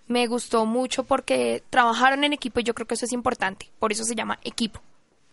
Me 0.08 0.26
gustó 0.28 0.66
mucho 0.66 1.04
porque 1.04 1.62
trabajaron 1.70 2.24
en 2.24 2.32
equipo 2.32 2.62
y 2.62 2.64
yo 2.64 2.74
creo 2.74 2.88
que 2.88 2.94
eso 2.94 3.04
es 3.04 3.12
importante. 3.12 3.70
Por 3.78 3.92
eso 3.92 4.06
se 4.06 4.16
llama 4.16 4.40
equipo. 4.46 4.80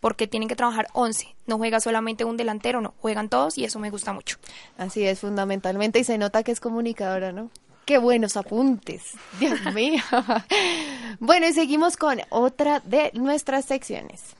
Porque 0.01 0.27
tienen 0.27 0.49
que 0.49 0.57
trabajar 0.57 0.89
11. 0.95 1.33
No 1.47 1.59
juega 1.59 1.79
solamente 1.79 2.25
un 2.25 2.37
delantero, 2.37 2.81
no. 2.81 2.95
Juegan 2.99 3.29
todos 3.29 3.57
y 3.57 3.65
eso 3.65 3.79
me 3.79 3.91
gusta 3.91 4.13
mucho. 4.13 4.39
Así 4.79 5.07
es, 5.07 5.21
fundamentalmente, 5.21 6.01
y 6.01 6.05
se 6.05 6.19
nota 6.19 6.43
que 6.43 6.51
es 6.51 6.59
comunicadora, 6.59 7.31
¿no? 7.31 7.53
Qué 7.87 7.99
buenos 7.99 8.37
apuntes, 8.37 9.13
Dios 9.41 9.61
mío. 9.73 10.03
bueno, 11.21 11.47
y 11.47 11.53
seguimos 11.53 11.97
con 11.97 12.19
otra 12.31 12.81
de 12.81 13.13
nuestras 13.15 13.65
secciones. 13.65 14.35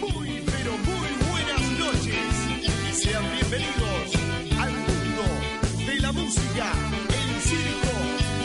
Muy, 0.00 0.42
pero 0.46 0.72
muy 0.78 1.30
buenas 1.30 1.60
noches. 1.78 2.98
Sean 2.98 3.24
bienvenidos 3.32 4.14
al 4.58 4.72
mundo 4.72 5.86
de 5.86 6.00
la 6.00 6.12
música, 6.12 6.72
el 7.08 7.40
circo 7.42 7.94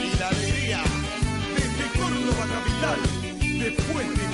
y 0.04 0.20
la 0.20 0.28
alegría. 0.28 0.84
Desde 1.56 2.00
Córdoba 2.00 2.46
capital, 2.56 3.00
después 3.60 4.08
de 4.17 4.31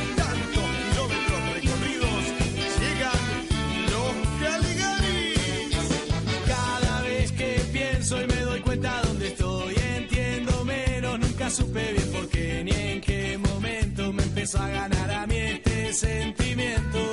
nunca 11.48 11.50
supe 11.50 11.94
bien 11.94 12.12
por 12.12 12.28
qué 12.30 12.64
ni 12.64 12.72
en 12.72 13.02
qué 13.02 13.38
momento 13.38 14.14
me 14.14 14.24
empezó 14.24 14.60
a 14.60 14.70
ganar 14.70 15.12
a 15.12 15.28
mí 15.28 15.38
este 15.38 15.94
sentimiento. 15.94 17.12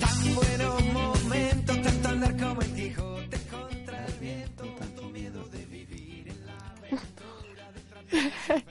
Tan 0.00 0.34
buenos 0.34 0.84
momentos, 0.92 1.82
tanto 1.82 2.08
andar 2.08 2.36
como 2.36 2.60
el 2.62 2.74
Quijote 2.74 3.38
contra 3.50 4.06
el 4.06 4.12
viento, 4.14 4.64
tanto 4.78 5.08
miedo 5.10 5.44
de 5.48 5.64
vivir 5.66 6.28
en 6.28 6.46
la 6.46 6.58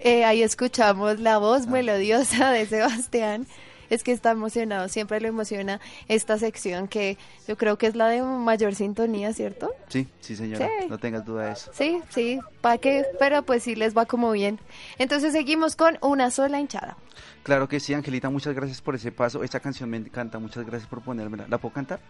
Eh, 0.00 0.24
ahí 0.24 0.42
escuchamos 0.42 1.20
la 1.20 1.38
voz 1.38 1.66
melodiosa 1.66 2.50
de 2.50 2.66
Sebastián 2.66 3.46
Es 3.90 4.04
que 4.04 4.12
está 4.12 4.30
emocionado, 4.32 4.88
siempre 4.88 5.20
le 5.20 5.28
emociona 5.28 5.80
esta 6.08 6.38
sección 6.38 6.88
que 6.88 7.16
yo 7.46 7.56
creo 7.56 7.78
que 7.78 7.86
es 7.86 7.96
la 7.96 8.08
de 8.08 8.22
mayor 8.22 8.74
sintonía, 8.74 9.32
¿cierto? 9.32 9.70
Sí, 9.88 10.06
sí 10.20 10.36
señora, 10.36 10.66
Sí. 10.80 10.86
no 10.88 10.98
tengas 10.98 11.24
duda 11.24 11.46
de 11.46 11.52
eso. 11.52 11.70
Sí, 11.74 12.00
sí, 12.10 12.38
¿para 12.60 12.78
qué? 12.78 13.04
Pero 13.18 13.42
pues 13.42 13.62
sí 13.62 13.74
les 13.74 13.96
va 13.96 14.06
como 14.06 14.30
bien. 14.32 14.58
Entonces 14.98 15.32
seguimos 15.32 15.76
con 15.76 15.98
una 16.02 16.30
sola 16.30 16.60
hinchada. 16.60 16.96
Claro 17.42 17.68
que 17.68 17.80
sí, 17.80 17.94
Angelita, 17.94 18.28
muchas 18.30 18.54
gracias 18.54 18.80
por 18.82 18.94
ese 18.94 19.10
paso. 19.12 19.42
Esta 19.42 19.60
canción 19.60 19.88
me 19.90 19.96
encanta, 19.96 20.38
muchas 20.38 20.66
gracias 20.66 20.88
por 20.88 21.00
ponérmela. 21.02 21.46
¿La 21.48 21.58
puedo 21.58 21.74
cantar? 21.74 22.00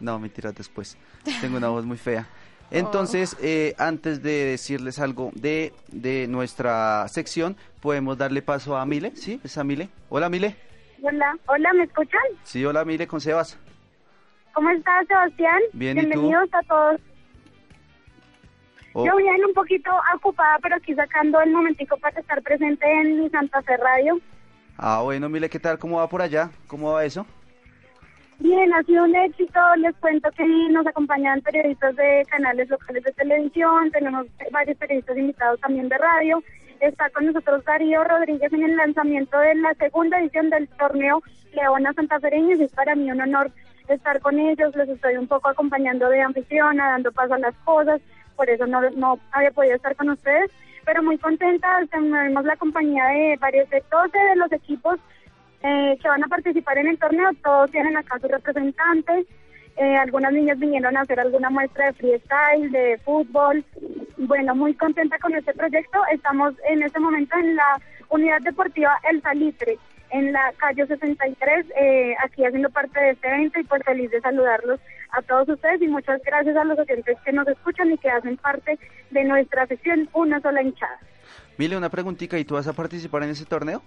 No, 0.00 0.18
mentiras 0.18 0.54
después. 0.54 0.96
Tengo 1.40 1.56
una 1.56 1.68
voz 1.68 1.84
muy 1.84 1.96
fea. 1.98 2.28
Entonces, 2.72 3.36
eh, 3.40 3.74
antes 3.78 4.22
de 4.22 4.44
decirles 4.46 4.98
algo 4.98 5.30
de, 5.34 5.74
de 5.88 6.26
nuestra 6.26 7.06
sección, 7.08 7.56
podemos 7.80 8.16
darle 8.16 8.40
paso 8.42 8.76
a 8.76 8.86
Mile, 8.86 9.12
¿sí? 9.14 9.40
¿Es 9.44 9.58
a 9.58 9.62
Mile? 9.64 9.90
Hola, 10.08 10.28
Mile. 10.30 10.56
Hola, 11.04 11.36
hola, 11.46 11.72
¿me 11.72 11.82
escuchan? 11.82 12.20
Sí, 12.44 12.64
hola, 12.64 12.84
Mile, 12.84 13.08
con 13.08 13.20
Sebas. 13.20 13.58
¿Cómo 14.54 14.70
estás, 14.70 15.04
Sebastián? 15.08 15.60
Bien, 15.72 15.98
¿y 15.98 16.02
tú? 16.02 16.08
Bienvenidos 16.08 16.48
a 16.52 16.62
todos. 16.62 17.00
Oh, 18.92 19.04
Yo 19.04 19.16
bien 19.16 19.44
un 19.44 19.52
poquito 19.52 19.90
ocupada, 20.14 20.58
pero 20.62 20.76
aquí 20.76 20.94
sacando 20.94 21.40
el 21.40 21.50
momentico 21.50 21.96
para 21.96 22.20
estar 22.20 22.40
presente 22.42 22.86
en 22.86 23.18
mi 23.20 23.30
Santa 23.30 23.62
Fe 23.62 23.76
Radio. 23.78 24.20
Ah, 24.76 25.00
bueno, 25.02 25.28
Mile, 25.28 25.50
¿qué 25.50 25.58
tal? 25.58 25.76
¿Cómo 25.78 25.96
va 25.98 26.08
por 26.08 26.22
allá? 26.22 26.50
¿Cómo 26.68 26.92
va 26.92 27.04
eso? 27.04 27.26
Bien, 28.38 28.72
ha 28.72 28.82
sido 28.84 29.04
un 29.04 29.16
éxito. 29.16 29.58
Les 29.78 29.96
cuento 29.96 30.30
que 30.32 30.44
nos 30.70 30.86
acompañan 30.86 31.40
periodistas 31.40 31.96
de 31.96 32.24
canales 32.30 32.68
locales 32.68 33.02
de 33.02 33.12
televisión, 33.12 33.90
tenemos 33.90 34.26
varios 34.52 34.76
periodistas 34.78 35.16
invitados 35.16 35.58
también 35.60 35.88
de 35.88 35.98
radio. 35.98 36.42
Está 36.82 37.08
con 37.10 37.26
nosotros 37.26 37.64
Darío 37.64 38.02
Rodríguez 38.02 38.52
en 38.52 38.64
el 38.64 38.76
lanzamiento 38.76 39.38
de 39.38 39.54
la 39.54 39.72
segunda 39.74 40.18
edición 40.18 40.50
del 40.50 40.66
torneo 40.70 41.22
Leona 41.54 41.92
Santafereños. 41.92 42.58
Es 42.58 42.72
para 42.72 42.96
mí 42.96 43.08
un 43.08 43.20
honor 43.20 43.52
estar 43.86 44.20
con 44.20 44.36
ellos. 44.40 44.74
Les 44.74 44.88
estoy 44.88 45.16
un 45.16 45.28
poco 45.28 45.48
acompañando 45.48 46.08
de 46.08 46.20
anfitriona, 46.20 46.90
dando 46.90 47.12
paso 47.12 47.34
a 47.34 47.38
las 47.38 47.54
cosas. 47.58 48.00
Por 48.34 48.50
eso 48.50 48.66
no, 48.66 48.80
no 48.96 49.16
había 49.30 49.52
podido 49.52 49.76
estar 49.76 49.94
con 49.94 50.10
ustedes. 50.10 50.50
Pero 50.84 51.04
muy 51.04 51.18
contenta. 51.18 51.68
Tenemos 51.88 52.44
la 52.44 52.56
compañía 52.56 53.04
de 53.06 53.36
varios, 53.40 53.70
de 53.70 53.80
12 53.88 54.18
de 54.18 54.34
los 54.34 54.50
equipos 54.50 54.98
eh, 55.62 55.96
que 56.02 56.08
van 56.08 56.24
a 56.24 56.26
participar 56.26 56.78
en 56.78 56.88
el 56.88 56.98
torneo. 56.98 57.30
Todos 57.44 57.70
tienen 57.70 57.96
acá 57.96 58.18
su 58.18 58.26
representante. 58.26 59.24
Eh, 59.76 59.96
algunas 59.96 60.32
niñas 60.32 60.58
vinieron 60.58 60.96
a 60.96 61.00
hacer 61.00 61.18
alguna 61.18 61.50
muestra 61.50 61.86
de 61.86 61.92
freestyle, 61.94 62.70
de 62.70 62.98
fútbol. 63.04 63.64
Bueno, 64.18 64.54
muy 64.54 64.74
contenta 64.74 65.18
con 65.18 65.34
este 65.34 65.54
proyecto. 65.54 65.98
Estamos 66.12 66.54
en 66.68 66.82
este 66.82 67.00
momento 67.00 67.36
en 67.38 67.56
la 67.56 67.80
unidad 68.10 68.40
deportiva 68.42 68.98
El 69.10 69.22
Salitre, 69.22 69.78
en 70.10 70.32
la 70.32 70.52
calle 70.58 70.86
63, 70.86 71.66
eh, 71.80 72.14
aquí 72.22 72.44
haciendo 72.44 72.68
parte 72.68 73.00
de 73.00 73.10
este 73.10 73.28
evento 73.28 73.58
y 73.60 73.64
pues 73.64 73.82
feliz 73.82 74.10
de 74.10 74.20
saludarlos 74.20 74.78
a 75.10 75.22
todos 75.22 75.48
ustedes 75.48 75.80
y 75.80 75.88
muchas 75.88 76.20
gracias 76.22 76.54
a 76.56 76.64
los 76.64 76.78
oyentes 76.78 77.16
que 77.24 77.32
nos 77.32 77.48
escuchan 77.48 77.90
y 77.90 77.98
que 77.98 78.10
hacen 78.10 78.36
parte 78.36 78.78
de 79.10 79.24
nuestra 79.24 79.66
sección 79.66 80.08
Una 80.12 80.40
sola 80.40 80.62
hinchada. 80.62 80.98
Mile, 81.56 81.76
una 81.76 81.88
preguntita, 81.88 82.38
¿y 82.38 82.44
tú 82.44 82.54
vas 82.54 82.68
a 82.68 82.72
participar 82.72 83.22
en 83.22 83.30
ese 83.30 83.46
torneo? 83.46 83.82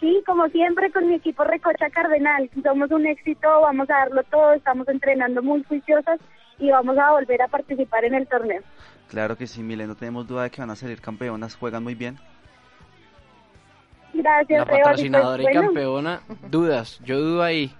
Sí, 0.00 0.22
como 0.26 0.48
siempre 0.48 0.90
con 0.90 1.06
mi 1.06 1.14
equipo 1.14 1.44
Recocha 1.44 1.90
Cardenal, 1.90 2.48
somos 2.62 2.90
un 2.90 3.06
éxito, 3.06 3.48
vamos 3.60 3.88
a 3.90 3.98
darlo 3.98 4.22
todo, 4.24 4.54
estamos 4.54 4.88
entrenando 4.88 5.42
muy 5.42 5.62
juiciosas 5.64 6.18
y 6.58 6.70
vamos 6.70 6.96
a 6.98 7.12
volver 7.12 7.42
a 7.42 7.48
participar 7.48 8.04
en 8.06 8.14
el 8.14 8.26
torneo. 8.26 8.62
Claro 9.08 9.36
que 9.36 9.46
sí, 9.46 9.62
Mile, 9.62 9.86
no 9.86 9.94
tenemos 9.96 10.26
duda 10.26 10.44
de 10.44 10.50
que 10.50 10.62
van 10.62 10.70
a 10.70 10.76
salir 10.76 11.00
campeonas, 11.00 11.54
juegan 11.56 11.82
muy 11.82 11.94
bien. 11.94 12.18
Gracias, 14.14 14.58
La 14.58 14.64
y 14.64 14.66
pues, 14.68 14.80
patrocinadora 14.82 15.42
y 15.42 15.46
bueno, 15.46 15.62
campeona, 15.62 16.20
dudas, 16.48 16.98
yo 17.04 17.18
dudo 17.20 17.42
ahí. 17.42 17.74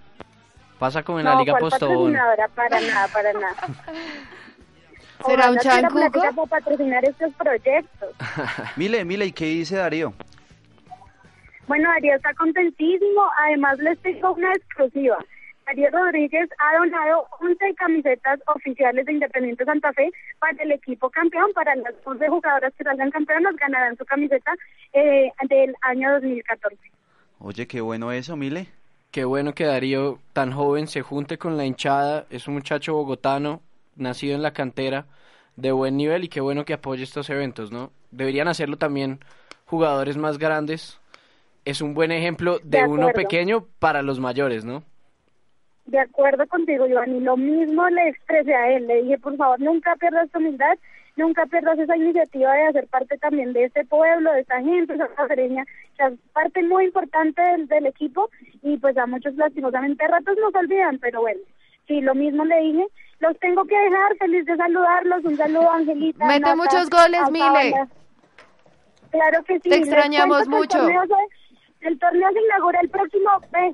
Pasa 0.79 1.03
como 1.03 1.21
en 1.21 1.25
no, 1.25 1.35
la 1.35 1.41
Liga 1.41 1.53
¿cuál 1.53 1.71
Postobón. 1.71 2.13
patrocinadora? 2.13 2.49
Para 2.49 2.81
nada, 2.81 3.09
para 3.09 3.33
nada. 3.33 3.57
¿Será 5.27 5.51
un 5.51 5.59
Ojalá 5.59 5.89
tuviera 5.89 6.11
chancuco? 6.11 6.21
para 6.21 6.47
patrocinar 6.61 7.05
estos 7.05 7.33
proyectos. 7.35 8.11
Mile, 8.77 9.05
Mile, 9.05 9.27
¿y 9.27 9.33
qué 9.33 9.47
dice 9.47 9.77
Darío? 9.77 10.15
Bueno, 11.71 11.89
Darío 11.89 12.17
está 12.17 12.35
contentísimo. 12.35 13.23
Además, 13.47 13.79
les 13.79 13.97
tengo 14.01 14.33
una 14.33 14.53
exclusiva. 14.55 15.25
Darío 15.65 15.89
Rodríguez 15.93 16.51
ha 16.59 16.79
donado 16.79 17.29
11 17.43 17.75
camisetas 17.77 18.41
oficiales 18.53 19.07
de 19.07 19.13
Independiente 19.13 19.65
Santa 19.65 19.93
Fe 19.93 20.11
para 20.41 20.61
el 20.65 20.73
equipo 20.73 21.09
campeón. 21.11 21.53
Para 21.55 21.77
las 21.77 21.95
11 22.03 22.29
jugadoras 22.29 22.75
que 22.77 22.83
salgan 22.83 23.13
campeonas 23.13 23.55
ganarán 23.55 23.97
su 23.97 24.05
camiseta 24.05 24.53
eh, 24.93 25.31
del 25.49 25.77
año 25.83 26.11
2014. 26.15 26.77
Oye, 27.39 27.69
qué 27.69 27.81
bueno 27.81 28.11
eso, 28.11 28.35
Mile. 28.37 28.67
Qué 29.13 29.25
bueno 29.25 29.53
que 29.55 29.67
Darío, 29.67 30.19
tan 30.33 30.51
joven, 30.51 30.89
se 30.89 31.03
junte 31.03 31.39
con 31.39 31.57
la 31.57 31.67
hinchada. 31.67 32.27
Es 32.31 32.49
un 32.49 32.55
muchacho 32.55 32.95
bogotano, 32.95 33.63
nacido 33.95 34.35
en 34.35 34.43
la 34.43 34.53
cantera, 34.53 35.07
de 35.55 35.71
buen 35.71 35.97
nivel 35.97 36.25
y 36.25 36.29
qué 36.29 36.41
bueno 36.41 36.65
que 36.65 36.73
apoye 36.73 37.05
estos 37.05 37.31
eventos, 37.31 37.71
¿no? 37.71 37.93
Deberían 38.11 38.49
hacerlo 38.49 38.77
también 38.77 39.21
jugadores 39.67 40.17
más 40.17 40.37
grandes. 40.37 41.00
Es 41.65 41.81
un 41.81 41.95
buen 41.95 42.11
ejemplo 42.13 42.59
de, 42.63 42.79
De 42.79 42.87
uno 42.87 43.11
pequeño 43.11 43.67
para 43.79 44.03
los 44.03 44.19
mayores, 44.19 44.65
¿no? 44.65 44.83
De 45.87 45.99
acuerdo 45.99 46.47
contigo, 46.47 46.87
Iván, 46.87 47.15
y 47.17 47.21
lo 47.21 47.37
mismo 47.37 47.89
le 47.89 48.09
expresé 48.09 48.55
a 48.55 48.77
él. 48.77 48.87
Le 48.87 49.03
dije, 49.03 49.19
por 49.19 49.37
favor, 49.37 49.61
nunca 49.61 49.97
pierdas 49.97 50.31
tu 50.31 50.39
humildad, 50.39 50.79
nunca 51.17 51.47
pierdas 51.47 51.79
esa 51.79 51.97
iniciativa 51.97 52.53
de 52.53 52.69
hacer 52.69 52.87
parte 52.87 53.19
también 53.19 53.53
de 53.53 53.65
este 53.65 53.85
pueblo, 53.85 54.33
de 54.33 54.41
esta 54.41 54.61
gente, 54.61 54.95
esa 54.95 55.09
cacereña, 55.09 55.65
que 55.99 56.05
es 56.05 56.13
parte 56.33 56.63
muy 56.63 56.85
importante 56.85 57.43
del, 57.43 57.67
del 57.67 57.87
equipo 57.87 58.31
y 58.63 58.77
pues 58.79 58.97
a 58.97 59.07
muchos 59.07 59.35
lastimosamente 59.35 60.05
a 60.05 60.09
ratos 60.09 60.37
nos 60.41 60.55
olvidan, 60.55 60.99
pero 60.99 61.23
bueno, 61.23 61.41
sí, 61.87 62.01
lo 62.01 62.15
mismo 62.15 62.45
le 62.45 62.61
dije. 62.61 62.87
Los 63.19 63.39
tengo 63.39 63.65
que 63.65 63.77
dejar, 63.77 64.17
feliz 64.17 64.47
de 64.47 64.57
saludarlos, 64.57 65.25
un 65.25 65.37
saludo 65.37 65.71
a 65.71 65.77
Angelita. 65.77 66.25
Mete 66.25 66.41
Nata, 66.41 66.57
muchos 66.57 66.89
goles, 66.89 67.21
Mile. 67.31 67.75
Claro 69.11 69.45
que 69.45 69.61
sí. 69.61 69.69
Te 69.69 69.77
extrañamos 69.77 70.49
mucho. 70.49 70.79
El 70.79 70.95
torneo, 70.95 71.03
se, 71.07 71.15
el 71.81 71.99
torneo 71.99 72.29
se 72.33 72.41
inaugura 72.41 72.81
el 72.81 72.89
próximo 72.91 73.31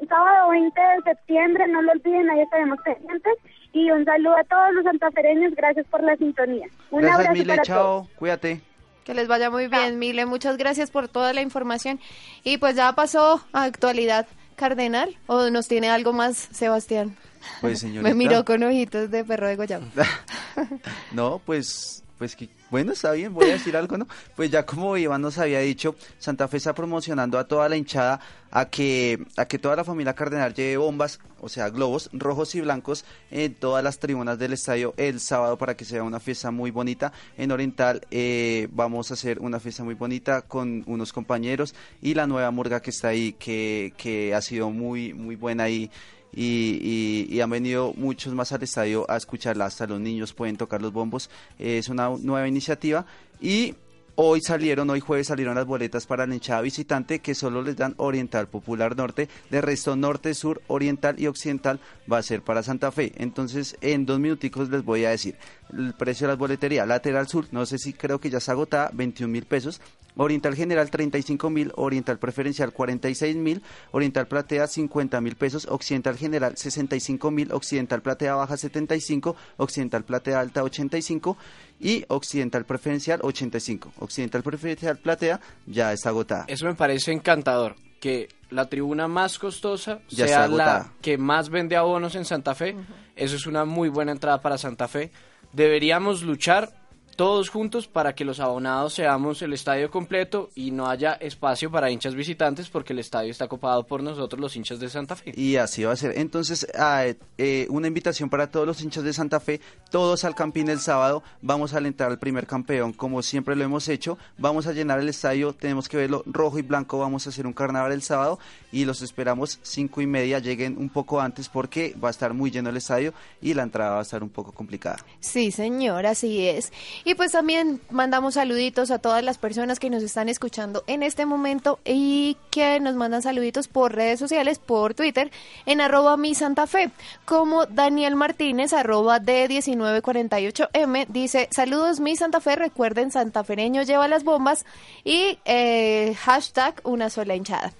sábado 0.08 0.50
20 0.50 0.80
de 0.80 1.02
septiembre, 1.04 1.68
no 1.68 1.82
lo 1.82 1.92
olviden, 1.92 2.30
ahí 2.30 2.40
estaremos 2.40 2.78
pendientes. 2.84 3.34
Y 3.72 3.90
un 3.90 4.04
saludo 4.04 4.36
a 4.36 4.44
todos 4.44 4.72
los 4.74 4.84
santafereños, 4.84 5.54
gracias 5.54 5.86
por 5.88 6.02
la 6.02 6.16
sintonía. 6.16 6.66
Un 6.90 7.02
Gracias, 7.02 7.18
abrazo 7.20 7.32
Mile, 7.32 7.46
para 7.46 7.62
todos. 7.62 7.66
chao, 7.66 8.08
cuídate. 8.16 8.60
Que 9.04 9.14
les 9.14 9.28
vaya 9.28 9.50
muy 9.50 9.68
bien, 9.68 9.98
Mile. 9.98 10.24
Muchas 10.26 10.56
gracias 10.56 10.90
por 10.90 11.08
toda 11.08 11.32
la 11.32 11.42
información. 11.42 12.00
Y 12.42 12.58
pues 12.58 12.74
ya 12.74 12.92
pasó 12.94 13.40
a 13.52 13.64
actualidad 13.64 14.26
cardenal. 14.56 15.16
¿O 15.26 15.50
nos 15.50 15.68
tiene 15.68 15.90
algo 15.90 16.12
más, 16.12 16.36
Sebastián? 16.36 17.16
Pues, 17.60 17.80
señorita. 17.80 18.02
Me 18.08 18.14
miró 18.14 18.44
con 18.44 18.62
ojitos 18.62 19.10
de 19.10 19.24
perro 19.24 19.46
de 19.46 19.56
Goyam. 19.56 19.90
No, 21.12 21.40
pues, 21.44 22.02
pues 22.18 22.34
que, 22.34 22.48
bueno, 22.70 22.92
está 22.92 23.12
bien, 23.12 23.34
voy 23.34 23.50
a 23.50 23.52
decir 23.52 23.76
algo, 23.76 23.96
¿no? 23.98 24.06
Pues 24.36 24.50
ya 24.50 24.64
como 24.64 24.96
Iván 24.96 25.22
nos 25.22 25.38
había 25.38 25.60
dicho, 25.60 25.94
Santa 26.18 26.48
Fe 26.48 26.58
está 26.58 26.74
promocionando 26.74 27.38
a 27.38 27.46
toda 27.46 27.68
la 27.68 27.76
hinchada 27.76 28.20
a 28.50 28.68
que, 28.70 29.24
a 29.36 29.46
que 29.46 29.58
toda 29.58 29.76
la 29.76 29.84
familia 29.84 30.14
cardenal 30.14 30.54
lleve 30.54 30.76
bombas, 30.78 31.20
o 31.40 31.48
sea, 31.48 31.68
globos 31.68 32.08
rojos 32.12 32.54
y 32.54 32.60
blancos 32.60 33.04
en 33.30 33.54
todas 33.54 33.84
las 33.84 33.98
tribunas 33.98 34.38
del 34.38 34.52
estadio 34.54 34.94
el 34.96 35.20
sábado 35.20 35.58
para 35.58 35.76
que 35.76 35.84
sea 35.84 36.02
una 36.02 36.20
fiesta 36.20 36.50
muy 36.50 36.70
bonita. 36.70 37.12
En 37.36 37.50
Oriental 37.50 38.00
eh, 38.10 38.68
vamos 38.72 39.10
a 39.10 39.14
hacer 39.14 39.38
una 39.40 39.60
fiesta 39.60 39.84
muy 39.84 39.94
bonita 39.94 40.42
con 40.42 40.84
unos 40.86 41.12
compañeros 41.12 41.74
y 42.00 42.14
la 42.14 42.26
nueva 42.26 42.50
murga 42.50 42.80
que 42.80 42.90
está 42.90 43.08
ahí, 43.08 43.32
que, 43.34 43.92
que 43.96 44.34
ha 44.34 44.40
sido 44.40 44.70
muy, 44.70 45.12
muy 45.12 45.36
buena 45.36 45.64
ahí 45.64 45.76
y, 45.76 45.90
y- 46.32 47.26
y 47.30 47.40
han 47.40 47.50
venido 47.50 47.92
muchos 47.96 48.34
más 48.34 48.52
al 48.52 48.62
estadio 48.62 49.04
a 49.10 49.16
escucharla, 49.16 49.66
hasta 49.66 49.86
los 49.86 50.00
niños 50.00 50.32
pueden 50.32 50.56
tocar 50.56 50.82
los 50.82 50.92
bombos, 50.92 51.30
Eh, 51.58 51.78
es 51.78 51.88
una 51.88 52.08
nueva 52.10 52.46
iniciativa 52.48 53.06
y 53.40 53.74
hoy 54.18 54.40
salieron, 54.40 54.88
hoy 54.88 55.00
jueves 55.00 55.26
salieron 55.26 55.54
las 55.56 55.66
boletas 55.66 56.06
para 56.06 56.26
la 56.26 56.34
hinchada 56.34 56.62
visitante 56.62 57.18
que 57.18 57.34
solo 57.34 57.60
les 57.62 57.76
dan 57.76 57.94
Oriental 57.98 58.48
Popular 58.48 58.96
Norte, 58.96 59.28
de 59.50 59.60
resto 59.60 59.94
Norte, 59.94 60.32
Sur, 60.34 60.62
Oriental 60.68 61.20
y 61.20 61.26
Occidental 61.26 61.80
va 62.10 62.18
a 62.18 62.22
ser 62.22 62.40
para 62.42 62.62
Santa 62.62 62.90
Fe, 62.92 63.12
entonces 63.16 63.76
en 63.82 64.06
dos 64.06 64.18
minuticos 64.18 64.70
les 64.70 64.82
voy 64.84 65.04
a 65.04 65.10
decir 65.10 65.36
el 65.72 65.94
precio 65.94 66.26
de 66.26 66.32
las 66.32 66.38
boleterías, 66.38 66.86
lateral 66.86 67.28
sur, 67.28 67.46
no 67.50 67.66
sé 67.66 67.78
si 67.78 67.92
creo 67.92 68.20
que 68.20 68.30
ya 68.30 68.38
está 68.38 68.52
agotada, 68.52 68.90
21 68.92 69.30
mil 69.30 69.44
pesos, 69.44 69.80
Oriental 70.16 70.54
General 70.54 70.90
35 70.90 71.50
mil, 71.50 71.72
Oriental 71.76 72.18
Preferencial 72.18 72.72
46 72.72 73.36
mil, 73.36 73.62
Oriental 73.92 74.26
Platea 74.26 74.66
50 74.66 75.20
mil 75.20 75.36
pesos, 75.36 75.66
Occidental 75.70 76.16
General 76.16 76.56
65 76.56 77.30
mil, 77.30 77.52
Occidental 77.52 78.00
Platea 78.00 78.34
Baja 78.34 78.56
75, 78.56 79.36
Occidental 79.58 80.04
Platea 80.04 80.40
Alta 80.40 80.62
85 80.62 81.36
y 81.80 82.04
Occidental 82.08 82.64
Preferencial 82.64 83.20
85. 83.22 83.92
Occidental 83.98 84.42
Preferencial 84.42 84.96
Platea 84.96 85.40
ya 85.66 85.92
está 85.92 86.08
agotada. 86.08 86.44
Eso 86.48 86.64
me 86.64 86.74
parece 86.74 87.12
encantador, 87.12 87.76
que 88.00 88.28
la 88.50 88.68
tribuna 88.68 89.08
más 89.08 89.38
costosa 89.38 90.00
Ya 90.08 90.28
sea 90.28 90.48
la 90.48 90.92
que 91.02 91.18
más 91.18 91.50
vende 91.50 91.76
abonos 91.76 92.14
en 92.14 92.24
Santa 92.24 92.54
Fe. 92.54 92.74
Eso 93.16 93.36
es 93.36 93.46
una 93.46 93.64
muy 93.64 93.88
buena 93.88 94.12
entrada 94.12 94.40
para 94.40 94.56
Santa 94.56 94.88
Fe. 94.88 95.10
Deberíamos 95.56 96.22
luchar 96.22 96.70
todos 97.16 97.48
juntos 97.48 97.88
para 97.88 98.14
que 98.14 98.26
los 98.26 98.40
abonados 98.40 98.92
seamos 98.92 99.40
el 99.40 99.54
estadio 99.54 99.90
completo 99.90 100.50
y 100.54 100.70
no 100.70 100.86
haya 100.86 101.14
espacio 101.14 101.70
para 101.70 101.90
hinchas 101.90 102.14
visitantes 102.14 102.68
porque 102.68 102.92
el 102.92 102.98
estadio 102.98 103.30
está 103.30 103.48
copado 103.48 103.86
por 103.86 104.02
nosotros 104.02 104.38
los 104.38 104.54
hinchas 104.54 104.78
de 104.78 104.90
Santa 104.90 105.16
Fe. 105.16 105.32
Y 105.34 105.56
así 105.56 105.82
va 105.84 105.92
a 105.92 105.96
ser. 105.96 106.12
Entonces, 106.18 106.66
ah, 106.78 107.06
eh, 107.38 107.66
una 107.70 107.88
invitación 107.88 108.28
para 108.28 108.50
todos 108.50 108.66
los 108.66 108.82
hinchas 108.82 109.02
de 109.02 109.14
Santa 109.14 109.40
Fe, 109.40 109.62
todos 109.90 110.24
al 110.24 110.34
Campín 110.34 110.68
el 110.68 110.78
sábado, 110.78 111.22
vamos 111.40 111.72
a 111.72 111.78
alentar 111.78 112.10
al 112.10 112.18
primer 112.18 112.46
campeón 112.46 112.92
como 112.92 113.22
siempre 113.22 113.56
lo 113.56 113.64
hemos 113.64 113.88
hecho, 113.88 114.18
vamos 114.36 114.66
a 114.66 114.72
llenar 114.72 115.00
el 115.00 115.08
estadio, 115.08 115.54
tenemos 115.54 115.88
que 115.88 115.96
verlo 115.96 116.22
rojo 116.26 116.58
y 116.58 116.62
blanco, 116.62 116.98
vamos 116.98 117.26
a 117.26 117.30
hacer 117.30 117.46
un 117.46 117.54
carnaval 117.54 117.92
el 117.92 118.02
sábado 118.02 118.38
y 118.76 118.84
los 118.84 119.00
esperamos 119.00 119.58
cinco 119.62 120.02
y 120.02 120.06
media, 120.06 120.38
lleguen 120.38 120.76
un 120.76 120.90
poco 120.90 121.18
antes 121.18 121.48
porque 121.48 121.94
va 121.94 122.08
a 122.08 122.10
estar 122.10 122.34
muy 122.34 122.50
lleno 122.50 122.68
el 122.68 122.76
estadio 122.76 123.14
y 123.40 123.54
la 123.54 123.62
entrada 123.62 123.92
va 123.92 124.00
a 124.00 124.02
estar 124.02 124.22
un 124.22 124.28
poco 124.28 124.52
complicada. 124.52 124.98
Sí, 125.18 125.50
señor, 125.50 126.04
así 126.04 126.46
es. 126.46 126.74
Y 127.02 127.14
pues 127.14 127.32
también 127.32 127.80
mandamos 127.88 128.34
saluditos 128.34 128.90
a 128.90 128.98
todas 128.98 129.24
las 129.24 129.38
personas 129.38 129.80
que 129.80 129.88
nos 129.88 130.02
están 130.02 130.28
escuchando 130.28 130.84
en 130.88 131.02
este 131.02 131.24
momento 131.24 131.80
y 131.86 132.36
que 132.50 132.78
nos 132.78 132.96
mandan 132.96 133.22
saluditos 133.22 133.66
por 133.66 133.94
redes 133.94 134.18
sociales, 134.18 134.58
por 134.58 134.92
Twitter, 134.92 135.30
en 135.64 135.80
arroba 135.80 136.18
mi 136.18 136.34
Santa 136.34 136.66
Fe, 136.66 136.90
como 137.24 137.64
Daniel 137.64 138.14
Martínez, 138.14 138.74
arroba 138.74 139.20
D1948M, 139.20 141.06
dice, 141.08 141.48
saludos 141.50 142.00
mi 142.00 142.14
Santa 142.14 142.40
Fe, 142.42 142.56
recuerden, 142.56 143.10
santafereño 143.10 143.84
lleva 143.84 144.06
las 144.06 144.22
bombas 144.22 144.66
y 145.02 145.38
eh, 145.46 146.14
hashtag 146.18 146.78
una 146.84 147.08
sola 147.08 147.34
hinchada. 147.34 147.72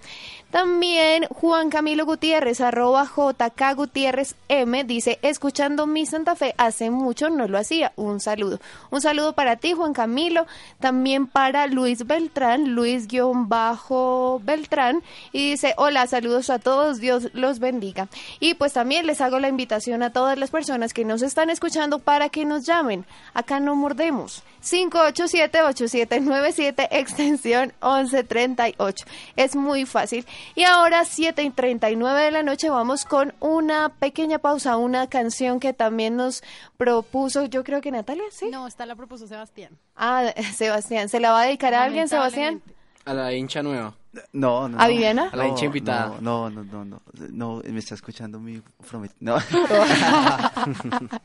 También 0.51 1.25
Juan 1.25 1.69
Camilo 1.69 2.05
Gutiérrez, 2.05 2.61
arroba 2.61 3.05
JK 3.05 3.75
Gutiérrez 3.75 4.35
M, 4.47 4.85
dice, 4.85 5.19
escuchando 5.21 5.87
mi 5.87 6.05
Santa 6.05 6.37
Fe, 6.37 6.55
hace 6.57 6.89
mucho 6.89 7.29
no 7.29 7.49
lo 7.49 7.57
hacía. 7.57 7.91
Un 7.97 8.21
saludo. 8.21 8.61
Un 8.89 9.01
saludo 9.01 9.33
para 9.33 9.57
ti, 9.57 9.73
Juan 9.73 9.91
Camilo. 9.93 10.47
También 10.79 11.27
para 11.27 11.67
Luis 11.67 12.07
Beltrán, 12.07 12.73
Luis-Beltrán. 12.73 15.03
Y 15.33 15.51
dice, 15.51 15.73
hola, 15.77 16.07
saludos 16.07 16.49
a 16.49 16.59
todos, 16.59 16.99
Dios 16.99 17.27
los 17.33 17.59
bendiga. 17.59 18.07
Y 18.39 18.53
pues 18.53 18.71
también 18.71 19.05
les 19.05 19.19
hago 19.19 19.39
la 19.39 19.49
invitación 19.49 20.01
a 20.01 20.13
todas 20.13 20.37
las 20.37 20.49
personas 20.49 20.93
que 20.93 21.03
nos 21.03 21.23
están 21.23 21.49
escuchando 21.49 21.99
para 21.99 22.29
que 22.29 22.45
nos 22.45 22.65
llamen. 22.65 23.05
Acá 23.33 23.59
no 23.59 23.75
mordemos. 23.75 24.43
587-8797, 24.63 26.87
extensión 26.91 27.73
1138. 27.81 29.05
Es 29.35 29.55
muy 29.55 29.85
fácil. 29.85 30.25
Y 30.55 30.63
ahora, 30.63 31.05
7 31.05 31.43
y 31.43 31.49
39 31.49 32.21
de 32.21 32.31
la 32.31 32.43
noche, 32.43 32.69
vamos 32.69 33.05
con 33.05 33.33
una 33.39 33.89
pequeña 33.89 34.39
pausa, 34.39 34.77
una 34.77 35.07
canción 35.07 35.59
que 35.59 35.73
también 35.73 36.15
nos 36.15 36.43
propuso, 36.77 37.45
yo 37.45 37.63
creo 37.63 37.81
que 37.81 37.91
Natalia, 37.91 38.23
¿sí? 38.31 38.49
No, 38.49 38.67
esta 38.67 38.85
la 38.85 38.95
propuso 38.95 39.27
Sebastián. 39.27 39.77
Ah, 39.95 40.33
Sebastián. 40.55 41.09
¿Se 41.09 41.19
la 41.19 41.31
va 41.31 41.41
a 41.41 41.45
dedicar 41.45 41.73
a 41.73 41.83
alguien, 41.83 42.07
Sebastián? 42.07 42.61
A 43.05 43.13
la 43.13 43.33
hincha 43.33 43.63
nueva. 43.63 43.95
No, 44.33 44.67
no. 44.67 44.79
¿A 44.79 44.87
Viviana? 44.87 45.29
A 45.31 45.35
la 45.35 45.47
hincha 45.47 45.65
invitada. 45.65 46.17
No, 46.19 46.49
no, 46.49 46.63
no, 46.63 46.83
no, 46.83 47.01
no, 47.29 47.61
me 47.63 47.79
está 47.79 47.95
escuchando 47.95 48.39
mi 48.39 48.61
prometido. 48.89 49.17
No. 49.19 49.37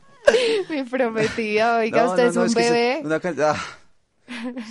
Mi 0.69 0.83
prometida, 0.83 1.77
oiga, 1.77 2.03
No, 2.03 2.09
usted 2.11 2.23
no, 2.23 2.29
es 2.29 2.35
no, 2.35 2.43
un 2.43 2.53
bebé. 2.53 3.01
una 3.03 3.21
ah. 3.49 3.61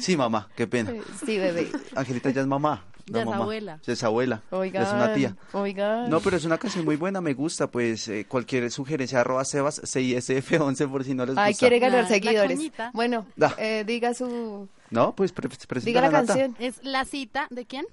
Sí, 0.00 0.16
mamá, 0.16 0.48
qué 0.56 0.66
pena. 0.66 0.92
Sí, 1.24 1.38
bebé. 1.38 1.70
Angelita 1.94 2.30
ya 2.30 2.40
es 2.40 2.46
mamá. 2.46 2.84
No 3.08 3.14
Ya 3.14 3.20
es 3.20 3.26
mamá. 3.26 3.42
abuela. 3.42 3.80
Ya 3.84 3.92
es 3.92 4.02
abuela. 4.04 4.42
Oiga. 4.50 4.80
Ya 4.82 4.86
es 4.86 4.92
una 4.92 5.14
tía. 5.14 5.36
Oiga. 5.52 6.06
No, 6.08 6.20
pero 6.20 6.36
es 6.36 6.44
una 6.44 6.58
canción 6.58 6.84
muy 6.84 6.96
buena, 6.96 7.20
me 7.20 7.34
gusta, 7.34 7.66
pues 7.66 8.08
eh, 8.08 8.26
cualquier 8.28 8.70
sugerencia 8.70 9.20
arroba 9.20 9.44
sebas 9.44 9.82
CISF11 9.82 10.90
por 10.90 11.04
si 11.04 11.14
no 11.14 11.24
les 11.24 11.34
gusta. 11.34 11.44
Ay, 11.44 11.54
quiere 11.54 11.78
ganar 11.78 11.96
La- 11.98 12.02
la 12.02 12.08
seguidores. 12.08 12.58
Bueno, 12.92 13.26
Ah. 13.40 13.54
eh, 13.58 13.84
diga 13.86 14.14
su... 14.14 14.68
No, 14.90 15.14
pues 15.14 15.32
pre 15.32 15.48
presenta 15.48 15.84
Diga 15.84 16.00
la 16.02 16.10
Nata, 16.10 16.26
canción. 16.26 16.56
Es 16.58 16.82
la 16.84 17.04
cita 17.04 17.46
de 17.50 17.64
quién? 17.66 17.86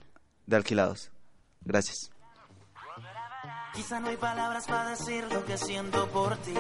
De 0.46 0.56
alquilados. 0.56 1.12
Gracias. 1.64 2.12
Quizá 3.74 4.00
no 4.00 4.08
hay 4.10 4.18
palabras 4.18 4.66
para 4.68 4.90
decir 4.90 5.24
lo 5.32 5.46
que 5.46 5.58
siento 5.58 6.08
por 6.08 6.36
ti, 6.38 6.54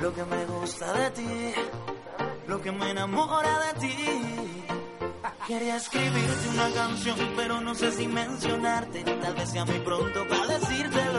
lo 0.00 0.14
que 0.14 0.22
me 0.24 0.44
gusta 0.44 0.92
de 0.92 1.10
ti, 1.10 1.52
lo 2.46 2.60
que 2.60 2.70
me 2.70 2.90
enamora 2.90 3.58
de 3.72 3.80
ti. 3.80 3.94
Quería 5.50 5.74
escribirte 5.74 6.48
una 6.50 6.70
canción, 6.70 7.18
pero 7.34 7.60
no 7.60 7.74
sé 7.74 7.90
si 7.90 8.06
mencionarte. 8.06 9.02
Tal 9.02 9.34
vez 9.34 9.50
sea 9.50 9.64
muy 9.64 9.80
pronto 9.80 10.24
para 10.28 10.46
decírtelo. 10.46 11.09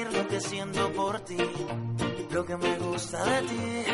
Lo 0.00 0.26
que 0.26 0.40
siento 0.40 0.90
por 0.92 1.20
ti, 1.20 1.36
lo 2.30 2.46
que 2.46 2.56
me 2.56 2.78
gusta 2.78 3.22
de 3.24 3.42
ti, 3.42 3.84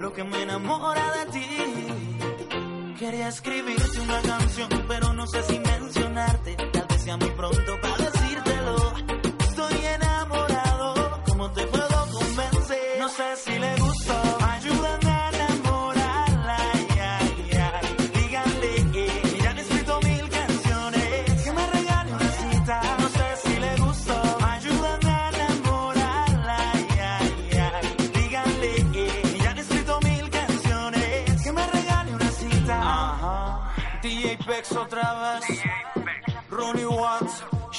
lo 0.00 0.10
que 0.10 0.24
me 0.24 0.42
enamora 0.42 1.04
de 1.18 1.32
ti. 1.32 2.94
Quería 2.98 3.28
escribirte 3.28 4.00
una 4.00 4.22
canción, 4.22 4.70
pero 4.88 5.12
no 5.12 5.26
sé 5.26 5.42
si 5.42 5.58
mencionarte. 5.58 6.56
Tal 6.72 6.86
vez 6.88 7.02
sea 7.02 7.16
muy 7.18 7.30
pronto 7.30 7.80
para 7.82 7.96
decírtelo. 8.10 9.21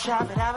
Shabra 0.04 0.52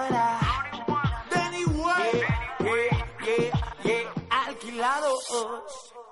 Danny 1.30 1.62
White, 1.78 2.24
yeah, 2.64 3.06
yeah, 3.24 3.52
yeah, 3.84 4.10
alquilados. 4.28 6.05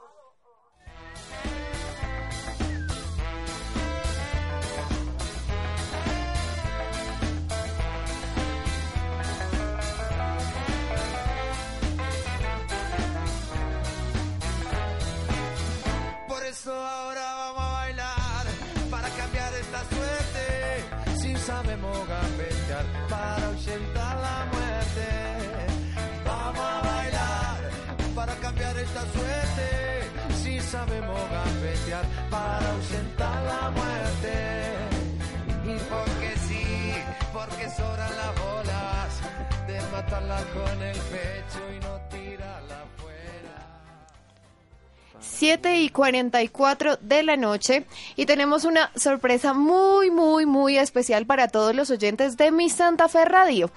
Suerte. 29.13 30.35
Si 30.43 30.61
sabemos 30.61 31.21
gambetear 31.31 32.05
para 32.31 32.71
ahuyentar 32.71 33.43
la 33.45 33.71
muerte. 33.71 34.35
Y 35.65 35.79
porque 35.89 36.35
sí, 36.47 36.93
porque 37.33 37.69
sobran 37.71 38.17
las 38.17 38.35
bolas 38.39 39.21
de 39.67 39.81
matarla 39.93 40.41
con 40.53 40.83
el 40.83 40.97
pecho 40.97 41.61
y 41.75 41.81
no 41.81 42.01
tirarla 42.11 42.85
fuera. 42.99 43.57
7 45.21 45.81
y 45.81 45.89
44 45.89 46.99
de 47.01 47.23
la 47.23 47.37
noche 47.37 47.87
y 48.15 48.27
tenemos 48.27 48.65
una 48.65 48.91
sorpresa 48.95 49.55
muy, 49.55 50.11
muy, 50.11 50.45
muy 50.45 50.77
especial 50.77 51.25
para 51.25 51.49
todos 51.49 51.75
los 51.75 51.91
oyentes 51.91 52.37
de 52.37 52.51
Mi 52.51 52.69
Santa 52.69 53.09
Fe 53.09 53.25
Radio. 53.25 53.71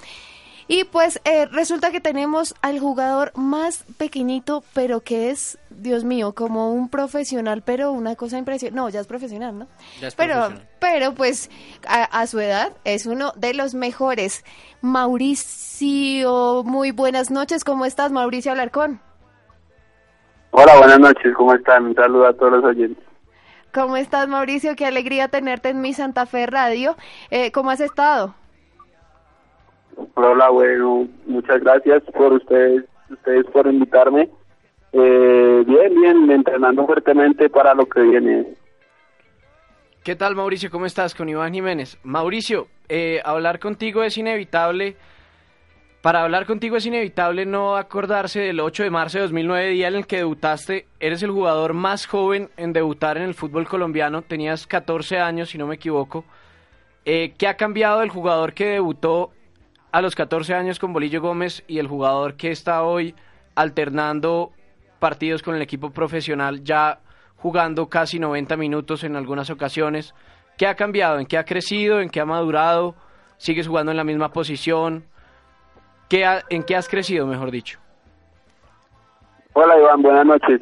Y 0.70 0.84
pues 0.84 1.22
eh, 1.24 1.46
resulta 1.46 1.92
que 1.92 2.02
tenemos 2.02 2.54
al 2.62 2.80
jugador 2.80 3.32
más 3.36 3.86
pequeñito, 3.98 4.64
pero 4.74 5.00
que 5.00 5.30
es, 5.30 5.58
Dios 5.70 6.04
mío, 6.04 6.34
como 6.36 6.74
un 6.74 6.90
profesional, 6.90 7.64
pero 7.66 7.94
una 7.94 8.16
cosa 8.16 8.38
impresionante. 8.38 8.76
No, 8.76 8.90
ya 8.90 9.00
es 9.00 9.08
profesional, 9.08 9.58
¿no? 9.58 9.68
Ya 10.02 10.10
es 10.10 10.16
pero, 10.16 10.34
profesional. 10.34 10.68
pero 10.80 11.14
pues 11.14 11.50
a, 11.88 12.04
a 12.04 12.28
su 12.28 12.42
edad 12.42 12.74
es 12.84 13.06
uno 13.06 13.32
de 13.38 13.54
los 13.54 13.76
mejores. 13.76 14.44
Mauricio, 14.82 16.64
muy 16.66 16.92
buenas 16.92 17.32
noches. 17.32 17.64
¿Cómo 17.64 17.86
estás, 17.86 18.12
Mauricio 18.12 18.52
Alarcón? 18.52 19.00
Hola, 20.52 20.78
buenas 20.78 21.00
noches, 21.00 21.34
¿cómo 21.36 21.54
están? 21.54 21.86
Un 21.86 21.96
saludo 21.96 22.28
a 22.28 22.34
todos 22.34 22.52
los 22.54 22.66
oyentes. 22.66 23.04
¿Cómo 23.74 23.96
estás, 23.96 24.28
Mauricio? 24.28 24.76
Qué 24.76 24.86
alegría 24.86 25.28
tenerte 25.28 25.70
en 25.70 25.82
mi 25.82 25.94
Santa 25.94 26.26
Fe 26.26 26.46
Radio. 26.46 26.98
Eh, 27.30 27.52
¿Cómo 27.52 27.70
has 27.70 27.80
estado? 27.80 28.34
Hola, 30.14 30.50
bueno, 30.50 31.08
muchas 31.26 31.60
gracias 31.62 32.04
por 32.16 32.34
ustedes, 32.34 32.84
ustedes 33.10 33.46
por 33.48 33.68
invitarme. 33.68 34.30
Eh, 34.94 35.64
bien, 35.66 35.96
bien, 35.96 36.32
entrenando 36.32 36.86
fuertemente 36.86 37.50
para 37.50 37.74
lo 37.74 37.88
que 37.88 38.02
viene. 38.02 38.48
¿Qué 40.04 40.16
tal, 40.16 40.36
Mauricio? 40.36 40.70
¿Cómo 40.70 40.86
estás? 40.86 41.16
Con 41.16 41.30
Iván 41.30 41.54
Jiménez. 41.54 41.98
Mauricio, 42.04 42.68
eh, 42.88 43.22
hablar 43.26 43.60
contigo 43.60 44.04
es 44.04 44.18
inevitable. 44.18 44.96
Para 46.02 46.24
hablar 46.24 46.46
contigo 46.46 46.78
es 46.78 46.86
inevitable 46.86 47.46
no 47.46 47.76
acordarse 47.76 48.40
del 48.40 48.60
8 48.60 48.84
de 48.84 48.90
marzo 48.90 49.18
de 49.18 49.24
2009, 49.24 49.70
día 49.70 49.88
en 49.88 49.96
el 49.96 50.08
que 50.08 50.18
debutaste. 50.18 50.86
Eres 51.00 51.24
el 51.24 51.32
jugador 51.32 51.74
más 51.74 52.06
joven 52.06 52.50
en 52.56 52.72
debutar 52.72 53.18
en 53.18 53.24
el 53.24 53.34
fútbol 53.34 53.68
colombiano. 53.68 54.22
Tenías 54.22 54.68
14 54.68 55.20
años, 55.20 55.50
si 55.50 55.58
no 55.58 55.68
me 55.68 55.76
equivoco. 55.76 56.24
Eh, 57.04 57.34
¿Qué 57.38 57.48
ha 57.48 57.58
cambiado 57.58 58.02
el 58.04 58.10
jugador 58.10 58.54
que 58.54 58.68
debutó 58.68 59.32
a 59.92 60.02
los 60.02 60.16
14 60.16 60.54
años 60.54 60.80
con 60.80 60.94
Bolillo 60.94 61.22
Gómez 61.22 61.64
y 61.68 61.80
el 61.80 61.88
jugador 61.88 62.36
que 62.36 62.52
está 62.52 62.84
hoy 62.84 63.16
alternando 63.56 64.52
partidos 65.00 65.42
con 65.44 65.56
el 65.56 65.62
equipo 65.62 65.92
profesional, 65.92 66.64
ya 66.64 67.00
jugando 67.38 67.88
casi 67.88 68.20
90 68.20 68.58
minutos 68.58 69.04
en 69.04 69.16
algunas 69.16 69.50
ocasiones? 69.50 70.14
¿Qué 70.58 70.68
ha 70.68 70.76
cambiado? 70.76 71.20
¿En 71.20 71.26
qué 71.28 71.38
ha 71.38 71.46
crecido? 71.46 72.00
¿En 72.02 72.10
qué 72.10 72.20
ha 72.20 72.26
madurado? 72.26 72.96
¿Sigues 73.38 73.68
jugando 73.68 73.92
en 73.92 73.98
la 73.98 74.04
misma 74.04 74.30
posición? 74.34 75.04
¿Qué 76.10 76.26
ha- 76.26 76.44
¿En 76.50 76.64
qué 76.64 76.76
has 76.76 76.90
crecido, 76.90 77.28
mejor 77.28 77.52
dicho? 77.52 77.80
Hola, 79.54 79.78
Iván, 79.80 80.02
buenas 80.02 80.26
noches. 80.26 80.62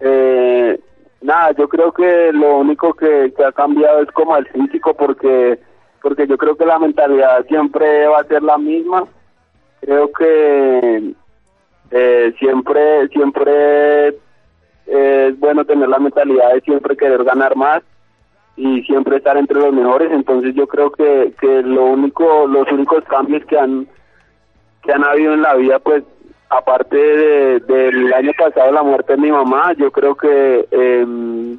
Eh, 0.00 0.78
nada, 1.22 1.52
yo 1.58 1.68
creo 1.68 1.92
que 1.92 2.30
lo 2.32 2.58
único 2.58 2.94
que, 2.94 3.32
que 3.36 3.44
ha 3.44 3.52
cambiado 3.52 4.00
es 4.02 4.10
como 4.12 4.36
el 4.36 4.46
físico, 4.48 4.94
porque 4.94 5.58
porque 6.06 6.28
yo 6.28 6.38
creo 6.38 6.54
que 6.54 6.64
la 6.64 6.78
mentalidad 6.78 7.44
siempre 7.48 8.06
va 8.06 8.20
a 8.20 8.24
ser 8.28 8.40
la 8.40 8.56
misma. 8.58 9.06
Creo 9.80 10.12
que 10.12 11.14
eh, 11.90 12.34
siempre 12.38 13.08
siempre 13.08 14.08
es 14.86 15.36
bueno 15.40 15.64
tener 15.64 15.88
la 15.88 15.98
mentalidad 15.98 16.54
de 16.54 16.60
siempre 16.60 16.96
querer 16.96 17.24
ganar 17.24 17.56
más 17.56 17.82
y 18.56 18.82
siempre 18.82 19.16
estar 19.16 19.36
entre 19.36 19.58
los 19.58 19.72
mejores. 19.74 20.12
Entonces 20.12 20.54
yo 20.54 20.68
creo 20.68 20.92
que, 20.92 21.32
que 21.40 21.62
lo 21.64 21.86
único, 21.86 22.46
los 22.46 22.70
únicos 22.70 23.02
cambios 23.08 23.44
que 23.46 23.58
han 23.58 23.88
que 24.84 24.92
han 24.92 25.02
habido 25.02 25.34
en 25.34 25.42
la 25.42 25.54
vida, 25.56 25.80
pues 25.80 26.04
aparte 26.50 26.96
de- 26.96 27.58
del 27.58 28.14
año 28.14 28.30
pasado 28.38 28.70
la 28.70 28.84
muerte 28.84 29.14
de 29.14 29.22
mi 29.22 29.32
mamá, 29.32 29.72
yo 29.72 29.90
creo 29.90 30.14
que 30.14 30.68
em, 30.70 31.58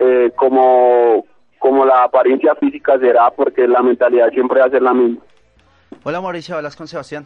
eh, 0.00 0.32
como 0.34 1.24
como 1.62 1.84
la 1.86 2.02
apariencia 2.02 2.56
física 2.56 2.98
será, 2.98 3.30
porque 3.30 3.68
la 3.68 3.80
mentalidad 3.82 4.30
siempre 4.30 4.58
va 4.58 4.66
a 4.66 4.70
ser 4.70 4.82
la 4.82 4.92
misma. 4.92 5.22
Hola 6.02 6.20
Mauricio, 6.20 6.56
hablas 6.56 6.74
con 6.74 6.88
Sebastián. 6.88 7.24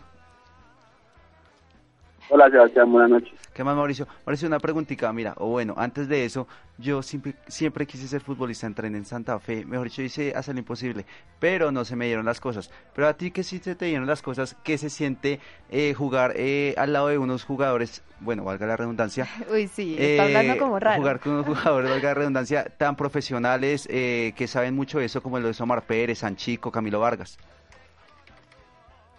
Hola 2.28 2.50
Sebastián, 2.50 2.90
buenas 2.90 3.10
noches. 3.10 3.32
¿Qué 3.54 3.62
más 3.62 3.76
Mauricio? 3.76 4.08
Mauricio, 4.26 4.48
una 4.48 4.58
preguntita, 4.58 5.12
mira, 5.12 5.34
o 5.36 5.46
bueno, 5.48 5.74
antes 5.76 6.08
de 6.08 6.24
eso, 6.24 6.48
yo 6.76 7.00
siempre, 7.00 7.34
siempre 7.46 7.86
quise 7.86 8.08
ser 8.08 8.20
futbolista, 8.20 8.66
entrené 8.66 8.98
en 8.98 9.04
Santa 9.04 9.38
Fe, 9.38 9.64
mejor 9.64 9.86
dicho, 9.86 10.02
hice 10.02 10.32
hasta 10.34 10.52
lo 10.52 10.58
imposible, 10.58 11.06
pero 11.38 11.70
no 11.70 11.84
se 11.84 11.94
me 11.94 12.06
dieron 12.06 12.26
las 12.26 12.40
cosas. 12.40 12.70
Pero 12.94 13.06
a 13.06 13.14
ti 13.14 13.30
que 13.30 13.44
sí 13.44 13.58
se 13.58 13.76
te 13.76 13.86
dieron 13.86 14.08
las 14.08 14.22
cosas, 14.22 14.56
¿qué 14.64 14.76
se 14.76 14.90
siente 14.90 15.38
eh, 15.70 15.94
jugar 15.94 16.32
eh, 16.34 16.74
al 16.76 16.92
lado 16.92 17.08
de 17.08 17.18
unos 17.18 17.44
jugadores, 17.44 18.02
bueno, 18.18 18.42
valga 18.42 18.66
la 18.66 18.76
redundancia, 18.76 19.28
Uy, 19.52 19.68
sí, 19.68 19.94
está 19.96 20.26
eh, 20.26 20.36
hablando 20.36 20.58
como 20.58 20.80
raro. 20.80 21.00
Jugar 21.00 21.20
con 21.20 21.32
unos 21.34 21.46
jugadores, 21.46 21.90
valga 21.90 22.08
la 22.08 22.14
redundancia, 22.14 22.64
tan 22.76 22.96
profesionales 22.96 23.86
eh, 23.88 24.32
que 24.36 24.48
saben 24.48 24.74
mucho 24.74 24.98
de 24.98 25.04
eso, 25.04 25.22
como 25.22 25.38
lo 25.38 25.46
de 25.46 25.54
Omar 25.60 25.82
Pérez, 25.82 26.18
Sanchico, 26.18 26.72
Camilo 26.72 26.98
Vargas. 26.98 27.38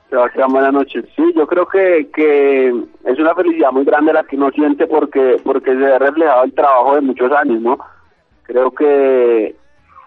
Sebastián, 0.09 0.51
buenas 0.51 0.71
noches. 0.73 1.03
Sí, 1.15 1.23
yo 1.35 1.45
creo 1.47 1.67
que, 1.67 2.07
que 2.13 2.69
es 2.69 3.19
una 3.19 3.35
felicidad 3.35 3.71
muy 3.71 3.83
grande 3.83 4.13
la 4.13 4.23
que 4.23 4.37
uno 4.37 4.49
siente 4.51 4.87
porque 4.87 5.37
porque 5.43 5.75
se 5.75 5.85
ha 5.85 5.99
reflejado 5.99 6.45
el 6.45 6.53
trabajo 6.53 6.95
de 6.95 7.01
muchos 7.01 7.31
años, 7.33 7.61
¿no? 7.61 7.77
Creo 8.43 8.71
que 8.71 9.55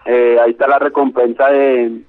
eh, 0.05 0.37
ahí 0.43 0.51
está 0.51 0.67
la 0.67 0.79
recompensa 0.79 1.47
de, 1.49 2.01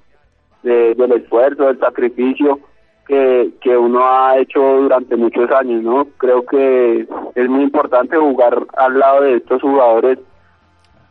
de- 0.63 0.95
del 0.95 1.11
esfuerzo, 1.11 1.65
del 1.67 1.79
sacrificio 1.79 2.59
que, 3.07 3.51
que 3.61 3.77
uno 3.77 3.99
ha 4.03 4.39
hecho 4.39 4.59
durante 4.59 5.15
muchos 5.15 5.51
años, 5.51 5.83
¿no? 5.83 6.07
Creo 6.17 6.43
que 6.47 7.07
es 7.35 7.49
muy 7.49 7.63
importante 7.63 8.17
jugar 8.17 8.57
al 8.75 8.97
lado 8.97 9.21
de 9.21 9.35
estos 9.35 9.61
jugadores, 9.61 10.17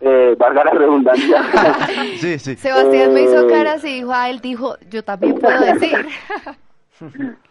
eh, 0.00 0.34
valga 0.36 0.64
la 0.64 0.70
redundancia. 0.72 1.44
sí, 2.16 2.40
sí. 2.40 2.56
Sebastián 2.56 3.14
me 3.14 3.22
hizo 3.22 3.46
Eh, 3.48 3.52
caras 3.52 3.84
y 3.84 3.94
dijo, 4.00 4.10
ah, 4.12 4.28
él 4.30 4.40
dijo, 4.40 4.74
yo 4.90 5.04
también 5.04 5.38
puedo 5.38 5.60
decir. 5.60 6.06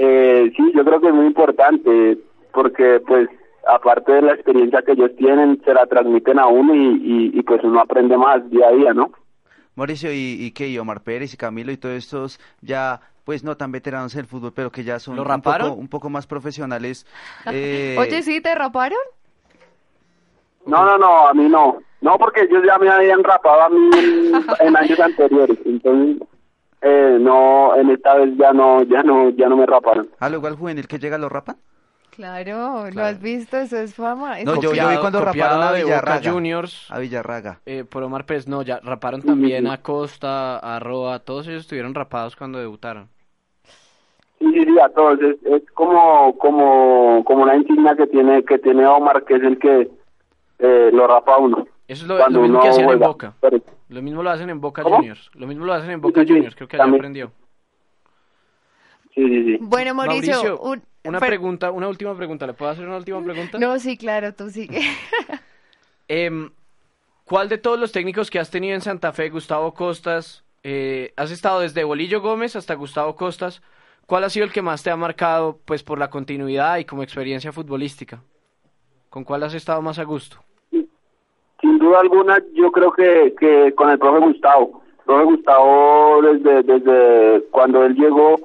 Eh, 0.00 0.52
sí, 0.56 0.72
yo 0.76 0.84
creo 0.84 1.00
que 1.00 1.08
es 1.08 1.12
muy 1.12 1.26
importante 1.26 2.18
porque 2.52 3.00
pues 3.04 3.28
aparte 3.66 4.12
de 4.12 4.22
la 4.22 4.32
experiencia 4.32 4.82
que 4.82 4.92
ellos 4.92 5.10
tienen, 5.16 5.60
se 5.64 5.74
la 5.74 5.86
transmiten 5.86 6.38
a 6.38 6.46
uno 6.46 6.74
y, 6.74 7.32
y, 7.34 7.38
y, 7.38 7.42
pues 7.42 7.62
uno 7.64 7.80
aprende 7.80 8.16
más 8.16 8.48
día 8.50 8.68
a 8.68 8.72
día, 8.72 8.94
¿no? 8.94 9.10
Mauricio, 9.74 10.12
¿y, 10.12 10.36
y 10.40 10.50
qué? 10.52 10.68
¿Y 10.68 10.78
Omar 10.78 11.02
Pérez 11.02 11.34
y 11.34 11.36
Camilo 11.36 11.70
y 11.72 11.76
todos 11.76 11.96
estos 11.96 12.40
ya, 12.60 13.00
pues 13.24 13.44
no 13.44 13.56
tan 13.56 13.72
veteranos 13.72 14.14
en 14.14 14.20
el 14.20 14.26
fútbol, 14.26 14.52
pero 14.54 14.70
que 14.70 14.84
ya 14.84 14.98
son 14.98 15.16
¿Lo 15.16 15.22
un 15.22 15.42
poco, 15.42 15.72
un 15.72 15.88
poco 15.88 16.10
más 16.10 16.26
profesionales? 16.26 17.06
eh, 17.52 17.96
Oye, 17.98 18.22
¿sí 18.22 18.40
te 18.40 18.54
raparon? 18.54 18.98
No, 20.66 20.84
no, 20.84 20.98
no, 20.98 21.28
a 21.28 21.34
mí 21.34 21.48
no. 21.48 21.78
No, 22.00 22.16
porque 22.18 22.42
ellos 22.42 22.62
ya 22.64 22.78
me 22.78 22.88
habían 22.88 23.24
rapado 23.24 23.62
a 23.62 23.68
mí 23.68 23.90
en, 23.98 24.32
en 24.66 24.76
años 24.76 25.00
anteriores, 25.00 25.58
entonces 25.64 26.28
eh, 26.82 27.16
no, 27.20 27.74
en 27.76 27.90
esta 27.90 28.14
vez 28.14 28.36
ya 28.36 28.52
no, 28.52 28.82
ya 28.84 29.02
no, 29.02 29.30
ya 29.30 29.48
no 29.48 29.56
me 29.56 29.66
raparon. 29.66 30.08
¿A 30.20 30.28
lo 30.28 30.36
igual 30.36 30.54
juvenil 30.56 30.86
que 30.88 30.98
llega 30.98 31.18
lo 31.18 31.28
rapan? 31.28 31.56
Claro, 32.10 32.90
lo 32.90 33.04
has 33.04 33.20
visto, 33.20 33.56
eso 33.58 33.76
es 33.76 33.94
fama. 33.94 34.38
No, 34.44 34.56
yo, 34.56 34.60
yo 34.62 34.70
vi 34.72 34.78
Copiado- 34.78 35.00
cuando 35.00 35.20
raparon 35.24 35.62
a 35.62 35.72
de 35.72 35.84
Boca 35.84 35.94
Villarraga. 36.00 36.32
Juniors. 36.32 36.90
A 36.90 36.98
Villarraga. 36.98 37.60
Eh, 37.64 37.84
por 37.88 38.02
Omar 38.02 38.24
Pérez, 38.26 38.48
no, 38.48 38.62
ya 38.62 38.80
raparon 38.82 39.22
también 39.22 39.68
a 39.68 39.78
Costa, 39.82 40.58
a 40.58 40.80
Roa, 40.80 41.20
todos 41.20 41.46
ellos 41.46 41.60
estuvieron 41.62 41.94
rapados 41.94 42.34
cuando 42.34 42.58
debutaron. 42.58 43.08
Sí, 44.40 44.46
sí, 44.52 44.64
sí, 44.64 44.80
a 44.80 44.88
todos. 44.88 45.20
Es, 45.20 45.36
es 45.46 45.62
como, 45.74 46.36
como, 46.38 47.22
como 47.24 47.42
una 47.44 47.54
insignia 47.56 47.94
que 47.96 48.06
tiene, 48.08 48.44
que 48.44 48.58
tiene 48.58 48.84
Omar, 48.86 49.24
que 49.24 49.34
es 49.36 49.42
el 49.44 49.58
que 49.60 49.88
eh, 50.58 50.90
lo 50.92 51.06
rapa 51.06 51.34
a 51.34 51.38
uno. 51.38 51.68
Eso 51.88 52.02
es 52.04 52.08
lo, 52.08 52.28
lo 52.28 52.42
mismo 52.42 52.60
que 52.60 52.68
hacían 52.68 52.90
en. 52.90 52.98
Boca. 52.98 53.34
Pero- 53.40 53.60
Lo 53.88 54.02
mismo 54.02 54.22
lo 54.22 54.30
hacen 54.30 54.50
en 54.50 54.60
Boca 54.60 54.82
¿Cómo? 54.82 54.96
Juniors. 54.96 55.30
Lo 55.34 55.46
mismo 55.46 55.64
lo 55.64 55.72
hacen 55.72 55.90
en 55.90 56.00
Boca 56.00 56.20
Sí, 56.20 56.26
sí, 56.28 56.32
Juniors. 56.34 56.54
Creo 56.54 56.68
que 56.68 56.76
allá 56.76 56.84
también. 56.84 57.00
aprendió. 57.00 57.32
Sí, 59.14 59.26
sí, 59.26 59.44
sí. 59.44 59.58
Bueno, 59.60 59.94
Mauricio, 59.94 60.60
un- 60.60 60.82
una 61.04 61.18
pregunta, 61.18 61.70
una 61.70 61.88
última 61.88 62.14
pregunta. 62.16 62.46
¿Le 62.46 62.52
puedo 62.52 62.70
hacer 62.70 62.86
una 62.86 62.98
última 62.98 63.22
pregunta? 63.24 63.58
No, 63.58 63.78
sí, 63.78 63.96
claro, 63.96 64.34
tú 64.34 64.50
sigue. 64.50 64.80
Em, 66.08 66.50
¿Cuál 67.24 67.48
de 67.50 67.58
todos 67.58 67.78
los 67.78 67.92
técnicos 67.92 68.30
que 68.30 68.38
has 68.38 68.50
tenido 68.50 68.74
en 68.74 68.80
Santa 68.80 69.12
Fe, 69.12 69.28
Gustavo 69.28 69.74
Costas, 69.74 70.44
eh, 70.62 71.12
has 71.16 71.30
estado 71.30 71.60
desde 71.60 71.84
Bolillo 71.84 72.22
Gómez 72.22 72.56
hasta 72.56 72.72
Gustavo 72.74 73.16
Costas, 73.16 73.60
¿cuál 74.06 74.24
ha 74.24 74.30
sido 74.30 74.46
el 74.46 74.52
que 74.52 74.62
más 74.62 74.82
te 74.82 74.90
ha 74.90 74.96
marcado 74.96 75.58
pues 75.66 75.82
por 75.82 75.98
la 75.98 76.08
continuidad 76.08 76.78
y 76.78 76.86
como 76.86 77.02
experiencia 77.02 77.52
futbolística? 77.52 78.22
¿Con 79.10 79.24
cuál 79.24 79.42
has 79.42 79.52
estado 79.52 79.82
más 79.82 79.98
a 79.98 80.04
gusto? 80.04 80.38
Sin 81.60 81.78
duda 81.78 82.00
alguna, 82.00 82.38
yo 82.54 82.70
creo 82.70 82.92
que, 82.92 83.34
que 83.38 83.74
con 83.74 83.90
el 83.90 83.98
profe 83.98 84.20
Gustavo. 84.20 84.82
El 84.98 85.04
profe 85.04 85.24
Gustavo, 85.24 86.22
desde, 86.22 86.62
desde 86.62 87.44
cuando 87.50 87.84
él 87.84 87.94
llegó, 87.94 88.36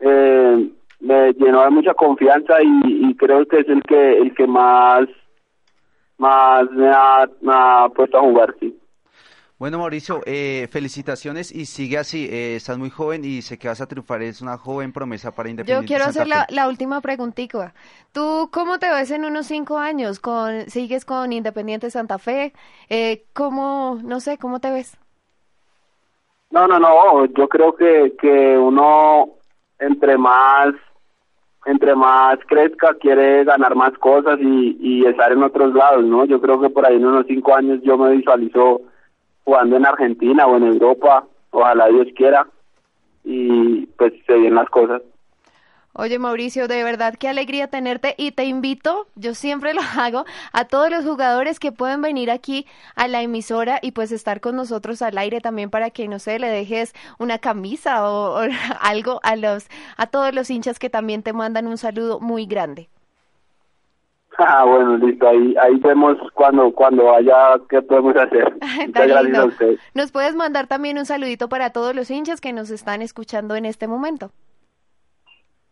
eh, 0.00 0.70
me 1.00 1.32
llenó 1.32 1.62
de 1.62 1.70
mucha 1.70 1.94
confianza 1.94 2.62
y, 2.62 3.08
y 3.08 3.14
creo 3.16 3.46
que 3.46 3.60
es 3.60 3.68
el 3.68 3.82
que 3.82 4.18
el 4.18 4.34
que 4.34 4.46
más 4.46 5.06
más 6.18 6.70
me 6.70 6.88
ha, 6.88 7.28
me 7.40 7.52
ha 7.54 7.88
puesto 7.94 8.18
a 8.18 8.22
jugar, 8.22 8.54
sí. 8.60 8.76
Bueno, 9.58 9.78
Mauricio, 9.78 10.20
eh, 10.26 10.68
felicitaciones 10.70 11.50
y 11.52 11.64
sigue 11.66 11.98
así. 11.98 12.26
eh, 12.30 12.56
estás 12.56 12.78
muy 12.78 12.90
joven 12.90 13.24
y 13.24 13.42
sé 13.42 13.58
que 13.58 13.68
vas 13.68 13.80
a 13.80 13.86
triunfar. 13.88 14.22
Es 14.22 14.42
una 14.42 14.58
joven 14.58 14.92
promesa 14.92 15.34
para 15.34 15.48
Yo 15.48 15.50
Independiente 15.50 15.86
quiero 15.86 16.04
Santa 16.04 16.10
hacer 16.10 16.26
la, 16.26 16.46
Fe. 16.46 16.54
la 16.54 16.68
última 16.68 17.00
preguntita. 17.00 17.74
¿Tú 18.12 18.50
cómo 18.52 18.78
te 18.78 18.90
ves 18.90 19.10
en 19.10 19.24
unos 19.24 19.46
cinco 19.46 19.78
años? 19.78 20.20
Con, 20.20 20.68
¿Sigues 20.68 21.04
con 21.04 21.32
Independiente 21.32 21.90
Santa 21.90 22.18
Fe? 22.18 22.52
Eh, 22.88 23.24
¿Cómo, 23.32 23.98
no 24.04 24.20
sé, 24.20 24.38
cómo 24.38 24.60
te 24.60 24.70
ves? 24.70 24.98
No, 26.50 26.66
no, 26.66 26.78
no, 26.78 27.26
yo 27.26 27.48
creo 27.48 27.74
que, 27.74 28.14
que 28.20 28.56
uno 28.58 29.30
entre 29.78 30.16
más 30.16 30.74
entre 31.64 31.96
más 31.96 32.38
crezca 32.46 32.94
quiere 32.94 33.42
ganar 33.44 33.74
más 33.74 33.92
cosas 33.98 34.38
y, 34.40 34.76
y 34.80 35.04
estar 35.04 35.32
en 35.32 35.42
otros 35.42 35.74
lados, 35.74 36.04
¿no? 36.04 36.24
Yo 36.24 36.40
creo 36.40 36.60
que 36.60 36.70
por 36.70 36.86
ahí 36.86 36.94
en 36.96 37.06
unos 37.06 37.26
cinco 37.26 37.54
años 37.56 37.80
yo 37.82 37.98
me 37.98 38.10
visualizo 38.12 38.82
jugando 39.46 39.76
en 39.76 39.86
Argentina 39.86 40.44
o 40.46 40.56
en 40.56 40.64
Europa, 40.64 41.24
ojalá 41.50 41.86
Dios 41.86 42.08
quiera, 42.16 42.48
y 43.24 43.86
pues 43.96 44.12
se 44.26 44.34
vienen 44.34 44.56
las 44.56 44.68
cosas. 44.68 45.02
Oye, 45.92 46.18
Mauricio, 46.18 46.66
de 46.68 46.82
verdad 46.82 47.14
qué 47.18 47.28
alegría 47.28 47.68
tenerte 47.68 48.14
y 48.18 48.32
te 48.32 48.44
invito, 48.44 49.06
yo 49.14 49.34
siempre 49.34 49.72
lo 49.78 49.80
hago, 49.80 50.24
a 50.52 50.64
todos 50.64 50.90
los 50.90 51.04
jugadores 51.04 51.60
que 51.60 51.70
pueden 51.70 52.02
venir 52.02 52.30
aquí 52.30 52.66
a 52.96 53.06
la 53.06 53.22
emisora 53.22 53.78
y 53.80 53.92
pues 53.92 54.10
estar 54.10 54.40
con 54.40 54.56
nosotros 54.56 55.00
al 55.00 55.16
aire 55.16 55.40
también 55.40 55.70
para 55.70 55.90
que, 55.90 56.08
no 56.08 56.18
sé, 56.18 56.40
le 56.40 56.48
dejes 56.48 56.92
una 57.20 57.38
camisa 57.38 58.10
o, 58.10 58.44
o 58.44 58.48
algo 58.80 59.20
a 59.22 59.36
los, 59.36 59.68
a 59.96 60.08
todos 60.08 60.34
los 60.34 60.50
hinchas 60.50 60.80
que 60.80 60.90
también 60.90 61.22
te 61.22 61.32
mandan 61.32 61.68
un 61.68 61.78
saludo 61.78 62.18
muy 62.18 62.46
grande. 62.46 62.88
Ah, 64.38 64.64
bueno, 64.64 64.98
listo, 64.98 65.26
ahí 65.28 65.54
ahí 65.58 65.76
vemos 65.76 66.18
cuando 66.34 66.70
cuando 66.72 67.14
haya 67.14 67.58
qué 67.68 67.80
podemos 67.80 68.14
hacer. 68.16 68.52
Muchas 68.86 69.08
gracias 69.08 69.38
a 69.38 69.44
ustedes. 69.46 69.80
Nos 69.94 70.12
puedes 70.12 70.34
mandar 70.34 70.66
también 70.66 70.98
un 70.98 71.06
saludito 71.06 71.48
para 71.48 71.70
todos 71.70 71.94
los 71.94 72.10
hinchas 72.10 72.40
que 72.40 72.52
nos 72.52 72.70
están 72.70 73.00
escuchando 73.00 73.56
en 73.56 73.64
este 73.64 73.88
momento. 73.88 74.30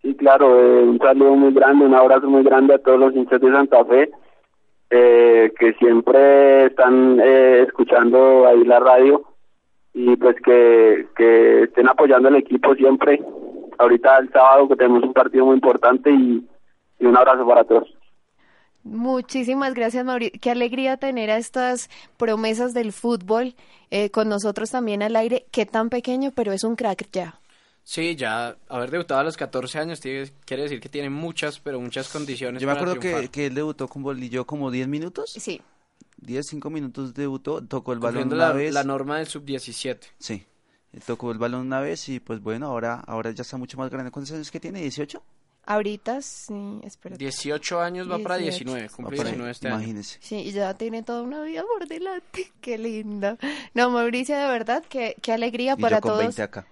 Sí, 0.00 0.14
claro, 0.16 0.60
eh, 0.60 0.82
un 0.82 0.98
saludo 0.98 1.34
muy 1.34 1.52
grande, 1.52 1.84
un 1.84 1.94
abrazo 1.94 2.28
muy 2.28 2.42
grande 2.42 2.74
a 2.74 2.78
todos 2.78 2.98
los 2.98 3.14
hinchas 3.14 3.40
de 3.40 3.52
Santa 3.52 3.84
Fe, 3.84 4.10
eh, 4.90 5.52
que 5.58 5.72
siempre 5.74 6.66
están 6.66 7.20
eh, 7.20 7.64
escuchando 7.66 8.46
ahí 8.46 8.64
la 8.64 8.80
radio 8.80 9.24
y 9.92 10.16
pues 10.16 10.36
que, 10.42 11.06
que 11.16 11.62
estén 11.64 11.88
apoyando 11.88 12.28
al 12.28 12.36
equipo 12.36 12.74
siempre. 12.74 13.22
Ahorita 13.78 14.18
el 14.18 14.30
sábado 14.30 14.68
que 14.68 14.76
tenemos 14.76 15.02
un 15.02 15.12
partido 15.12 15.46
muy 15.46 15.54
importante 15.54 16.10
y, 16.10 16.46
y 16.98 17.06
un 17.06 17.16
abrazo 17.16 17.46
para 17.46 17.64
todos. 17.64 17.88
Muchísimas 18.84 19.74
gracias, 19.74 20.04
Mauricio. 20.04 20.38
Qué 20.40 20.50
alegría 20.50 20.96
tener 20.98 21.30
a 21.30 21.38
estas 21.38 21.88
promesas 22.16 22.74
del 22.74 22.92
fútbol 22.92 23.54
eh, 23.90 24.10
con 24.10 24.28
nosotros 24.28 24.70
también 24.70 25.02
al 25.02 25.16
aire. 25.16 25.46
Qué 25.50 25.66
tan 25.66 25.88
pequeño, 25.90 26.32
pero 26.34 26.52
es 26.52 26.64
un 26.64 26.76
crack 26.76 27.08
ya. 27.12 27.40
Sí, 27.82 28.14
ya 28.16 28.56
haber 28.68 28.90
debutado 28.90 29.20
a 29.20 29.24
los 29.24 29.36
14 29.36 29.78
años 29.78 30.00
tiene- 30.00 30.30
quiere 30.46 30.62
decir 30.64 30.80
que 30.80 30.88
tiene 30.88 31.10
muchas, 31.10 31.60
pero 31.60 31.80
muchas 31.80 32.08
condiciones 32.08 32.62
Yo 32.62 32.68
me 32.68 32.74
para 32.74 32.92
acuerdo 32.92 33.00
que, 33.00 33.28
que 33.28 33.46
él 33.46 33.54
debutó 33.54 33.88
con 33.88 34.02
Bolillo 34.02 34.46
como 34.46 34.70
10 34.70 34.88
minutos. 34.88 35.32
Sí. 35.38 35.60
10, 36.18 36.46
5 36.46 36.70
minutos 36.70 37.12
debutó, 37.12 37.62
tocó 37.62 37.92
el 37.92 37.98
balón 37.98 38.28
una 38.28 38.36
la, 38.36 38.52
vez. 38.52 38.72
la 38.72 38.84
norma 38.84 39.18
del 39.18 39.26
sub-17. 39.26 39.98
Sí, 40.18 40.44
tocó 41.06 41.30
el 41.32 41.38
balón 41.38 41.60
una 41.66 41.80
vez 41.80 42.08
y 42.08 42.20
pues 42.20 42.40
bueno, 42.40 42.66
ahora 42.68 43.00
ahora 43.06 43.30
ya 43.32 43.42
está 43.42 43.58
mucho 43.58 43.76
más 43.76 43.90
grande. 43.90 44.10
¿Cuántos 44.10 44.32
años 44.34 44.50
que 44.50 44.60
tiene? 44.60 44.82
¿18? 44.82 45.20
Ahorita 45.66 46.20
sí, 46.20 46.80
espérate. 46.82 47.18
18 47.24 47.80
años 47.80 48.10
va 48.10 48.18
para 48.18 48.36
18. 48.36 48.64
19, 48.64 48.88
cumple 48.90 49.16
Va 49.16 49.22
para 49.22 49.28
ahí, 49.30 49.34
19 49.36 49.50
este 49.50 49.68
año. 49.68 49.76
Imagínese. 49.78 50.18
Sí, 50.20 50.36
y 50.36 50.52
ya 50.52 50.74
tiene 50.74 51.02
toda 51.02 51.22
una 51.22 51.42
vida 51.42 51.62
por 51.62 51.88
delante. 51.88 52.52
Qué 52.60 52.76
linda. 52.78 53.36
No, 53.72 53.90
Mauricio, 53.90 54.36
de 54.36 54.46
verdad, 54.48 54.82
qué, 54.88 55.16
qué 55.22 55.32
alegría 55.32 55.74
Y 55.78 55.80
para 55.80 55.96
yo 55.98 56.00
con 56.02 56.10
todos. 56.12 56.22
20 56.24 56.42
acá. 56.42 56.66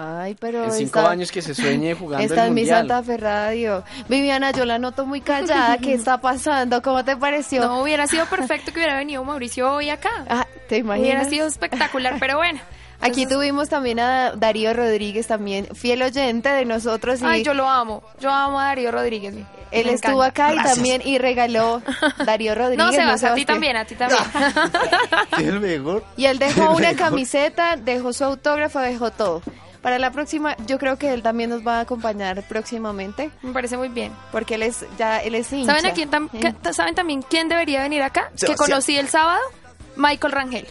Ay, 0.00 0.36
pero 0.38 0.62
En 0.64 0.70
cinco 0.72 1.00
está- 1.00 1.10
años 1.10 1.32
que 1.32 1.42
se 1.42 1.54
sueñe 1.56 1.92
jugando 1.98 2.24
Está 2.24 2.42
el 2.44 2.48
en 2.50 2.54
mi 2.54 2.60
Mundial. 2.60 2.78
Santa 2.86 3.02
Fe 3.02 3.16
Radio. 3.16 3.82
Viviana, 4.08 4.52
yo 4.52 4.64
la 4.64 4.78
noto 4.78 5.04
muy 5.06 5.20
callada. 5.22 5.76
¿Qué 5.78 5.94
está 5.94 6.20
pasando? 6.20 6.82
¿Cómo 6.82 7.04
te 7.04 7.16
pareció? 7.16 7.62
No, 7.62 7.82
hubiera 7.82 8.06
sido 8.06 8.24
perfecto 8.26 8.72
que 8.72 8.78
hubiera 8.78 8.96
venido 8.96 9.24
Mauricio 9.24 9.72
hoy 9.72 9.90
acá. 9.90 10.10
Ah, 10.28 10.46
¿te 10.68 10.82
Hubiera 10.82 10.98
imaginas? 10.98 11.28
sido 11.30 11.46
espectacular, 11.48 12.16
pero 12.20 12.36
bueno. 12.36 12.60
Aquí 13.00 13.26
tuvimos 13.26 13.68
también 13.68 14.00
a 14.00 14.32
Darío 14.32 14.72
Rodríguez, 14.74 15.26
también 15.28 15.66
fiel 15.74 16.02
oyente 16.02 16.48
de 16.48 16.64
nosotros. 16.64 17.20
Y 17.22 17.24
Ay, 17.24 17.42
yo 17.44 17.54
lo 17.54 17.68
amo. 17.68 18.02
Yo 18.20 18.30
amo 18.30 18.58
a 18.58 18.64
Darío 18.64 18.90
Rodríguez. 18.90 19.34
Él 19.70 19.86
Me 19.86 19.92
estuvo 19.92 20.24
encanta. 20.24 20.48
acá 20.48 20.54
y 20.54 20.74
también 20.74 21.02
y 21.04 21.18
regaló 21.18 21.82
Darío 22.24 22.54
Rodríguez. 22.56 22.84
No, 22.84 22.90
Sebas, 22.92 23.22
a 23.22 23.34
ti 23.34 23.44
también, 23.44 23.76
a 23.76 23.84
ti 23.84 23.94
también. 23.94 24.20
el 25.38 25.60
mejor. 25.60 26.04
Y 26.16 26.24
él 26.26 26.38
dejó 26.38 26.70
una 26.70 26.88
mejor. 26.92 26.96
camiseta, 26.96 27.76
dejó 27.76 28.12
su 28.12 28.24
autógrafo, 28.24 28.78
dejó 28.80 29.10
todo. 29.10 29.42
Para 29.82 29.98
la 30.00 30.10
próxima, 30.10 30.56
yo 30.66 30.78
creo 30.78 30.98
que 30.98 31.12
él 31.12 31.22
también 31.22 31.50
nos 31.50 31.64
va 31.66 31.76
a 31.78 31.80
acompañar 31.80 32.42
próximamente. 32.48 33.30
Me 33.42 33.52
parece 33.52 33.76
muy 33.76 33.88
bien. 33.88 34.12
Porque 34.32 34.56
él 34.56 34.62
es 34.64 34.84
ya 34.98 35.18
él 35.22 35.34
es 35.36 35.52
hincha. 35.52 35.76
¿Saben, 35.76 35.86
a 35.86 35.94
quién 35.94 36.10
tam- 36.10 36.72
¿Saben 36.74 36.94
también 36.96 37.22
quién 37.22 37.48
debería 37.48 37.82
venir 37.82 38.02
acá? 38.02 38.30
Que 38.44 38.54
conocí 38.56 38.96
el 38.98 39.08
sábado. 39.08 39.40
Michael 39.96 40.32
Rangel. 40.32 40.66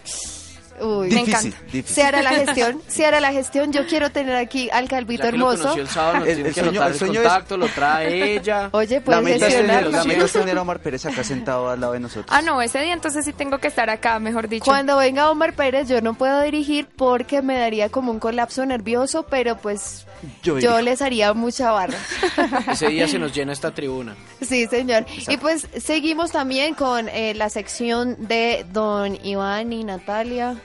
Uy, 0.79 1.09
Me 1.09 1.21
encanta. 1.21 1.57
Se 1.85 2.03
hará 2.03 2.21
la 2.21 2.31
gestión, 2.31 2.81
se 2.87 3.05
hará 3.05 3.19
la 3.19 3.31
gestión. 3.31 3.73
Yo 3.73 3.85
quiero 3.87 4.11
tener 4.11 4.35
aquí 4.35 4.69
al 4.71 4.87
Calvito 4.87 5.23
Ya 5.23 5.31
que 5.31 5.37
lo 5.37 5.45
hermoso. 5.51 5.63
conoció 5.63 5.81
el 5.83 5.89
sábado, 5.89 6.19
nos 6.19 6.27
El- 6.27 6.37
el 6.45 6.53
que 6.53 6.61
sueño- 6.61 6.81
el 6.83 6.91
el 6.93 6.97
sueño 6.99 7.21
es- 7.21 7.27
contacto, 7.27 7.57
lo 7.57 7.67
trae 7.67 8.33
ella. 8.35 8.69
Oye, 8.73 9.01
La 9.05 9.19
es 9.21 9.39
tener, 9.39 9.87
la 9.91 10.03
meta 10.03 10.25
es 10.25 10.31
tener 10.33 10.57
a 10.57 10.61
Omar 10.61 10.79
Pérez 10.79 11.05
acá 11.05 11.23
sentado 11.23 11.69
al 11.69 11.79
lado 11.79 11.93
de 11.93 11.99
nosotros. 11.99 12.27
Ah, 12.29 12.41
no, 12.41 12.61
ese 12.61 12.79
día 12.81 12.93
entonces 12.93 13.25
sí 13.25 13.33
tengo 13.33 13.57
que 13.59 13.67
estar 13.67 13.89
acá, 13.89 14.19
mejor 14.19 14.47
dicho. 14.47 14.65
Cuando 14.65 14.97
venga 14.97 15.29
Omar 15.29 15.53
Pérez, 15.53 15.87
yo 15.87 16.01
no 16.01 16.13
puedo 16.15 16.41
dirigir 16.41 16.87
porque 16.95 17.41
me 17.41 17.57
daría 17.59 17.89
como 17.89 18.11
un 18.11 18.19
colapso 18.19 18.65
nervioso, 18.65 19.23
pero 19.29 19.57
pues 19.57 20.06
Yo 20.43 20.81
les 20.81 21.01
haría 21.01 21.33
mucha 21.33 21.71
barra. 21.71 21.97
Ese 22.71 22.89
día 22.89 23.07
se 23.07 23.19
nos 23.19 23.33
llena 23.33 23.53
esta 23.53 23.73
tribuna. 23.73 24.15
Sí, 24.41 24.65
señor. 24.67 25.05
Y 25.27 25.37
pues 25.37 25.67
seguimos 25.77 26.31
también 26.31 26.73
con 26.73 27.09
eh, 27.09 27.33
la 27.35 27.49
sección 27.49 28.27
de 28.27 28.65
don 28.71 29.17
Iván 29.23 29.73
y 29.73 29.83
Natalia. 29.83 30.55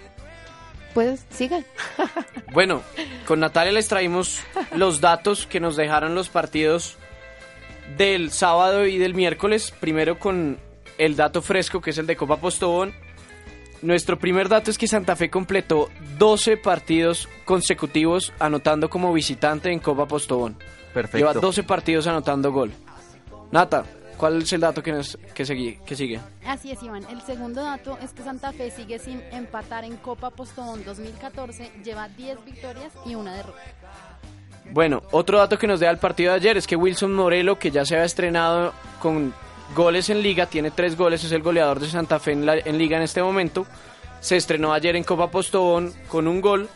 Pues 0.94 1.24
sigan. 1.30 1.64
Bueno, 2.52 2.82
con 3.26 3.40
Natalia 3.40 3.72
les 3.72 3.88
traímos 3.88 4.40
los 4.76 5.00
datos 5.00 5.46
que 5.46 5.58
nos 5.58 5.74
dejaron 5.74 6.14
los 6.14 6.28
partidos 6.28 6.98
del 7.96 8.30
sábado 8.30 8.86
y 8.86 8.98
del 8.98 9.14
miércoles. 9.14 9.72
Primero 9.80 10.18
con 10.18 10.58
el 10.98 11.16
dato 11.16 11.40
fresco, 11.40 11.80
que 11.80 11.90
es 11.90 11.98
el 11.98 12.06
de 12.06 12.14
Copa 12.14 12.36
Postobón. 12.36 12.94
Nuestro 13.82 14.16
primer 14.16 14.48
dato 14.48 14.70
es 14.70 14.78
que 14.78 14.86
Santa 14.86 15.16
Fe 15.16 15.28
completó 15.28 15.88
12 16.16 16.56
partidos 16.56 17.28
consecutivos 17.44 18.32
anotando 18.38 18.88
como 18.88 19.12
visitante 19.12 19.72
en 19.72 19.80
Copa 19.80 20.06
Postobón. 20.06 20.56
Perfecto. 20.94 21.18
Lleva 21.18 21.32
12 21.34 21.64
partidos 21.64 22.06
anotando 22.06 22.52
gol. 22.52 22.70
Nata, 23.50 23.84
¿cuál 24.16 24.42
es 24.42 24.52
el 24.52 24.60
dato 24.60 24.84
que, 24.84 24.92
nos, 24.92 25.18
que, 25.34 25.44
sigue, 25.44 25.80
que 25.84 25.96
sigue? 25.96 26.20
Así 26.46 26.70
es, 26.70 26.80
Iván. 26.80 27.04
El 27.10 27.22
segundo 27.22 27.60
dato 27.60 27.98
es 28.00 28.12
que 28.12 28.22
Santa 28.22 28.52
Fe 28.52 28.70
sigue 28.70 29.00
sin 29.00 29.20
empatar 29.32 29.84
en 29.84 29.96
Copa 29.96 30.30
Postobón 30.30 30.84
2014. 30.84 31.72
Lleva 31.82 32.08
10 32.08 32.44
victorias 32.44 32.92
y 33.04 33.16
una 33.16 33.34
derrota. 33.34 33.60
Bueno, 34.70 35.02
otro 35.10 35.38
dato 35.38 35.58
que 35.58 35.66
nos 35.66 35.80
da 35.80 35.90
el 35.90 35.98
partido 35.98 36.30
de 36.30 36.36
ayer 36.36 36.56
es 36.56 36.68
que 36.68 36.76
Wilson 36.76 37.12
Morelo, 37.12 37.58
que 37.58 37.72
ya 37.72 37.84
se 37.84 37.96
había 37.96 38.06
estrenado 38.06 38.72
con 39.00 39.34
goles 39.74 40.10
en 40.10 40.22
liga, 40.22 40.46
tiene 40.46 40.70
tres 40.70 40.96
goles, 40.96 41.24
es 41.24 41.32
el 41.32 41.42
goleador 41.42 41.80
de 41.80 41.88
Santa 41.88 42.18
Fe 42.18 42.32
en, 42.32 42.78
liga 42.78 42.96
en 42.96 43.02
este 43.02 43.22
momento. 43.22 43.66
Se 44.20 44.36
estrenó 44.36 44.72
ayer 44.72 44.96
en 44.96 45.04
Copa 45.04 45.30
Postobón 45.30 45.92
con 46.08 46.26
un 46.28 46.40
gol. 46.40 46.68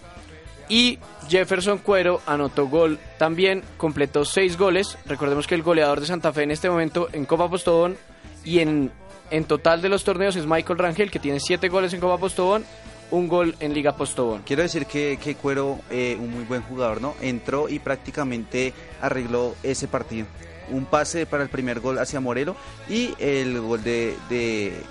Y 0.69 0.99
Jefferson 1.29 1.79
Cuero 1.79 2.21
anotó 2.27 2.67
gol 2.67 2.99
también, 3.19 3.63
completó 3.77 4.25
seis 4.25 4.59
goles. 4.59 4.99
Recordemos 5.07 5.47
que 5.47 5.55
el 5.55 5.63
goleador 5.63 6.01
de 6.01 6.07
Santa 6.07 6.33
Fe 6.33 6.43
en 6.43 6.51
este 6.51 6.69
momento 6.69 7.09
en 7.13 7.25
Copa 7.25 7.49
Postobón 7.49 7.97
y 8.45 8.59
en 8.59 8.91
en 9.31 9.45
total 9.45 9.83
de 9.83 9.89
los 9.89 10.05
torneos 10.05 10.37
es 10.37 10.47
Michael 10.47 10.79
Rangel, 10.79 11.11
que 11.11 11.19
tiene 11.19 11.41
7 11.41 11.69
goles 11.69 11.93
en 11.93 12.01
Copa 12.01 12.19
Postobón, 12.19 12.65
un 13.11 13.29
gol 13.29 13.57
en 13.61 13.75
Liga 13.75 13.97
Postobón. 13.97 14.43
Quiero 14.43 14.63
decir 14.63 14.87
que, 14.87 15.19
que 15.23 15.35
Cuero, 15.35 15.79
eh, 15.91 16.17
un 16.19 16.31
muy 16.31 16.45
buen 16.45 16.63
jugador, 16.63 17.01
¿no? 17.01 17.15
Entró 17.21 17.69
y 17.69 17.79
prácticamente 17.79 18.73
arregló 19.01 19.55
ese 19.63 19.89
partido. 19.89 20.27
Un 20.71 20.85
pase 20.87 21.27
para 21.27 21.43
el 21.43 21.49
primer 21.49 21.81
gol 21.81 21.99
hacia 21.99 22.21
Morelo 22.21 22.57
y 22.89 23.15
el 23.19 23.61
gol 23.61 23.83
de, 23.83 24.17
de, 24.29 24.83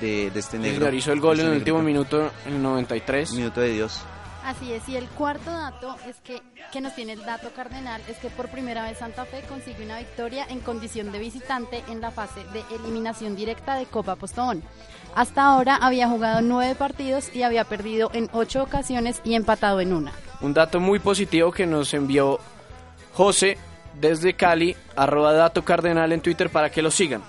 de, 0.00 0.30
de 0.30 0.40
este 0.40 0.58
negro. 0.58 0.80
Señor, 0.80 0.94
hizo 0.94 1.12
el 1.12 1.20
gol 1.20 1.34
Este 1.34 1.46
en 1.46 1.52
el 1.52 1.58
último 1.58 1.82
minuto, 1.82 2.30
en 2.46 2.54
el 2.54 2.62
93. 2.62 3.32
Minuto 3.32 3.60
de 3.60 3.70
Dios. 3.70 4.00
Así 4.44 4.72
es, 4.72 4.88
y 4.88 4.96
el 4.96 5.06
cuarto 5.06 5.52
dato 5.52 5.94
es 6.08 6.16
que, 6.16 6.42
que 6.72 6.80
nos 6.80 6.96
tiene 6.96 7.12
el 7.12 7.24
dato 7.24 7.50
cardenal 7.54 8.02
es 8.08 8.16
que 8.18 8.28
por 8.28 8.48
primera 8.48 8.82
vez 8.82 8.98
Santa 8.98 9.24
Fe 9.24 9.40
consigue 9.48 9.84
una 9.84 9.98
victoria 9.98 10.44
en 10.48 10.58
condición 10.58 11.12
de 11.12 11.20
visitante 11.20 11.84
en 11.88 12.00
la 12.00 12.10
fase 12.10 12.40
de 12.52 12.64
eliminación 12.74 13.36
directa 13.36 13.76
de 13.76 13.86
Copa 13.86 14.16
Postobón. 14.16 14.64
Hasta 15.14 15.44
ahora 15.44 15.76
había 15.76 16.08
jugado 16.08 16.42
nueve 16.42 16.74
partidos 16.74 17.32
y 17.32 17.44
había 17.44 17.64
perdido 17.64 18.10
en 18.14 18.28
ocho 18.32 18.64
ocasiones 18.64 19.20
y 19.24 19.34
empatado 19.36 19.80
en 19.80 19.92
una. 19.92 20.12
Un 20.40 20.54
dato 20.54 20.80
muy 20.80 20.98
positivo 20.98 21.52
que 21.52 21.66
nos 21.66 21.94
envió 21.94 22.40
José 23.12 23.58
desde 23.94 24.34
Cali, 24.34 24.76
arroba 24.96 25.32
dato 25.32 25.64
cardenal 25.64 26.12
en 26.12 26.20
Twitter 26.20 26.50
para 26.50 26.70
que 26.70 26.82
lo 26.82 26.90
sigan. 26.90 27.22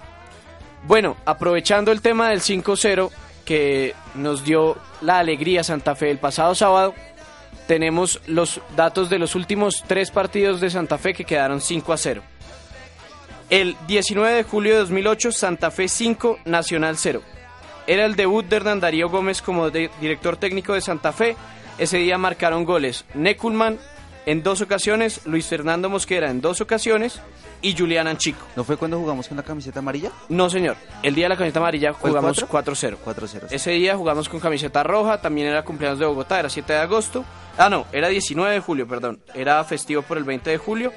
Bueno, 0.85 1.17
aprovechando 1.25 1.91
el 1.91 2.01
tema 2.01 2.29
del 2.29 2.41
5-0 2.41 3.09
que 3.45 3.95
nos 4.15 4.43
dio 4.43 4.77
la 5.01 5.19
alegría 5.19 5.63
Santa 5.63 5.95
Fe 5.95 6.11
el 6.11 6.17
pasado 6.17 6.55
sábado, 6.55 6.93
tenemos 7.67 8.21
los 8.27 8.61
datos 8.75 9.09
de 9.09 9.19
los 9.19 9.35
últimos 9.35 9.83
tres 9.87 10.11
partidos 10.11 10.59
de 10.59 10.69
Santa 10.69 10.97
Fe 10.97 11.13
que 11.13 11.25
quedaron 11.25 11.61
5 11.61 11.95
0. 11.97 12.21
El 13.49 13.75
19 13.87 14.33
de 14.33 14.43
julio 14.43 14.73
de 14.73 14.79
2008, 14.79 15.31
Santa 15.31 15.71
Fe 15.71 15.87
5, 15.87 16.39
Nacional 16.45 16.97
0. 16.97 17.21
Era 17.85 18.05
el 18.05 18.15
debut 18.15 18.45
de 18.45 18.55
Hernán 18.55 18.79
Darío 18.79 19.09
Gómez 19.09 19.41
como 19.41 19.69
director 19.69 20.37
técnico 20.37 20.73
de 20.73 20.81
Santa 20.81 21.11
Fe. 21.11 21.35
Ese 21.77 21.97
día 21.97 22.17
marcaron 22.17 22.65
goles 22.65 23.05
Neculman 23.13 23.79
en 24.25 24.43
dos 24.43 24.61
ocasiones, 24.61 25.21
Luis 25.25 25.47
Fernando 25.47 25.89
Mosquera 25.89 26.29
en 26.29 26.41
dos 26.41 26.61
ocasiones 26.61 27.19
y 27.61 27.75
Julián 27.75 28.07
Anchico. 28.07 28.45
¿No 28.55 28.63
fue 28.63 28.77
cuando 28.77 28.97
jugamos 28.99 29.27
con 29.27 29.37
la 29.37 29.43
camiseta 29.43 29.79
amarilla? 29.79 30.11
No, 30.29 30.49
señor. 30.49 30.77
El 31.01 31.15
día 31.15 31.25
de 31.25 31.29
la 31.29 31.37
camiseta 31.37 31.59
amarilla 31.59 31.93
¿Fue 31.93 32.09
el 32.09 32.15
jugamos 32.15 32.45
cuatro? 32.49 32.73
4-0. 32.73 32.97
4-0. 33.03 33.47
Ese 33.51 33.71
día 33.71 33.95
jugamos 33.95 34.29
con 34.29 34.39
camiseta 34.39 34.83
roja, 34.83 35.21
también 35.21 35.47
era 35.47 35.63
cumpleaños 35.63 35.99
de 35.99 36.05
Bogotá, 36.05 36.39
era 36.39 36.49
7 36.49 36.71
de 36.71 36.79
agosto. 36.79 37.25
Ah, 37.57 37.69
no, 37.69 37.85
era 37.91 38.07
19 38.07 38.53
de 38.53 38.59
julio, 38.59 38.87
perdón. 38.87 39.21
Era 39.33 39.63
festivo 39.63 40.01
por 40.01 40.17
el 40.17 40.23
20 40.23 40.49
de 40.49 40.57
julio. 40.57 40.93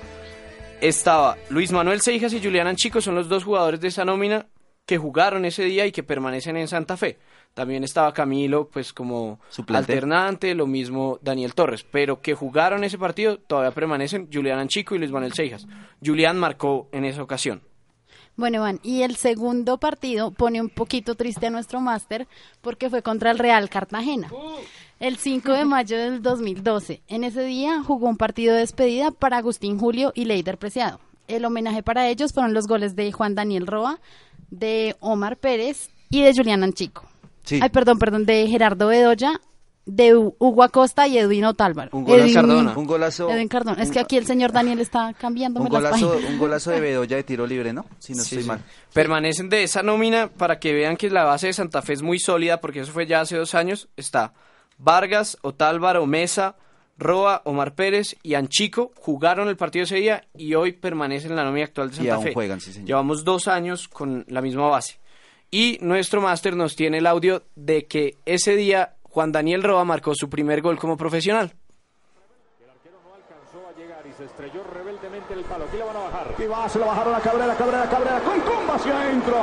Estaba 0.81 1.37
Luis 1.49 1.72
Manuel 1.72 2.01
Seijas 2.01 2.33
y 2.33 2.43
Julián 2.43 2.66
Anchico, 2.66 3.01
son 3.01 3.14
los 3.14 3.29
dos 3.29 3.45
jugadores 3.45 3.81
de 3.81 3.89
esa 3.89 4.05
nómina 4.05 4.47
que 4.85 4.99
jugaron 4.99 5.45
ese 5.45 5.64
día 5.64 5.85
y 5.87 5.93
que 5.93 6.03
permanecen 6.03 6.57
en 6.57 6.68
Santa 6.68 6.97
Fe. 6.97 7.18
También 7.57 7.85
estaba 7.85 8.13
Camilo, 8.13 8.69
pues 8.69 8.93
como 8.93 9.41
Suplente. 9.49 9.95
alternante, 9.95 10.55
lo 10.55 10.67
mismo 10.67 11.19
Daniel 11.23 11.55
Torres, 11.55 11.87
pero 11.91 12.21
que 12.21 12.35
jugaron 12.35 12.85
ese 12.85 12.99
partido 12.99 13.39
todavía 13.39 13.71
permanecen 13.71 14.29
Julián 14.31 14.59
Anchico 14.59 14.95
y 14.95 14.99
Luis 14.99 15.11
Manuel 15.11 15.33
Seijas. 15.33 15.67
Julián 16.05 16.37
marcó 16.39 16.87
en 16.93 17.07
esa 17.07 17.23
ocasión. 17.23 17.63
Bueno, 18.37 18.59
Iván, 18.59 18.79
y 18.83 19.01
el 19.01 19.17
segundo 19.17 19.79
partido 19.79 20.33
pone 20.33 20.61
un 20.61 20.69
poquito 20.69 21.15
triste 21.15 21.47
a 21.47 21.51
nuestro 21.51 21.81
máster 21.81 22.29
porque 22.61 22.91
fue 22.91 23.01
contra 23.01 23.31
el 23.31 23.39
Real 23.39 23.71
Cartagena. 23.71 24.29
El 25.01 25.17
5 25.17 25.51
de 25.55 25.65
mayo 25.65 25.97
del 25.97 26.21
2012. 26.21 27.01
En 27.09 27.25
ese 27.25 27.43
día 27.43 27.83
jugó 27.83 28.07
un 28.07 28.19
partido 28.19 28.53
de 28.53 28.61
despedida 28.61 29.13
para 29.13 29.39
Agustín 29.39 29.79
Julio 29.79 30.13
y 30.15 30.27
Leider 30.27 30.59
Preciado. 30.59 31.01
El 31.27 31.47
homenaje 31.47 31.83
para 31.83 32.07
ellos 32.11 32.35
fueron 32.35 32.53
los 32.53 32.67
goles 32.67 32.97
de 32.97 33.11
Juan 33.13 33.35
Daniel 33.35 33.67
Roa, 33.67 33.99
de 34.51 34.95
Omar 35.01 35.39
Pérez 35.39 35.89
y 36.11 36.21
de 36.21 36.35
Julián 36.37 36.63
Anchico. 36.63 37.07
Sí. 37.47 37.59
Ay, 37.63 37.71
perdón, 37.71 37.99
perdón, 37.99 38.27
de 38.27 38.47
Gerardo 38.49 38.89
Bedoya, 38.89 39.41
de 39.87 40.15
Hu- 40.17 40.35
Hugo 40.39 40.63
Acosta 40.65 41.07
y 41.07 41.17
Edwin 41.17 41.45
Otálvaro. 41.45 41.91
Un 41.97 42.05
golazo, 42.05 42.25
Edwin- 42.25 42.35
Cardona. 42.35 42.75
Un 42.77 42.87
golazo- 42.87 43.31
Edwin 43.33 43.49
Cardona. 43.49 43.83
Es 43.83 43.91
que 43.91 44.01
aquí 44.01 44.17
el 44.19 44.27
señor 44.27 44.51
Daniel 44.53 44.81
está 44.81 45.15
cambiándome 45.15 45.67
Un 45.67 45.71
golazo, 45.71 46.19
un 46.29 46.39
golazo 46.39 46.73
de 46.73 46.81
Bedoya 46.81 47.17
de 47.17 47.23
tiro 47.23 47.47
libre, 47.47 47.73
¿no? 47.73 47.87
Si 48.01 48.13
no 48.13 48.23
Sí, 48.25 48.35
estoy 48.35 48.43
sí. 48.43 48.49
mal. 48.49 48.61
Permanecen 48.93 49.49
de 49.49 49.63
esa 49.63 49.83
nómina 49.83 50.29
para 50.29 50.59
que 50.59 50.73
vean 50.75 50.97
que 50.97 51.09
la 51.09 51.23
base 51.25 51.47
de 51.47 51.53
Santa 51.53 51.83
Fe 51.83 51.93
es 51.95 52.03
muy 52.03 52.19
sólida, 52.19 52.61
porque 52.61 52.81
eso 52.81 52.91
fue 52.93 53.07
ya 53.07 53.21
hace 53.21 53.37
dos 53.37 53.55
años. 53.55 53.89
Está 53.97 54.35
Vargas, 54.79 55.39
Otálvaro, 55.43 56.05
Mesa, 56.07 56.57
Roa, 56.99 57.43
Omar 57.45 57.75
Pérez 57.75 58.17
y 58.23 58.35
Anchico. 58.35 58.93
Jugaron 58.97 59.49
el 59.49 59.57
partido 59.57 59.85
ese 59.85 59.97
día 59.97 60.25
y 60.37 60.55
hoy 60.55 60.73
permanecen 60.73 61.31
en 61.31 61.37
la 61.37 61.45
nómina 61.45 61.67
actual 61.67 61.91
de 61.91 61.95
Y 61.95 61.97
Santa 61.99 62.15
aún 62.17 62.25
Fe. 62.25 62.35
juegan, 62.35 62.61
sí, 62.61 62.73
señor. 62.73 62.89
Llevamos 62.89 63.23
dos 63.25 63.49
años 63.49 63.87
con 63.89 64.25
la 64.29 64.41
misma 64.43 64.69
base. 64.69 64.99
Y 65.51 65.79
nuestro 65.81 66.21
máster 66.21 66.57
nos 66.57 66.77
tiene 66.77 66.99
el 66.99 67.07
audio 67.07 67.43
de 67.55 67.87
que 67.87 68.19
ese 68.27 68.57
día 68.57 68.97
Juan 69.03 69.33
Daniel 69.33 69.63
Roa 69.63 69.85
marcó 69.85 70.15
su 70.15 70.29
primer 70.29 70.61
gol 70.61 70.79
como 70.79 70.97
profesional. 70.97 71.55
y 74.09 74.13
se 74.13 74.25
estrelló 74.25 74.63
rebeldemente 74.73 75.35
el 75.35 75.43
palo. 75.45 75.65
Aquí 75.65 75.79
la 75.79 75.85
van 75.87 75.97
a 75.97 76.01
bajar. 76.01 76.35
Y 76.39 76.47
va, 76.47 76.69
se 76.69 76.79
lo 76.79 76.87
bajaron 76.87 77.15
a 77.15 77.21
Cabrera, 77.21 77.55
Cabrera, 77.57 77.89
Cabrera, 77.89 78.21
con 78.21 78.41
comba 78.41 78.75
hacia 78.77 79.01
adentro. 79.01 79.37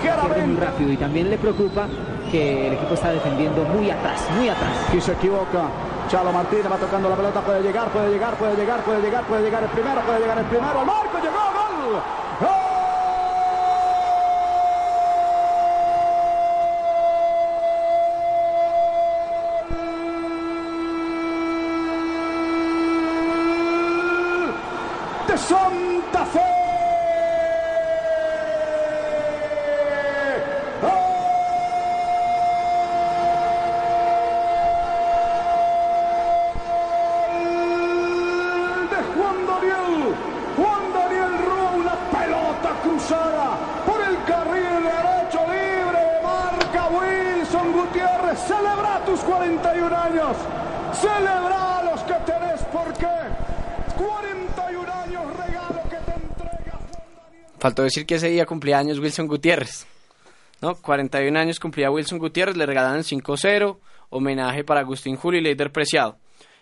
Pierde 0.00 0.46
muy 0.46 0.56
rápido 0.56 0.92
y 0.92 0.96
también 0.96 1.30
le 1.30 1.38
preocupa 1.38 1.88
que 2.30 2.68
el 2.68 2.74
equipo 2.74 2.94
está 2.94 3.12
defendiendo 3.12 3.64
muy 3.64 3.90
atrás, 3.90 4.28
muy 4.36 4.48
atrás. 4.48 4.94
Y 4.94 5.00
se 5.00 5.12
equivoca. 5.12 5.68
Chalo 6.08 6.32
Martínez 6.32 6.70
va 6.70 6.76
tocando 6.76 7.08
la 7.08 7.16
pelota, 7.16 7.40
puede 7.40 7.62
llegar, 7.62 7.88
puede 7.90 8.10
llegar, 8.10 8.34
puede 8.36 8.56
llegar, 8.56 8.84
puede 8.84 9.00
llegar, 9.02 9.24
puede 9.24 9.42
llegar 9.42 9.62
el 9.62 9.70
primero, 9.70 10.00
puede 10.02 10.20
llegar 10.20 10.38
el 10.38 10.44
primero. 10.46 10.84
Marco, 10.84 11.18
llegó. 11.18 11.42
¡Gol! 12.40 12.72
De 25.28 25.38
Santa 25.38 26.24
Fe. 26.26 26.62
de 38.90 39.00
Juan 39.14 39.46
Daniel. 39.46 40.14
Juan 40.56 40.84
Daniel 40.92 41.38
roba 41.46 41.70
una 41.76 41.94
pelota 42.10 42.70
cruzada 42.82 43.56
por 43.86 44.00
el 44.02 44.16
carril 44.24 44.82
derecho 44.84 45.40
libre. 45.46 46.02
Marca 46.22 46.88
Wilson 46.88 47.72
Gutiérrez. 47.72 48.38
Celebra 48.46 49.00
tus 49.06 49.20
41 49.20 49.96
años. 49.96 50.36
Celebra 50.92 51.82
los 51.84 52.02
que 52.02 52.14
tenés. 52.30 52.60
¿Por 52.64 52.92
qué? 52.94 53.16
41 53.96 54.92
años 54.92 55.22
regalo 55.36 55.82
que 55.90 55.96
te 55.96 56.12
entrega. 56.12 56.78
Faltó 57.82 57.84
decir 57.84 58.06
que 58.06 58.14
ese 58.16 58.28
día 58.28 58.46
cumplía 58.46 58.78
años 58.78 58.98
Wilson 58.98 59.26
Gutiérrez. 59.26 59.86
¿No? 60.60 60.76
41 60.76 61.36
años 61.38 61.58
cumplía 61.58 61.90
Wilson 61.90 62.18
Gutiérrez, 62.18 62.56
le 62.56 62.66
regalaron 62.66 62.98
el 62.98 63.04
5-0, 63.04 63.78
homenaje 64.10 64.62
para 64.62 64.80
Agustín 64.80 65.16
Julio 65.16 65.40
y 65.40 65.42
Leider 65.42 65.72
Preciado. 65.72 66.18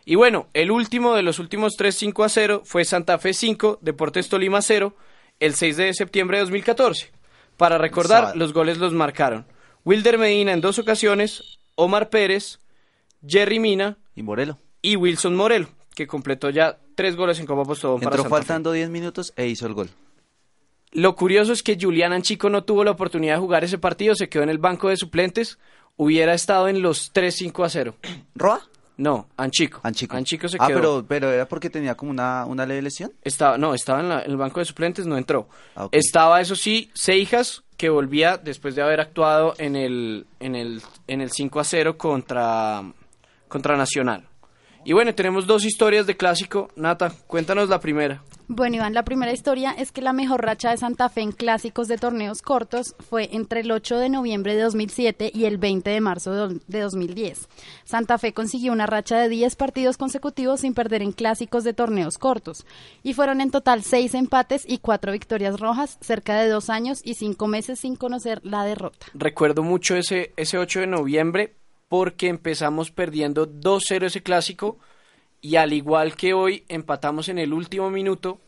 Y 0.07 0.15
bueno, 0.15 0.49
el 0.55 0.71
último 0.71 1.15
de 1.15 1.23
los 1.23 1.39
últimos 1.39 1.75
3 1.77 1.95
5 1.95 2.25
a 2.25 2.29
0 2.31 2.63
fue 2.65 2.85
Santa 2.87 3.19
Fe 3.19 3.35
5, 3.35 3.81
Deportes 3.83 4.31
Tolima 4.31 4.63
0, 4.63 4.95
el 5.39 5.55
6 5.55 5.77
de 5.77 5.95
septiembre 5.95 6.39
de 6.39 6.45
2014. 6.45 7.11
Para 7.59 7.77
recordar, 7.77 8.35
los 8.37 8.55
goles 8.55 8.79
los 8.79 8.95
marcaron 8.95 9.47
Wilder 9.85 10.17
Medina 10.17 10.53
en 10.53 10.63
dos 10.63 10.79
ocasiones, 10.79 11.59
Omar 11.75 12.09
Pérez, 12.09 12.59
Jerry 13.27 13.59
Mina 13.59 13.99
Y 14.15 14.23
Morelo. 14.23 14.59
y 14.81 14.97
Wilson 14.97 15.37
Morelo, 15.37 15.69
que 15.95 16.07
completó 16.07 16.49
ya 16.49 16.79
tres 16.95 17.17
goles 17.17 17.39
en 17.39 17.45
Copa 17.45 17.65
Postobón 17.65 18.01
para 18.01 18.17
Entró 18.17 18.23
Santa 18.23 18.37
Fe. 18.37 18.41
faltando 18.41 18.73
10 18.73 18.89
minutos 18.89 19.35
e 19.37 19.47
hizo 19.47 19.67
el 19.67 19.75
gol. 19.75 19.91
Lo 20.93 21.15
curioso 21.15 21.53
es 21.53 21.63
que 21.63 21.79
Julián 21.81 22.13
Anchico 22.13 22.51
no 22.51 22.65
tuvo 22.65 22.83
la 22.85 22.91
oportunidad 22.91 23.35
de 23.35 23.41
jugar 23.41 23.63
ese 23.65 23.79
partido, 23.79 24.15
se 24.15 24.29
quedó 24.29 24.43
en 24.43 24.49
el 24.51 24.59
banco 24.59 24.89
de 24.89 24.97
suplentes, 24.97 25.59
hubiera 25.97 26.35
estado 26.35 26.69
en 26.69 26.83
los 26.83 27.13
3-5 27.15 27.65
a 27.65 27.69
0. 27.69 27.95
¿Roa? 28.35 28.61
No, 28.97 29.29
Anchico. 29.37 29.81
Anchico. 29.83 30.15
Anchico 30.17 30.49
se 30.49 30.59
ah, 30.61 30.67
quedó. 30.67 30.77
pero, 30.79 31.05
pero 31.09 31.31
era 31.33 31.49
porque 31.49 31.71
tenía 31.71 31.95
como 31.95 32.11
una, 32.11 32.45
una 32.45 32.67
leve 32.67 32.83
lesión. 32.83 33.13
Estaba, 33.23 33.57
no, 33.57 33.73
estaba 33.73 34.01
en, 34.01 34.09
la- 34.11 34.23
en 34.23 34.31
el 34.31 34.37
banco 34.37 34.61
de 34.61 34.67
suplentes, 34.67 35.07
no 35.07 35.17
entró. 35.17 35.49
Ah. 35.75 35.89
Estaba, 35.93 36.41
eso 36.41 36.55
sí, 36.55 36.91
Seijas, 36.93 37.63
que 37.79 37.89
volvía 37.89 38.37
después 38.37 38.75
de 38.75 38.83
haber 38.83 39.01
actuado 39.01 39.55
en 39.57 39.75
el, 39.77 40.27
en 40.39 40.55
el, 40.55 40.83
en 41.07 41.23
el 41.23 41.31
5 41.31 41.61
a 41.61 41.65
0 41.65 41.97
contra, 41.97 42.83
contra 43.49 43.77
Nacional. 43.77 44.27
Y 44.83 44.95
bueno, 44.95 45.15
tenemos 45.15 45.47
dos 45.47 45.65
historias 45.65 46.07
de 46.07 46.17
clásico. 46.17 46.69
Nata, 46.75 47.13
cuéntanos 47.27 47.69
la 47.69 47.81
primera. 47.81 48.23
Bueno, 48.49 48.77
Iván, 48.77 48.95
la 48.95 49.05
primera 49.05 49.31
historia 49.33 49.71
es 49.73 49.93
que 49.93 50.01
la 50.03 50.13
mejor 50.13 50.43
racha 50.45 50.71
de 50.71 50.77
Santa 50.79 51.09
Fe 51.09 51.21
en 51.21 51.31
clásicos 51.33 51.87
de 51.87 51.99
torneos 51.99 52.43
cortos 52.43 52.97
fue 52.99 53.29
entre 53.33 53.61
el 53.61 53.71
8 53.71 53.99
de 53.99 54.09
noviembre 54.09 54.57
de 54.57 54.63
2007 54.63 55.31
y 55.33 55.45
el 55.45 55.59
20 55.59 55.89
de 55.91 56.01
marzo 56.01 56.33
de 56.33 56.39
do- 56.55 56.61
de 56.67 56.81
2010. 56.81 57.47
Santa 57.85 58.19
Fe 58.19 58.33
consiguió 58.33 58.73
una 58.73 58.87
racha 58.87 59.19
de 59.19 59.29
10 59.29 59.55
partidos 59.55 59.97
consecutivos 59.99 60.63
sin 60.63 60.75
perder 60.75 61.03
en 61.03 61.13
clásicos 61.13 61.63
de 61.63 61.75
torneos 61.75 62.19
cortos. 62.19 62.67
Y 63.05 63.13
fueron 63.15 63.41
en 63.41 63.51
total 63.53 63.85
6 63.85 64.15
empates 64.15 64.65
y 64.67 64.79
4 64.79 65.13
victorias 65.13 65.61
rojas, 65.61 65.99
cerca 66.01 66.41
de 66.41 66.49
2 66.49 66.71
años 66.71 67.01
y 67.05 67.15
5 67.15 67.47
meses 67.47 67.79
sin 67.79 67.95
conocer 67.95 68.41
la 68.43 68.65
derrota. 68.65 69.07
Recuerdo 69.15 69.63
mucho 69.63 69.95
ese, 69.95 70.33
ese 70.37 70.59
8 70.59 70.81
de 70.81 70.87
noviembre 70.89 71.55
porque 71.91 72.29
empezamos 72.29 72.93
perdiendo 72.93 73.49
2-0 73.49 74.05
ese 74.05 74.23
clásico 74.23 74.79
y 75.41 75.57
al 75.57 75.73
igual 75.73 76.15
que 76.15 76.35
hoy 76.35 76.65
empatamos 76.69 77.29
en 77.29 77.41
el 77.41 77.53
último 77.53 77.91
minuto, 77.91 78.39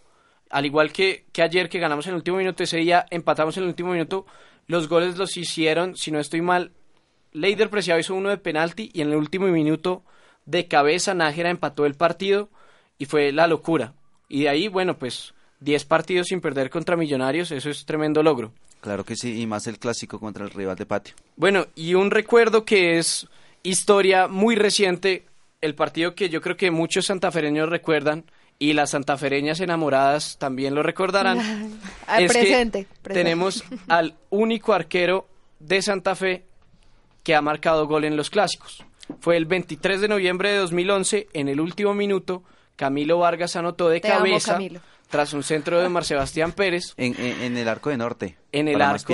al 0.49 0.65
igual 0.65 0.93
que, 0.93 1.25
que 1.33 1.43
ayer 1.43 1.69
que 1.69 1.81
ganamos 1.81 2.07
en 2.07 2.11
el 2.11 2.19
último 2.19 2.37
minuto, 2.37 2.63
ese 2.63 2.77
día 2.77 3.05
empatamos 3.11 3.57
en 3.57 3.65
el 3.65 3.71
último 3.71 3.91
minuto, 3.91 4.27
los 4.69 4.89
goles 4.89 5.19
los 5.19 5.37
hicieron, 5.37 5.97
si 5.97 6.13
no 6.13 6.21
estoy 6.21 6.41
mal, 6.41 6.71
Leider 7.33 7.69
Preciado 7.69 7.99
hizo 7.99 8.15
uno 8.15 8.29
de 8.29 8.37
penalti 8.37 8.93
y 8.95 9.01
en 9.01 9.11
el 9.11 9.17
último 9.17 9.49
minuto 9.49 10.05
de 10.47 10.69
cabeza 10.69 11.13
Nájera 11.13 11.51
empató 11.51 11.85
el 11.85 11.95
partido 11.95 12.49
y 12.97 13.07
fue 13.07 13.33
la 13.33 13.49
locura. 13.49 13.95
Y 14.29 14.43
de 14.43 14.51
ahí, 14.51 14.69
bueno, 14.69 15.01
pues 15.01 15.35
10 15.59 15.85
partidos 15.87 16.29
sin 16.29 16.41
perder 16.41 16.71
contra 16.71 16.97
Millonarios, 16.97 17.51
eso 17.51 17.71
es 17.71 17.85
tremendo 17.87 18.23
logro. 18.23 18.53
Claro 18.83 19.05
que 19.05 19.15
sí, 19.15 19.41
y 19.41 19.47
más 19.47 19.69
el 19.69 19.79
clásico 19.79 20.19
contra 20.19 20.45
el 20.45 20.51
rival 20.51 20.75
de 20.75 20.87
patio. 20.87 21.15
Bueno, 21.37 21.69
y 21.77 21.95
un 21.95 22.11
recuerdo 22.11 22.65
que 22.65 22.99
es 22.99 23.29
historia 23.63 24.27
muy 24.27 24.57
reciente, 24.57 25.25
el 25.61 25.77
partido 25.77 26.17
que 26.17 26.29
yo 26.29 26.41
creo 26.41 26.57
que 26.57 26.73
muchos 26.73 27.07
santafereños 27.07 27.69
recuerdan 27.69 28.25
y 28.59 28.73
las 28.73 28.91
santafereñas 28.91 29.61
enamoradas 29.61 30.37
también 30.37 30.75
lo 30.75 30.83
recordarán. 30.83 31.39
Ah, 32.09 32.21
es 32.21 32.33
que 32.33 32.41
presente, 32.41 32.87
tenemos 33.05 33.65
al 33.89 34.17
único 34.29 34.75
arquero 34.75 35.29
de 35.61 35.81
Santa 35.81 36.17
Fe 36.17 36.45
que 37.23 37.37
ha 37.37 37.41
marcado 37.41 37.87
gol 37.87 38.05
en 38.05 38.17
los 38.17 38.29
clásicos. 38.29 38.85
Fue 39.21 39.37
el 39.37 39.47
23 39.47 40.01
de 40.01 40.09
noviembre 40.09 40.51
de 40.51 40.59
2011, 40.59 41.29
en 41.33 41.49
el 41.49 41.61
último 41.61 41.95
minuto, 41.95 42.43
Camilo 42.77 43.19
Vargas 43.19 43.55
anotó 43.55 43.89
de 43.89 44.01
Te 44.01 44.11
amo, 44.11 44.25
cabeza 44.25 44.55
Camilo. 44.55 44.81
Tras 45.13 45.33
un 45.35 45.45
centro 45.45 45.81
de 45.81 45.89
Mar 45.89 46.05
Sebastián 46.05 46.51
Pérez 46.51 46.95
En, 46.97 47.15
en- 47.21 47.43
en 47.43 47.57
el 47.57 47.69
arco 47.69 47.91
de 47.91 47.97
norte. 47.99 48.37
en 48.51 48.67
el 48.67 48.81
arco 48.83 49.13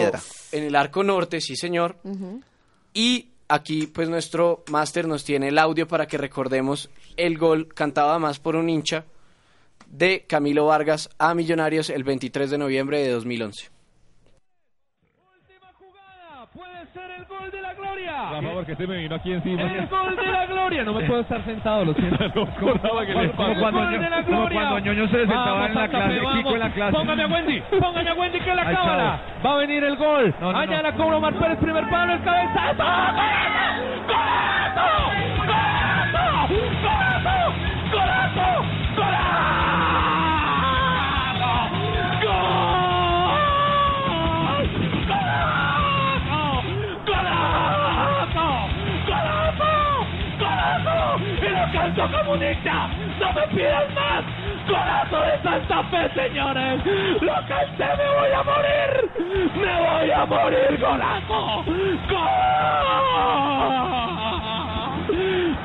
en 0.52 0.62
el 0.64 0.74
arco 0.76 1.04
norte, 1.04 1.40
sí 1.42 1.54
señor. 1.56 1.96
Y 2.94 3.28
aquí 3.48 3.86
pues 3.86 4.08
nuestro 4.08 4.64
máster 4.70 5.06
nos 5.06 5.24
tiene 5.24 5.48
el 5.48 5.58
audio 5.58 5.86
para 5.86 6.06
que 6.06 6.16
recordemos 6.16 6.88
el 7.16 7.36
gol 7.36 7.68
cantado 7.74 8.18
más 8.18 8.38
por 8.38 8.56
un 8.56 8.70
hincha 8.70 9.04
de 9.88 10.24
Camilo 10.26 10.66
Vargas 10.66 11.10
a 11.18 11.34
Millonarios 11.34 11.90
el 11.90 12.04
23 12.04 12.50
de 12.50 12.58
noviembre 12.58 13.00
de 13.02 13.10
2011. 13.10 13.68
A 18.28 18.42
favor, 18.42 18.66
que 18.66 18.76
se 18.76 18.86
me 18.86 18.96
vino 18.98 19.14
aquí 19.14 19.32
encima. 19.32 19.62
El 19.62 19.86
gol 19.86 20.16
de 20.16 20.26
la 20.32 20.46
gloria. 20.46 20.84
No 20.84 20.92
me 20.94 21.04
puedo 21.06 21.20
estar 21.20 21.42
sentado, 21.44 21.84
lo 21.86 21.94
siento. 21.94 22.24
acordaba 22.42 23.06
que 23.06 23.14
le 23.14 23.28
pasó. 23.30 23.54
cuando, 23.58 23.80
Gol 23.80 23.90
de 24.00 24.10
la 24.10 24.22
como 24.22 24.38
gloria. 24.40 24.60
cuando 24.60 24.78
Ñoño 24.80 25.08
se 25.08 25.16
sentaba 25.18 25.52
Vamos, 25.52 25.68
en 25.68 25.74
la 25.74 25.88
clase, 25.88 26.20
Kiko 26.36 26.50
en 26.54 26.58
la 26.60 26.70
clase. 26.70 26.92
Póngame 26.92 27.22
a 27.22 27.26
Wendy, 27.26 27.62
póngame 27.80 28.10
a 28.10 28.14
Wendy 28.14 28.40
que 28.40 28.54
la 28.54 28.64
cámara. 28.72 29.20
Va 29.44 29.52
a 29.52 29.56
venir 29.56 29.84
el 29.84 29.96
gol. 29.96 30.34
No, 30.40 30.52
no, 30.52 30.58
Allá 30.58 30.76
no. 30.76 30.82
la 30.82 30.92
cobra 30.92 31.16
Omar 31.16 31.34
Pérez, 31.34 31.58
primer 31.58 31.88
palo, 31.88 32.12
el 32.14 32.22
cabezazo. 32.22 32.74
¡Golazo! 32.76 33.82
¡Golazo! 34.06 35.27
¡No 52.28 52.36
me 52.36 52.54
pidan 53.48 53.94
más! 53.94 54.22
¡Golazo 54.68 55.18
de 55.22 55.42
Santa 55.42 55.82
Fe, 55.84 56.10
señores! 56.14 56.84
¡Lo 57.22 57.32
canté! 57.48 57.86
¡Me 57.96 58.06
voy 58.06 58.32
a 58.36 58.42
morir! 58.42 59.10
¡Me 59.56 59.74
voy 59.80 60.10
a 60.10 60.26
morir! 60.26 60.78
¡Golazo! 60.78 61.64
¡Gol! 62.10 62.28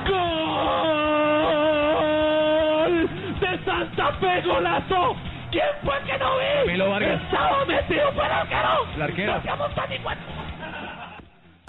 ¡Gol! 0.07 0.49
¡De 3.41 3.51
Santa 3.65 4.13
Fe, 4.13 4.41
golazo! 4.43 5.17
¿Quién 5.51 5.65
fue 5.83 5.99
que 6.05 6.17
no 6.17 6.37
vi? 6.37 6.77
Vargas. 6.79 7.21
Estaba 7.23 7.65
metido 7.65 8.09
por 8.13 8.25
el 8.25 8.31
arquero. 8.31 8.87
La 8.97 9.05
arquera. 9.05 9.35
No 9.35 9.41
seamos 9.41 9.75
tan 9.75 9.91
igual. 9.91 10.17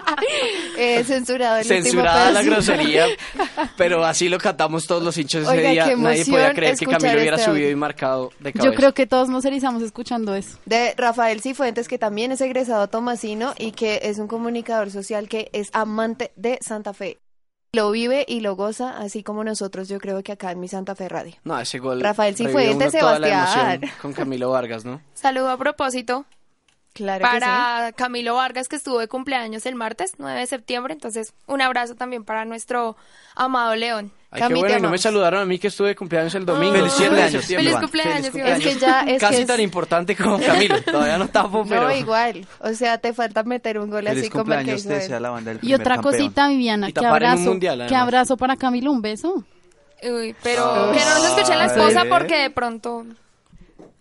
Eh, 0.77 1.03
censurado 1.05 1.57
el 1.57 1.65
Censurada 1.65 2.29
último 2.29 2.33
la 2.33 2.43
grosería, 2.43 3.05
pero 3.77 4.03
así 4.03 4.27
lo 4.27 4.37
cantamos 4.37 4.85
todos 4.87 5.01
los 5.01 5.17
hinchas 5.17 5.43
ese 5.43 5.51
Oiga, 5.51 5.69
día. 5.69 5.85
qué 5.85 5.95
Nadie 5.95 6.25
podía 6.25 6.53
creer 6.53 6.77
que 6.77 6.85
Camilo 6.85 7.13
hubiera 7.13 7.37
este 7.37 7.49
subido 7.49 7.65
audio. 7.65 7.71
y 7.71 7.75
marcado 7.75 8.31
de 8.39 8.51
cabeza. 8.51 8.71
Yo 8.71 8.75
creo 8.75 8.93
que 8.93 9.07
todos 9.07 9.29
nos 9.29 9.45
erizamos 9.45 9.81
escuchando 9.83 10.35
eso. 10.35 10.57
De 10.65 10.93
Rafael 10.97 11.41
Cifuentes, 11.41 11.87
que 11.87 11.97
también 11.97 12.33
es 12.33 12.41
egresado 12.41 12.87
tomasino 12.89 13.53
y 13.57 13.71
que 13.71 14.01
es 14.03 14.19
un 14.19 14.27
comunicador 14.27 14.91
social 14.91 15.29
que 15.29 15.49
es 15.53 15.69
amante 15.71 16.31
de 16.35 16.59
Santa 16.61 16.93
Fe. 16.93 17.19
Lo 17.73 17.91
vive 17.91 18.25
y 18.27 18.39
lo 18.39 18.55
goza, 18.55 18.97
así 18.97 19.21
como 19.23 19.43
nosotros, 19.43 19.89
yo 19.89 19.99
creo 19.99 20.23
que 20.23 20.31
acá 20.31 20.51
en 20.51 20.59
mi 20.61 20.67
Santa 20.67 20.95
Fe 20.95 21.09
Radio. 21.09 21.35
No, 21.43 21.59
ese 21.59 21.79
gol. 21.79 21.99
Rafael 22.01 22.35
Cifuentes, 22.35 22.91
Sebastián. 22.91 23.81
Con 24.01 24.13
Camilo 24.13 24.49
Vargas, 24.49 24.85
¿no? 24.85 25.01
Saludo 25.13 25.49
a 25.49 25.57
propósito 25.57 26.25
Claro 26.95 27.21
para 27.23 27.91
Camilo 27.93 28.35
Vargas, 28.35 28.69
que 28.69 28.77
estuvo 28.77 28.99
de 28.99 29.09
cumpleaños 29.09 29.65
el 29.65 29.75
martes 29.75 30.13
9 30.17 30.39
de 30.39 30.47
septiembre. 30.47 30.93
Entonces, 30.93 31.33
un 31.45 31.61
abrazo 31.61 31.95
también 31.95 32.23
para 32.23 32.45
nuestro 32.45 32.95
amado 33.35 33.75
León. 33.75 34.13
Ay, 34.31 34.43
qué 34.47 34.53
bueno, 34.55 34.77
y 34.77 34.81
no 34.81 34.89
me 34.89 34.97
saludaron 34.97 35.41
a 35.41 35.45
mí 35.45 35.59
que 35.59 35.67
estuve 35.67 35.89
de 35.89 35.95
cumpleaños 35.95 36.33
el 36.35 36.45
domingo. 36.45 36.73
Feliz 36.73 36.85
el 36.85 37.43
7 37.43 37.63
de 37.63 37.71
cumpleaños. 37.73 38.29
Feliz 38.29 38.31
cumpleaños. 38.31 38.65
Es 38.65 38.73
que 38.73 38.79
ya- 38.79 39.01
es 39.01 39.19
Casi 39.21 39.35
que 39.35 39.41
es- 39.41 39.47
tan 39.47 39.59
importante 39.59 40.15
como 40.15 40.39
Camilo. 40.39 40.81
Todavía 40.83 41.17
no 41.17 41.27
tapo, 41.27 41.65
pero... 41.67 41.83
No, 41.83 41.93
igual. 41.95 42.47
O 42.59 42.73
sea, 42.73 42.97
te 42.97 43.13
falta 43.13 43.43
meter 43.43 43.77
un 43.77 43.89
gol 43.89 44.05
Feliz 44.05 44.21
así 44.21 44.29
como 44.29 44.53
el 44.53 44.65
que 44.65 44.71
cumpleaños, 44.75 45.03
hizo 45.05 45.15
él. 45.17 45.21
la 45.21 45.29
banda 45.29 45.53
del 45.53 45.59
Y 45.61 45.73
otra 45.73 45.95
campeón. 45.95 46.13
cosita, 46.13 46.47
Viviana, 46.47 46.89
Y 46.89 46.93
qué 46.93 47.05
abrazo, 47.05 47.43
mundial, 47.43 47.85
qué 47.89 47.95
abrazo 47.95 48.37
para 48.37 48.55
Camilo, 48.55 48.91
un 48.91 49.01
beso. 49.01 49.43
Uy, 50.03 50.35
pero 50.43 50.91
que 50.93 50.99
no 50.99 51.13
nos 51.15 51.25
escuche 51.25 51.55
la 51.55 51.65
esposa 51.65 52.03
porque 52.09 52.37
de 52.37 52.49
pronto 52.51 53.05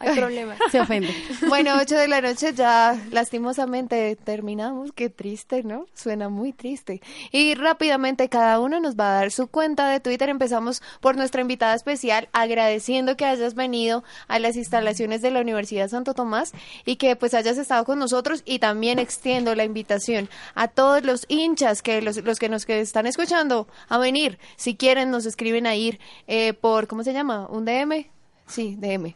hay 0.05 0.17
problemas. 0.17 0.59
Se 0.71 0.81
ofende. 0.81 1.15
Bueno, 1.49 1.75
8 1.81 1.97
de 1.97 2.09
la 2.09 2.21
noche 2.21 2.53
ya 2.55 2.99
lastimosamente 3.11 4.17
terminamos. 4.17 4.93
Qué 4.93 5.11
triste, 5.11 5.63
¿no? 5.63 5.87
Suena 5.95 6.29
muy 6.29 6.53
triste. 6.53 7.01
Y 7.31 7.55
rápidamente 7.55 8.29
cada 8.29 8.61
uno 8.61 8.81
nos 8.81 8.97
va 8.97 9.11
a 9.11 9.21
dar 9.21 9.31
su 9.31 9.47
cuenta 9.47 9.89
de 9.89 10.01
Twitter. 10.01 10.29
Empezamos 10.29 10.83
por 11.01 11.17
nuestra 11.17 11.43
invitada 11.43 11.75
especial, 11.75 12.29
agradeciendo 12.33 13.17
que 13.17 13.25
hayas 13.25 13.55
venido 13.55 14.05
a 14.27 14.39
las 14.39 14.57
instalaciones 14.57 15.23
de 15.23 15.31
la 15.31 15.41
Universidad 15.41 15.89
Santo 15.89 16.15
Tomás 16.15 16.53
y 16.85 16.97
que 16.97 17.17
pues 17.17 17.35
hayas 17.35 17.59
estado 17.59 17.85
con 17.85 17.99
nosotros 17.99 18.43
y 18.45 18.59
también 18.59 18.99
extiendo 18.99 19.55
la 19.55 19.65
invitación 19.65 20.29
a 20.55 20.69
todos 20.69 21.05
los 21.05 21.27
hinchas 21.29 21.83
que 21.83 22.03
los, 22.03 22.17
los 22.19 22.39
que 22.39 22.49
nos 22.49 22.67
que 22.67 22.81
están 22.81 23.07
escuchando 23.07 23.69
a 23.89 23.99
venir. 23.99 24.39
Si 24.57 24.77
quieren 24.77 25.11
nos 25.11 25.27
escriben 25.27 25.67
a 25.67 25.77
ir 25.77 26.01
eh, 26.27 26.53
por, 26.55 26.87
¿cómo 26.87 27.03
se 27.05 27.13
llama? 27.13 27.47
¿Un 27.49 27.65
DM? 27.65 28.14
Sí, 28.47 28.77
DM. 28.79 29.15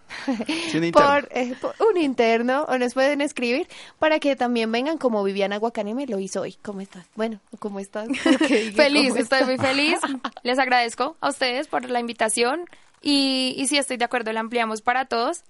Sí, 0.71 0.79
un 0.79 0.85
interno. 0.85 1.09
por, 1.09 1.29
eh, 1.33 1.55
por 1.61 1.75
un 1.91 1.99
interno 1.99 2.63
o 2.65 2.79
nos 2.79 2.95
pueden 2.95 3.21
escribir 3.21 3.69
para 3.99 4.19
que 4.21 4.37
también 4.37 4.73
vengan 4.73 4.97
como 4.99 5.23
Viviana 5.23 5.59
Guacane 5.59 5.95
me 5.95 6.07
lo 6.07 6.19
hizo 6.19 6.41
hoy. 6.41 6.57
¿Cómo 6.63 6.81
estás? 6.81 7.07
Bueno, 7.15 7.41
¿cómo 7.59 7.79
estás? 7.79 8.09
Dije, 8.09 8.73
Feliz, 8.73 9.11
¿cómo 9.11 9.21
estoy 9.21 9.45
muy 9.45 9.59
feliz. 9.59 9.99
Les 10.43 10.59
agradezco 10.59 11.17
a 11.21 11.29
ustedes 11.29 11.69
por 11.69 11.89
la 11.89 12.01
invitación 12.01 12.65
y, 13.03 13.55
y 13.57 13.67
sí, 13.67 13.77
estoy 13.77 13.97
de 13.99 14.05
acuerdo, 14.05 14.33
la 14.33 14.41
ampliamos 14.41 14.83
para 14.83 15.05
todos. 15.05 15.45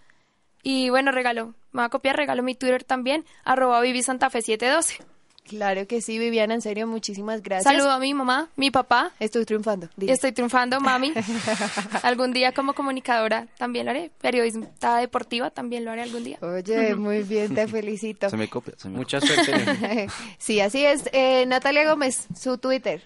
Y 0.62 0.90
bueno, 0.90 1.12
regalo, 1.12 1.54
me 1.72 1.80
voy 1.80 1.84
a 1.84 1.88
copiar, 1.88 2.16
regalo 2.16 2.42
mi 2.42 2.54
Twitter 2.54 2.82
también, 2.84 3.24
arroba 3.44 3.80
Vivi 3.80 4.02
Santa 4.02 4.28
Fe 4.28 4.42
712. 4.42 5.04
Claro 5.48 5.86
que 5.86 6.00
sí, 6.02 6.18
Viviana, 6.18 6.54
en 6.54 6.60
serio, 6.60 6.86
muchísimas 6.86 7.42
gracias. 7.42 7.72
Saludo 7.72 7.90
a 7.90 7.98
mi 7.98 8.12
mamá, 8.12 8.48
mi 8.56 8.70
papá. 8.70 9.12
Estoy 9.18 9.44
triunfando. 9.44 9.88
dile. 9.96 10.12
Estoy 10.12 10.32
triunfando, 10.32 10.80
mami. 10.80 11.12
algún 12.02 12.32
día 12.32 12.52
como 12.52 12.74
comunicadora 12.74 13.46
también 13.56 13.86
lo 13.86 13.90
haré. 13.92 14.10
Periodista 14.20 14.98
deportiva 14.98 15.50
también 15.50 15.84
lo 15.84 15.90
haré 15.90 16.02
algún 16.02 16.24
día. 16.24 16.38
Oye, 16.42 16.94
muy 16.94 17.22
bien, 17.22 17.54
te 17.54 17.66
felicito. 17.66 18.28
Se 18.28 18.36
me 18.36 18.48
copia. 18.48 18.74
se 18.76 18.88
me 18.88 18.98
Mucha 18.98 19.20
suerte. 19.20 20.08
sí, 20.38 20.60
así 20.60 20.84
es. 20.84 21.08
Eh, 21.12 21.46
Natalia 21.46 21.88
Gómez, 21.88 22.26
su 22.38 22.58
Twitter. 22.58 23.02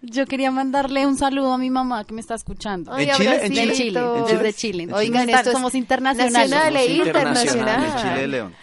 Yo 0.00 0.26
quería 0.26 0.50
mandarle 0.50 1.06
un 1.06 1.16
saludo 1.16 1.52
a 1.52 1.58
mi 1.58 1.70
mamá 1.70 2.04
que 2.04 2.14
me 2.14 2.20
está 2.20 2.34
escuchando. 2.34 2.96
¿En 2.96 3.10
Chile? 3.10 3.46
¿En 3.46 3.54
Desde 3.54 3.54
Chile? 3.54 3.74
Chile, 3.74 4.00
¿En 4.00 4.24
desde 4.24 4.52
Chile? 4.52 4.88
Oigan, 4.92 5.28
esto 5.30 5.52
somos 5.52 5.74
internacionales. 5.74 6.50
nacional 6.50 6.76
e 6.76 6.88
Somos 6.88 7.06
internacional. 7.06 7.84
El 7.84 8.02
Chile 8.02 8.20
de 8.20 8.26
León. 8.26 8.54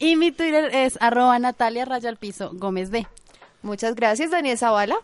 Y 0.00 0.16
mi 0.16 0.32
Twitter 0.32 0.70
es 0.74 0.98
arroba 1.00 1.38
Natalia 1.38 1.84
Raya 1.84 2.08
al 2.08 2.16
Piso 2.16 2.50
Gómez 2.54 2.90
D. 2.90 3.06
Muchas 3.62 3.94
gracias, 3.94 4.30
Daniel 4.32 4.58
Zavala. 4.58 4.96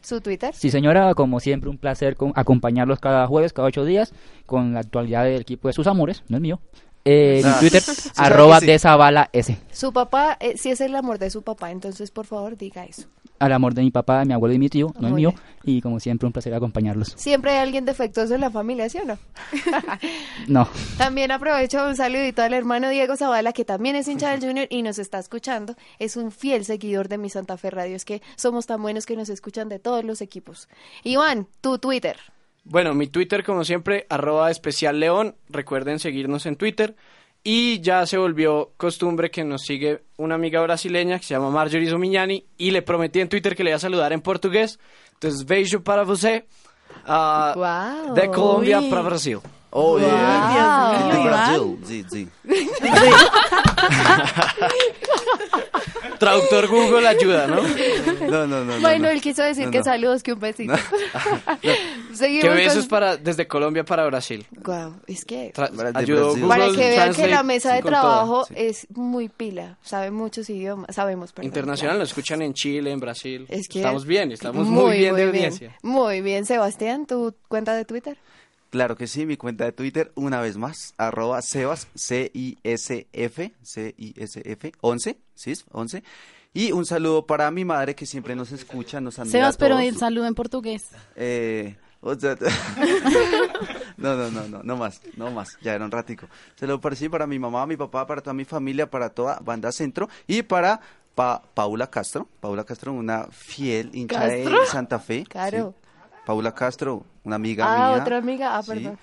¿Su 0.00 0.20
Twitter? 0.20 0.54
Sí, 0.54 0.70
señora, 0.70 1.14
como 1.14 1.38
siempre, 1.40 1.68
un 1.68 1.78
placer 1.78 2.16
con- 2.16 2.32
acompañarlos 2.34 2.98
cada 3.00 3.26
jueves, 3.26 3.52
cada 3.52 3.68
ocho 3.68 3.84
días, 3.84 4.12
con 4.46 4.72
la 4.72 4.80
actualidad 4.80 5.24
del 5.24 5.40
equipo 5.42 5.68
de 5.68 5.74
sus 5.74 5.86
amores, 5.86 6.22
no 6.28 6.36
es 6.38 6.40
mío. 6.40 6.60
Eh, 7.04 7.40
mi 7.44 7.50
Ah. 7.50 7.56
Twitter, 7.60 7.82
Sí, 7.82 8.10
arroba 8.16 8.60
sí. 8.60 8.66
de 8.66 8.78
Zavala 8.78 9.28
S. 9.32 9.56
Su 9.72 9.92
papá, 9.92 10.36
eh, 10.40 10.56
si 10.56 10.70
es 10.70 10.80
el 10.80 10.94
amor 10.96 11.18
de 11.18 11.30
su 11.30 11.42
papá, 11.42 11.70
entonces 11.70 12.10
por 12.10 12.24
favor 12.26 12.56
diga 12.56 12.84
eso. 12.84 13.06
Al 13.38 13.52
amor 13.52 13.74
de 13.74 13.82
mi 13.82 13.90
papá, 13.90 14.20
de 14.20 14.24
mi 14.24 14.32
abuelo 14.32 14.54
y 14.54 14.58
mi 14.58 14.68
tío, 14.68 14.92
no 14.98 15.08
es 15.08 15.14
mío. 15.14 15.34
Y 15.64 15.80
como 15.80 16.00
siempre, 16.00 16.26
un 16.26 16.32
placer 16.32 16.54
acompañarlos. 16.54 17.14
Siempre 17.16 17.50
hay 17.52 17.58
alguien 17.58 17.84
defectuoso 17.84 18.34
en 18.34 18.40
la 18.40 18.50
familia, 18.50 18.88
¿sí 18.88 18.98
o 18.98 19.04
no? 19.04 19.18
No. 20.48 20.68
También 20.96 21.32
aprovecho 21.32 21.86
un 21.86 21.96
saludito 21.96 22.42
al 22.42 22.54
hermano 22.54 22.88
Diego 22.88 23.16
Zavala, 23.16 23.52
que 23.52 23.64
también 23.64 23.96
es 23.96 24.06
hincha 24.08 24.30
del 24.30 24.40
Junior 24.40 24.66
y 24.70 24.82
nos 24.82 24.98
está 24.98 25.18
escuchando. 25.18 25.74
Es 25.98 26.16
un 26.16 26.30
fiel 26.30 26.64
seguidor 26.64 27.08
de 27.08 27.18
mi 27.18 27.30
Santa 27.30 27.56
Fe 27.56 27.70
Radio. 27.70 27.96
Es 27.96 28.04
que 28.04 28.22
somos 28.36 28.66
tan 28.66 28.80
buenos 28.80 29.06
que 29.06 29.16
nos 29.16 29.28
escuchan 29.28 29.68
de 29.68 29.78
todos 29.78 30.04
los 30.04 30.20
equipos. 30.20 30.68
Iván, 31.02 31.48
tu 31.60 31.78
Twitter. 31.78 32.16
Bueno, 32.64 32.94
mi 32.94 33.06
Twitter, 33.06 33.44
como 33.44 33.64
siempre, 33.64 34.06
arroba 34.08 34.50
especial 34.50 34.98
león. 34.98 35.36
Recuerden 35.48 35.98
seguirnos 35.98 36.46
en 36.46 36.56
Twitter. 36.56 36.96
Y 37.48 37.80
ya 37.80 38.04
se 38.06 38.18
volvió 38.18 38.72
costumbre 38.76 39.30
que 39.30 39.44
nos 39.44 39.62
sigue 39.62 40.02
una 40.16 40.34
amiga 40.34 40.60
brasileña 40.62 41.20
que 41.20 41.24
se 41.26 41.34
llama 41.34 41.48
Marjorie 41.48 41.88
Zumignani. 41.88 42.44
Y 42.58 42.72
le 42.72 42.82
prometí 42.82 43.20
en 43.20 43.28
Twitter 43.28 43.54
que 43.54 43.62
le 43.62 43.70
iba 43.70 43.76
a 43.76 43.78
saludar 43.78 44.12
en 44.12 44.20
portugués. 44.20 44.80
Entonces, 45.12 45.46
beijo 45.46 45.80
para 45.80 46.02
você. 46.02 46.44
ah, 47.06 47.52
Guau. 47.54 48.14
De 48.14 48.28
Colombia 48.32 48.80
Uy. 48.80 48.90
para 48.90 49.02
Brasil. 49.02 49.38
Oh, 49.70 49.98
yeah. 49.98 50.96
Dios 50.98 51.12
De 51.12 51.18
mío, 51.18 51.28
Brasil. 51.28 51.78
Sí, 51.84 52.04
sí. 52.10 52.28
Traductor 56.18 56.66
Google 56.68 57.06
ayuda, 57.06 57.46
¿no? 57.46 57.60
No, 58.30 58.46
no, 58.46 58.64
no. 58.64 58.80
bueno, 58.80 59.04
no. 59.06 59.10
él 59.10 59.20
quiso 59.20 59.42
decir 59.42 59.66
No, 59.66 59.70
que 59.70 59.78
no. 59.78 59.84
saludos, 59.84 60.22
que 60.22 60.32
un 60.32 60.40
besito. 60.40 60.72
Que 61.60 61.76
Seguimos 62.14 62.54
besos 62.54 62.78
con- 62.84 62.88
para, 62.88 63.16
desde 63.18 63.46
Colombia 63.46 63.84
para 63.84 64.06
Brasil. 64.06 64.46
Guau, 64.50 64.94
es 65.06 65.24
que... 65.24 65.52
Tra- 65.52 65.92
ayudó. 65.94 66.30
Google 66.30 66.48
Para 66.48 66.66
que 66.68 66.76
vean 66.88 67.14
que 67.14 67.26
la 67.26 67.42
mesa 67.42 67.74
de 67.74 67.82
trabajo 67.82 68.46
es 68.54 68.86
muy 68.94 69.28
pila, 69.28 69.76
sabe 69.82 70.10
muchos 70.10 70.48
idiomas, 70.48 70.94
sabemos, 70.94 71.32
perdón. 71.32 71.46
Internacional, 71.48 71.98
nos 71.98 72.08
escuchan 72.08 72.40
en 72.40 72.54
Chile, 72.54 72.90
en 72.92 73.00
Brasil. 73.00 73.44
Es 73.48 73.68
que 73.68 73.80
estamos 73.80 74.06
bien, 74.06 74.32
estamos 74.32 74.66
muy, 74.66 74.98
bien 74.98 75.14
de 75.14 75.24
audiencia. 75.24 75.76
Muy 75.82 76.22
bien, 76.22 76.46
Sebastián, 76.46 77.06
¿tu 77.06 77.34
cuenta 77.48 77.74
de 77.74 77.84
Twitter? 77.84 78.16
Claro 78.70 78.96
que 78.96 79.06
sí, 79.06 79.26
mi 79.26 79.36
cuenta 79.36 79.64
de 79.64 79.72
Twitter, 79.72 80.12
una 80.16 80.40
vez 80.40 80.56
más, 80.56 80.94
arroba 80.98 81.40
Sebas, 81.42 81.88
C-I-S-F, 81.94 83.54
C-I-S-F, 83.62 84.72
11, 84.80 85.18
¿sí? 85.34 85.54
11. 85.72 86.02
Y 86.52 86.72
un 86.72 86.84
saludo 86.86 87.26
para 87.26 87.50
mi 87.50 87.64
madre 87.64 87.94
que 87.94 88.06
siempre 88.06 88.34
nos 88.34 88.50
escucha, 88.52 89.00
nos 89.00 89.18
admira 89.18 89.32
Sebas, 89.38 89.54
a 89.54 89.58
pero 89.58 89.78
el 89.78 89.96
saludo 89.96 90.26
en 90.26 90.34
portugués. 90.34 90.88
Eh, 91.14 91.76
no, 93.96 94.14
no, 94.14 94.30
no, 94.30 94.48
no, 94.48 94.62
no 94.62 94.76
más, 94.76 95.00
no 95.16 95.30
más, 95.30 95.56
ya 95.60 95.74
era 95.74 95.84
un 95.84 95.90
ratico. 95.90 96.26
Se 96.56 96.66
lo 96.66 96.80
parecí 96.80 97.08
para 97.08 97.26
mi 97.26 97.38
mamá, 97.38 97.66
mi 97.66 97.76
papá, 97.76 98.06
para 98.06 98.20
toda 98.20 98.34
mi 98.34 98.44
familia, 98.44 98.88
para 98.90 99.10
toda 99.10 99.38
Banda 99.42 99.72
Centro 99.72 100.08
y 100.26 100.42
para 100.42 100.80
Pa- 101.14 101.42
Paula 101.54 101.88
Castro. 101.90 102.28
Paula 102.40 102.64
Castro, 102.64 102.92
una 102.92 103.26
fiel 103.30 103.90
hincha 103.94 104.20
¿Castro? 104.20 104.60
de 104.60 104.66
Santa 104.66 104.98
Fe. 104.98 105.24
Claro. 105.28 105.74
sí. 105.78 105.86
Paula 106.26 106.54
Castro, 106.54 107.04
una 107.26 107.36
amiga 107.36 107.64
ah, 107.68 107.92
mía. 107.92 108.02
otra 108.02 108.16
amiga, 108.18 108.56
ah, 108.56 108.62
Sí, 108.62 108.70
perdón. 108.70 108.98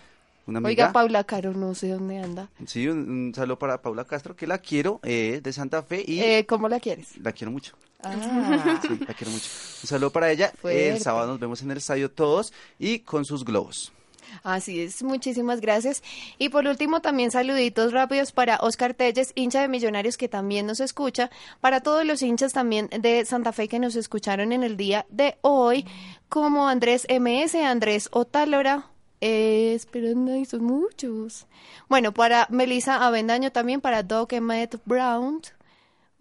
Una 0.46 0.60
Oiga, 0.60 0.86
amiga. 0.86 0.92
Paula 0.92 1.24
Caro, 1.24 1.54
no 1.54 1.74
sé 1.74 1.88
dónde 1.90 2.18
anda. 2.20 2.50
Sí, 2.66 2.88
un, 2.88 3.10
un 3.10 3.34
saludo 3.34 3.58
para 3.58 3.82
Paula 3.82 4.04
Castro, 4.06 4.36
que 4.36 4.46
la 4.46 4.58
quiero, 4.58 5.00
eh, 5.04 5.40
de 5.42 5.54
Santa 5.54 5.84
Fe 5.84 6.04
y 6.06 6.20
Eh, 6.20 6.46
¿Cómo 6.46 6.68
la 6.68 6.80
quieres? 6.82 7.18
la 7.18 7.32
quiero 7.32 7.52
mucho. 7.52 7.76
Ah. 8.04 8.80
Sí, 8.82 9.00
la 9.08 9.14
quiero 9.14 9.32
mucho. 9.32 9.50
Un 9.84 9.88
saludo 9.88 10.10
para 10.12 10.30
ella. 10.32 10.52
Fuerte. 10.60 10.90
El 10.90 11.00
sábado 11.00 11.28
nos 11.28 11.40
vemos 11.40 11.62
en 11.62 11.72
el 11.72 11.78
estadio 11.78 12.12
todos 12.12 12.52
y 12.78 13.00
con 13.00 13.24
sus 13.24 13.46
globos. 13.46 13.94
Así 14.44 14.82
es, 14.82 15.04
muchísimas 15.04 15.62
gracias. 15.62 16.04
Y 16.38 16.50
por 16.50 16.68
último, 16.68 17.02
también 17.02 17.32
saluditos 17.32 17.94
rápidos 17.94 18.32
para 18.32 18.58
Oscar 18.58 18.94
Telles, 18.94 19.32
hincha 19.36 19.62
de 19.62 19.68
Millonarios, 19.68 20.18
que 20.18 20.28
también 20.28 20.66
nos 20.66 20.80
escucha, 20.80 21.30
para 21.62 21.82
todos 21.82 22.06
los 22.06 22.22
hinchas 22.22 22.54
también 22.54 22.90
de 22.90 23.26
Santa 23.26 23.52
Fe 23.52 23.68
que 23.68 23.80
nos 23.80 23.96
escucharon 23.96 24.52
en 24.52 24.64
el 24.64 24.78
día 24.78 25.06
de 25.10 25.38
hoy, 25.42 25.86
como 26.30 26.68
Andrés 26.68 27.06
MS, 27.10 27.56
Andrés 27.56 28.10
Otálora, 28.12 28.88
eh, 29.22 29.74
esperando, 29.74 30.36
y 30.36 30.46
son 30.46 30.64
muchos. 30.64 31.46
Bueno, 31.88 32.14
para 32.14 32.48
Melissa 32.50 33.06
Avendaño 33.06 33.52
también, 33.52 33.80
para 33.80 34.04
Doc 34.04 34.34
Emmett 34.34 34.82
Brown, 34.86 35.42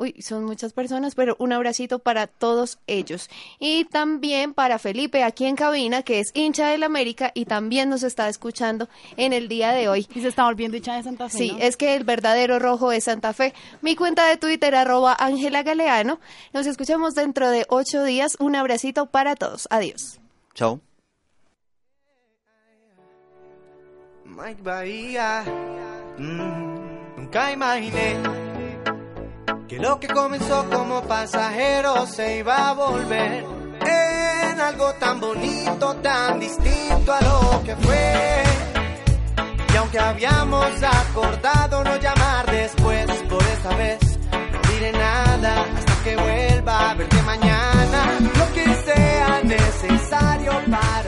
Uy, 0.03 0.21
son 0.21 0.45
muchas 0.45 0.73
personas, 0.73 1.15
pero 1.15 1.37
un 1.39 1.53
abracito 1.53 2.01
para 2.01 2.27
todos 2.27 2.81
ellos. 2.89 3.31
Y 3.61 3.85
también 3.85 4.53
para 4.53 4.81
Felipe 4.81 5.23
aquí 5.23 5.45
en 5.47 5.55
cabina, 5.55 6.03
que 6.03 6.19
es 6.19 6.33
hincha 6.35 6.67
del 6.71 6.83
América 6.83 7.31
y 7.35 7.45
también 7.45 7.89
nos 7.89 8.03
está 8.03 8.29
escuchando 8.29 8.89
en 9.17 9.33
el 9.33 9.47
día 9.47 9.71
de 9.71 9.89
hoy. 9.89 10.09
Y 10.13 10.21
se 10.21 10.27
está 10.27 10.45
volviendo 10.47 10.77
hincha 10.77 10.97
de 10.97 11.05
Santa 11.05 11.29
Fe, 11.29 11.39
Sí, 11.39 11.53
¿no? 11.53 11.59
es 11.59 11.77
que 11.77 11.95
el 11.95 12.03
verdadero 12.03 12.59
rojo 12.59 12.91
es 12.91 13.05
Santa 13.05 13.33
Fe. 13.33 13.55
Mi 13.81 13.95
cuenta 13.95 14.27
de 14.27 14.39
Twitter, 14.39 14.75
arroba 14.75 15.15
Ángela 15.17 15.63
Galeano. 15.63 16.19
Nos 16.53 16.67
escuchamos 16.67 17.15
dentro 17.15 17.49
de 17.49 17.65
ocho 17.69 18.03
días. 18.03 18.37
Un 18.41 18.57
abracito 18.57 19.07
para 19.07 19.37
todos. 19.37 19.69
Adiós. 19.71 20.19
Chao. 20.55 20.81
Mike 24.25 24.63
Bahía, 24.63 25.45
mm, 26.19 27.19
nunca 27.19 27.53
imaginé 27.53 28.17
que 29.73 29.79
lo 29.79 29.99
que 29.99 30.07
comenzó 30.07 30.69
como 30.69 31.01
pasajero 31.05 32.07
se 32.07 32.41
iba 32.41 32.69
a 32.69 32.75
volver 32.75 33.43
en 33.81 34.61
algo 34.61 34.93
tan 35.01 35.19
bonito, 35.19 35.97
tan 36.03 36.39
distinto 36.39 37.11
a 37.11 37.21
lo 37.23 37.63
que 37.65 37.75
fue. 37.77 38.43
Y 39.73 39.77
aunque 39.79 39.99
habíamos 39.99 40.67
acordado 40.83 41.85
no 41.85 41.97
llamar 41.97 42.51
después, 42.51 43.07
por 43.31 43.43
esta 43.43 43.75
vez 43.77 43.99
no 44.53 44.73
diré 44.75 44.93
nada 44.93 45.65
hasta 45.75 46.05
que 46.05 46.17
vuelva 46.17 46.91
a 46.91 46.95
verte 46.95 47.23
mañana. 47.23 48.19
Lo 48.21 48.53
que 48.53 48.75
sea 48.85 49.41
necesario 49.43 50.53
para 50.71 51.02